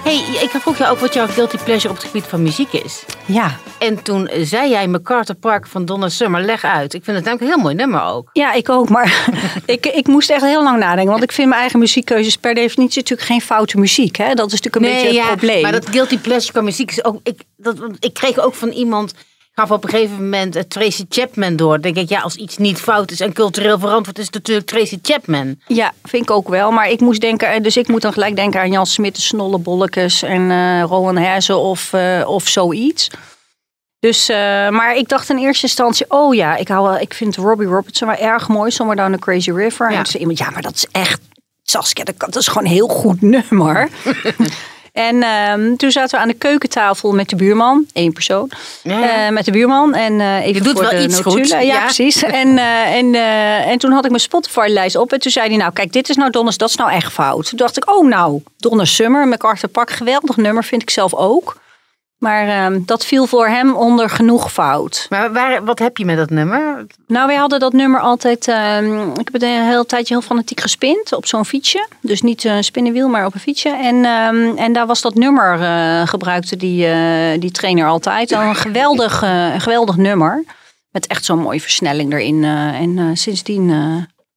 Hey, 0.06 0.40
ik 0.42 0.50
vroeg 0.50 0.78
je 0.78 0.88
ook 0.88 1.00
wat 1.00 1.14
jouw 1.14 1.28
guilty 1.28 1.58
pleasure 1.58 1.90
op 1.90 1.96
het 1.96 2.06
gebied 2.06 2.24
van 2.24 2.44
muziek 2.44 2.72
is. 2.74 3.04
Ja. 3.26 3.58
En 3.80 4.04
toen 4.04 4.30
zei 4.34 4.70
jij 4.70 4.88
MacArthur 4.88 5.36
Park 5.36 5.68
van 5.68 5.86
Donna 5.86 6.10
Summer. 6.10 6.42
Leg 6.42 6.64
uit. 6.64 6.94
Ik 6.94 7.04
vind 7.04 7.18
het 7.18 7.26
namelijk 7.26 7.42
een 7.42 7.48
heel 7.48 7.64
mooi 7.64 7.76
nummer 7.76 8.04
ook. 8.04 8.30
Ja, 8.34 8.54
ik 8.54 8.70
ook. 8.70 8.90
Maar 8.90 9.28
ik, 9.66 9.86
ik 9.86 10.08
moest 10.08 10.30
echt 10.30 10.42
heel 10.42 10.64
lang 10.64 10.80
nadenken. 10.80 11.12
Want 11.12 11.24
ik 11.24 11.32
vind 11.32 11.48
mijn 11.48 11.60
eigen 11.60 11.80
muziekkeuzes 11.80 12.38
per 12.38 12.54
definitie 12.54 13.02
natuurlijk 13.02 13.28
geen 13.28 13.42
foute 13.42 13.78
muziek. 13.78 14.16
Hè? 14.16 14.34
Dat 14.34 14.52
is 14.52 14.62
natuurlijk 14.62 14.76
een 14.76 15.04
beetje 15.04 15.22
het 15.22 15.28
probleem. 15.28 15.62
Maar 15.62 15.72
dat 15.72 15.90
guilty 15.90 16.18
pleasure 16.18 16.52
qua 16.52 16.62
muziek 16.62 16.92
is 16.92 17.04
ook. 17.04 17.20
Ik, 17.24 17.42
dat, 17.58 17.76
ik 18.00 18.14
kreeg 18.14 18.40
ook 18.40 18.54
van 18.56 18.70
iemand. 18.70 19.14
Gaf 19.58 19.72
op 19.72 19.84
een 19.84 19.90
gegeven 19.90 20.24
moment 20.24 20.56
eh, 20.56 20.64
Tracy 20.64 21.06
Chapman 21.10 21.56
door. 21.56 21.72
Dan 21.72 21.82
denk 21.82 21.96
ik, 21.96 22.10
ja, 22.10 22.20
als 22.20 22.36
iets 22.36 22.58
niet 22.58 22.80
fout 22.80 23.12
is 23.12 23.20
en 23.20 23.34
cultureel 23.34 23.80
verantwoord 23.80 24.20
is, 24.20 24.26
het 24.26 24.34
natuurlijk 24.34 24.68
Tracy 24.68 25.00
Chapman. 25.02 25.56
Ja, 25.68 25.94
vind 26.04 26.24
ik 26.24 26.32
ook 26.32 26.48
wel. 26.48 26.72
Maar 26.72 26.90
ik 26.90 27.00
moest 27.00 27.22
denken, 27.22 27.52
eh, 27.52 27.62
dus 27.62 27.78
ik 27.78 27.88
moet 27.88 28.02
dan 28.02 28.14
gelijk 28.14 28.36
denken 28.36 28.60
aan 28.60 28.72
Jan 28.72 28.86
Smit, 28.86 29.16
de 29.16 29.22
Snollebollekes 29.22 30.22
en 30.22 30.52
eh 30.52 30.84
Rowan 30.84 31.18
Herzen 31.18 31.58
of, 31.58 31.94
of 32.26 32.48
zoiets. 32.48 33.10
Dus, 34.00 34.28
maar 34.70 34.96
ik 34.96 35.10
dacht 35.10 35.30
in 35.30 35.38
eerste 35.38 35.66
instantie, 35.66 36.06
oh 36.10 36.36
ja, 36.36 36.56
ik, 36.56 36.68
hou 36.68 37.00
ik 37.00 37.14
vind 37.14 37.36
Robbie 37.36 37.68
Robertson 37.68 38.08
wel 38.08 38.18
erg 38.18 38.48
mooi, 38.48 38.72
Somewhere 38.72 39.02
Down 39.02 39.14
the 39.14 39.20
Crazy 39.20 39.52
River. 39.52 39.92
Ja. 39.92 39.98
En 39.98 40.04
toen 40.04 40.12
zei 40.12 40.20
iemand, 40.20 40.38
ja, 40.38 40.50
maar 40.50 40.62
dat 40.62 40.76
is 40.76 40.86
echt, 40.92 41.22
Saskia, 41.64 42.04
dat 42.18 42.36
is 42.36 42.48
gewoon 42.48 42.64
een 42.64 42.74
heel 42.74 42.88
goed 42.88 43.22
nummer. 43.22 43.90
en 44.96 45.24
ehm, 45.24 45.76
toen 45.76 45.92
zaten 45.92 46.16
we 46.16 46.22
aan 46.22 46.28
de 46.28 46.34
keukentafel 46.34 47.14
met 47.14 47.30
de 47.30 47.36
buurman, 47.36 47.86
één 47.94 48.14
persoon. 48.14 48.52
Ja. 48.84 49.26
Eh, 49.26 49.32
met 49.32 49.46
de 49.46 49.52
buurman 49.52 49.94
en 49.94 50.22
eh 50.22 50.46
even 50.46 50.64
doet 50.64 50.74
voor 50.74 50.82
wel 50.82 50.90
de 50.92 51.04
iets 51.04 51.20
goeds, 51.20 51.50
Ja, 51.50 51.60
ja. 51.60 51.84
precies. 51.84 52.24
En, 52.42 52.58
eh, 52.58 52.96
en, 52.96 53.16
en 53.70 53.78
toen 53.78 53.92
had 53.92 54.04
ik 54.04 54.10
mijn 54.10 54.22
Spotify-lijst 54.22 54.96
op 54.96 55.14
en 55.14 55.20
toen 55.20 55.32
zei 55.32 55.48
hij 55.48 55.58
nou, 55.58 55.74
kijk, 55.74 55.92
dit 55.94 56.10
is 56.10 56.16
nou 56.16 56.32
Donners, 56.32 56.58
dat 56.58 56.70
is 56.70 56.76
nou 56.76 56.92
echt 56.92 57.14
fout. 57.14 57.50
Toen 57.50 57.58
dacht 57.58 57.78
ik, 57.78 57.90
oh 57.92 58.08
nou, 58.08 58.42
Donna 58.58 58.86
Summer, 58.86 59.28
MacArthur 59.28 59.70
Park, 59.70 59.90
geweldig 59.90 60.38
nummer, 60.38 60.64
vind 60.64 60.82
ik 60.82 60.90
zelf 60.90 61.14
ook. 61.14 61.58
Maar 62.26 62.48
ehm, 62.48 62.80
dat 62.86 63.06
viel 63.06 63.28
voor 63.28 63.48
hem 63.48 63.76
onder 63.76 64.10
genoeg 64.10 64.52
fout. 64.52 65.06
Maar 65.10 65.34
waar, 65.34 65.66
wat 65.66 65.80
heb 65.80 65.98
je 65.98 66.06
met 66.06 66.18
dat 66.18 66.30
nummer? 66.30 66.86
Nou, 67.08 67.28
wij 67.28 67.36
hadden 67.36 67.60
dat 67.60 67.74
nummer 67.74 68.00
altijd. 68.00 68.48
ehm, 68.48 69.10
ik 69.10 69.18
heb 69.24 69.34
het 69.34 69.42
een 69.42 69.64
hele 69.64 69.86
tijdje 69.86 70.14
heel 70.14 70.24
fanatiek 70.24 70.60
gespind 70.62 71.14
op 71.14 71.26
zo'n 71.26 71.46
fietsje. 71.46 71.88
Dus 72.02 72.22
niet 72.22 72.44
een 72.44 72.64
spinnenwiel, 72.64 73.10
maar 73.10 73.26
op 73.26 73.34
een 73.34 73.40
fietsje. 73.40 73.70
En, 73.70 74.06
ehm, 74.06 74.58
en 74.58 74.74
daar 74.74 74.86
was 74.86 75.02
dat 75.02 75.16
nummer 75.16 75.62
eh, 75.62 76.08
gebruikte 76.08 76.58
die, 76.58 76.86
eh, 76.86 77.40
die 77.40 77.52
trainer 77.52 77.88
altijd. 77.88 78.32
Een 78.32 78.56
geweldig, 78.56 79.22
eh, 79.22 79.54
een 79.54 79.62
geweldig 79.62 79.96
nummer. 79.96 80.44
Met 80.92 81.08
echt 81.08 81.26
zo'n 81.26 81.40
mooie 81.40 81.62
versnelling 81.62 82.14
erin. 82.14 82.44
en 82.44 83.18
sindsdien 83.18 83.70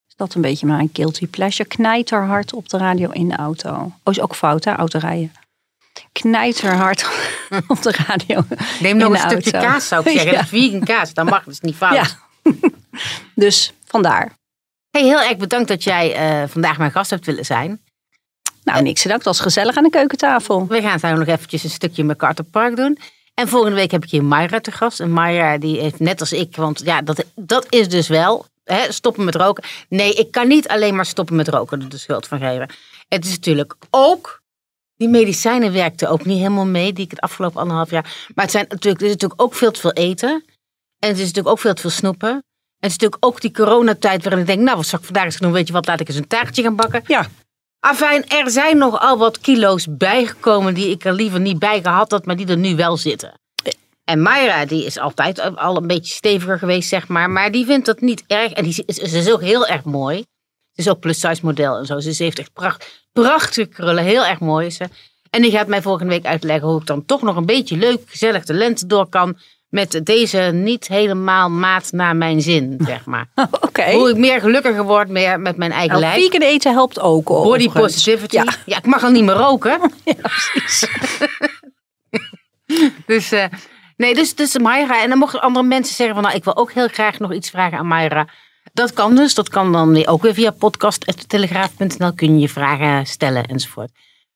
is 0.09 0.15
dat 0.17 0.35
een 0.35 0.41
beetje 0.41 0.67
mijn 0.67 0.91
guilty 0.93 1.27
pleasure. 1.27 1.69
Knijterhard 1.69 2.55
op 2.55 2.69
de 2.69 2.79
radio 2.79 3.11
in 3.11 3.29
de 3.29 3.37
auto. 3.37 3.71
Oh, 4.05 4.13
is 4.13 4.21
ook 4.21 4.35
fout 4.35 4.65
hè, 4.65 4.75
autorijden. 4.75 5.33
Knijterhard 6.13 7.09
op 7.69 7.83
de 7.83 7.99
radio. 8.07 8.45
Neem 8.81 8.97
nog 8.97 9.13
een 9.13 9.19
stukje 9.19 9.53
auto. 9.53 9.69
kaas, 9.69 9.89
zou 9.89 10.11
ik 10.11 10.11
zeggen. 10.19 10.33
Ja. 10.33 10.39
Dat 10.39 10.49
vegan 10.49 10.85
kaas, 10.85 11.15
dan 11.15 11.27
mag 11.27 11.45
het 11.45 11.53
is 11.53 11.61
niet 11.61 11.77
fout. 11.77 11.95
Ja. 11.95 12.07
Dus 13.35 13.73
vandaar. 13.85 14.33
Hey, 14.91 15.03
heel 15.03 15.21
erg 15.21 15.37
bedankt 15.37 15.69
dat 15.69 15.85
jij 15.85 16.15
eh, 16.15 16.49
vandaag 16.49 16.79
mijn 16.79 16.91
gast 16.91 17.11
hebt 17.11 17.27
willen 17.27 17.45
zijn. 17.45 17.81
Nou, 18.65 18.83
niks 18.83 19.03
te 19.03 19.09
danken. 19.09 19.29
Het 19.29 19.37
was 19.37 19.47
gezellig 19.47 19.77
aan 19.77 19.83
de 19.83 19.91
keukentafel. 19.91 20.67
We 20.67 20.81
gaan 20.81 20.99
zo 20.99 21.15
nog 21.15 21.27
eventjes 21.27 21.65
een 21.65 21.71
stukje 21.71 22.05
MacArthur 22.05 22.45
Park 22.45 22.77
doen. 22.77 22.99
En 23.35 23.49
volgende 23.49 23.77
week 23.77 23.91
heb 23.91 24.05
ik 24.05 24.11
hier 24.11 24.25
Mayra 24.25 24.61
te 24.61 24.73
gast. 24.73 25.01
En 25.01 25.11
Mayra 25.11 25.59
die 25.59 25.81
heeft 25.81 25.99
net 25.99 26.21
als 26.21 26.33
ik, 26.33 26.57
want 26.57 26.81
ja, 26.85 27.03
dat, 27.03 27.25
dat 27.35 27.67
is 27.69 27.89
dus 27.89 28.09
wel 28.09 28.47
hè, 28.65 28.93
stoppen 28.93 29.25
met 29.25 29.35
roken. 29.35 29.65
Nee, 29.89 30.13
ik 30.15 30.31
kan 30.31 30.49
niet 30.49 30.69
alleen 30.69 30.97
maar 30.97 31.07
stoppen 31.07 31.37
met 31.37 31.49
roken 31.49 31.83
er 31.83 31.89
de 31.89 31.99
schuld 31.99 32.27
van 32.27 32.39
geven. 32.39 32.69
Het 33.09 33.25
is 33.25 33.31
natuurlijk 33.31 33.75
ook, 33.91 34.43
die 34.99 35.09
medicijnen 35.09 35.73
werkten 35.73 36.11
ook 36.11 36.25
niet 36.25 36.39
helemaal 36.39 36.67
mee, 36.67 36.93
die 36.93 37.05
ik 37.05 37.11
het 37.11 37.21
afgelopen 37.21 37.61
anderhalf 37.61 37.91
jaar. 37.91 38.27
Maar 38.35 38.45
het, 38.45 38.51
zijn 38.51 38.67
natuurlijk, 38.69 39.01
er 39.01 39.07
is 39.07 39.13
natuurlijk 39.13 39.43
ook 39.43 39.55
veel 39.55 39.71
te 39.71 39.81
veel 39.81 39.93
eten. 39.93 40.45
En 40.99 41.09
het 41.09 41.19
is 41.19 41.27
natuurlijk 41.27 41.49
ook 41.49 41.59
veel 41.59 41.75
te 41.75 41.81
veel 41.81 41.91
snoepen. 41.91 42.29
En 42.29 42.89
het 42.89 42.91
is 42.91 42.93
natuurlijk 42.93 43.25
ook 43.25 43.41
die 43.41 43.53
coronatijd 43.53 44.23
waarin 44.23 44.41
ik 44.41 44.47
denk, 44.47 44.61
nou 44.61 44.77
wat 44.77 44.87
zal 44.87 44.99
ik 44.99 45.05
vandaag 45.05 45.25
eens 45.25 45.37
doen, 45.37 45.53
weet 45.53 45.67
je 45.67 45.73
wat, 45.73 45.87
laat 45.87 46.01
ik 46.01 46.09
eens 46.09 46.17
een 46.17 46.27
taartje 46.27 46.63
gaan 46.63 46.77
bakken. 46.77 47.03
Ja. 47.07 47.27
Afijn, 47.81 48.29
er 48.29 48.51
zijn 48.51 48.79
nogal 48.79 49.19
wat 49.19 49.39
kilo's 49.39 49.87
bijgekomen 49.91 50.75
die 50.75 50.91
ik 50.91 51.05
er 51.05 51.13
liever 51.13 51.41
niet 51.41 51.59
bij 51.59 51.83
gehad 51.83 52.11
had, 52.11 52.27
maar 52.27 52.37
die 52.37 52.47
er 52.47 52.57
nu 52.57 52.77
wel 52.77 52.97
zitten. 52.97 53.41
En 54.05 54.23
Mayra, 54.23 54.65
die 54.65 54.85
is 54.85 54.99
altijd 54.99 55.57
al 55.57 55.77
een 55.77 55.87
beetje 55.87 56.15
steviger 56.15 56.59
geweest, 56.59 56.89
zeg 56.89 57.09
maar. 57.09 57.31
Maar 57.31 57.51
die 57.51 57.67
vindt 57.67 57.87
dat 57.87 58.01
niet 58.01 58.25
erg. 58.27 58.53
En 58.53 58.65
die 58.65 58.73
ze 58.73 58.85
is 58.87 59.31
ook 59.33 59.43
heel 59.43 59.67
erg 59.67 59.85
mooi. 59.85 60.17
Ze 60.73 60.81
is 60.81 60.89
ook 60.89 61.01
plus-size 61.01 61.45
model 61.45 61.77
en 61.77 61.87
zo. 61.87 61.95
Dus 61.95 62.17
ze 62.17 62.23
heeft 62.23 62.39
echt 62.39 62.53
pracht, 62.53 63.08
prachtige 63.23 63.67
krullen. 63.69 64.05
Heel 64.05 64.25
erg 64.25 64.39
mooi 64.41 64.67
is 64.67 64.77
ze. 64.77 64.85
En 65.31 65.43
die 65.43 65.51
gaat 65.51 65.67
mij 65.67 65.83
volgende 65.83 66.13
week 66.13 66.25
uitleggen 66.25 66.69
hoe 66.69 66.81
ik 66.81 66.87
dan 66.87 67.05
toch 67.05 67.23
nog 67.23 67.37
een 67.37 67.47
beetje 67.47 67.77
leuk, 67.77 68.01
gezellig 68.07 68.45
de 68.45 68.55
lente 68.55 68.87
door 68.87 69.09
kan. 69.09 69.37
Met 69.69 70.01
deze 70.05 70.39
niet 70.39 70.89
helemaal 70.89 71.51
maat 71.51 71.93
naar 71.93 72.17
mijn 72.17 72.43
zin, 72.43 72.77
zeg 72.87 73.05
maar. 73.05 73.27
Oké. 73.61 73.93
Hoe 73.93 74.11
ik 74.11 74.17
meer 74.17 74.41
gelukkiger 74.41 74.85
word 74.85 75.09
meer 75.09 75.41
met 75.41 75.57
mijn 75.57 75.73
eigen 75.73 76.01
Nou, 76.01 76.05
lijf. 76.13 76.25
vegan 76.25 76.41
eten 76.43 76.73
helpt 76.73 77.01
ook. 77.01 77.25
Body 77.25 77.39
overigens. 77.49 77.75
positivity. 77.75 78.37
Ja. 78.37 78.45
Ja. 78.67 78.77
ik 78.77 78.87
mag 78.87 79.05
al 79.05 79.11
niet 79.11 79.25
meer 79.25 79.35
roken. 79.35 79.81
Ja, 80.05 80.15
precies. 80.15 80.87
Dus, 83.07 83.33
eh, 83.33 83.45
nee, 83.97 84.15
dus, 84.15 84.35
dus 84.35 84.59
Mayra. 84.59 85.03
En 85.03 85.09
dan 85.09 85.19
mochten 85.19 85.41
andere 85.41 85.67
mensen 85.67 85.95
zeggen 85.95 86.15
van, 86.15 86.25
nou, 86.25 86.37
ik 86.37 86.45
wil 86.45 86.57
ook 86.57 86.73
heel 86.73 86.89
graag 86.89 87.19
nog 87.19 87.33
iets 87.33 87.51
vragen 87.51 87.79
aan 87.79 87.87
Mayra. 87.87 88.27
Dat 88.79 88.93
kan 88.93 89.15
dus. 89.17 89.35
Dat 89.35 89.49
kan 89.49 89.73
dan 89.73 89.93
weer 89.93 90.09
ook 90.09 90.23
weer 90.23 90.35
via 90.35 90.51
podcast.telegraaf.nl 90.51 92.13
kun 92.13 92.35
je 92.35 92.41
je 92.41 92.49
vragen 92.49 93.07
stellen 93.07 93.45
enzovoort. 93.45 93.91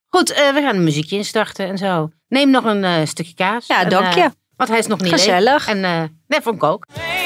Goed, 0.09 0.31
eh, 0.31 0.55
we 0.55 0.61
gaan 0.61 0.75
een 0.77 0.85
muziekje 0.85 1.17
instarten 1.17 1.67
en 1.67 1.79
zo. 1.79 2.11
Neem 2.29 2.51
nog 2.51 2.65
een 2.65 2.85
eh, 2.85 3.07
stukje 3.07 3.35
kaas. 3.35 3.67
Ja, 3.67 3.83
En, 3.83 3.89
dank 3.89 4.07
eh, 4.07 4.15
je. 4.15 4.31
want 4.57 4.71
hij 4.71 4.79
is 4.79 4.87
nog 4.87 5.01
niet 5.01 5.11
leeg. 5.11 5.21
Gezellig. 5.21 5.67
En 5.69 5.85
eh, 5.85 6.03
net 6.27 6.43
van 6.43 6.57
kook. 6.57 6.87
Hey, 6.93 7.22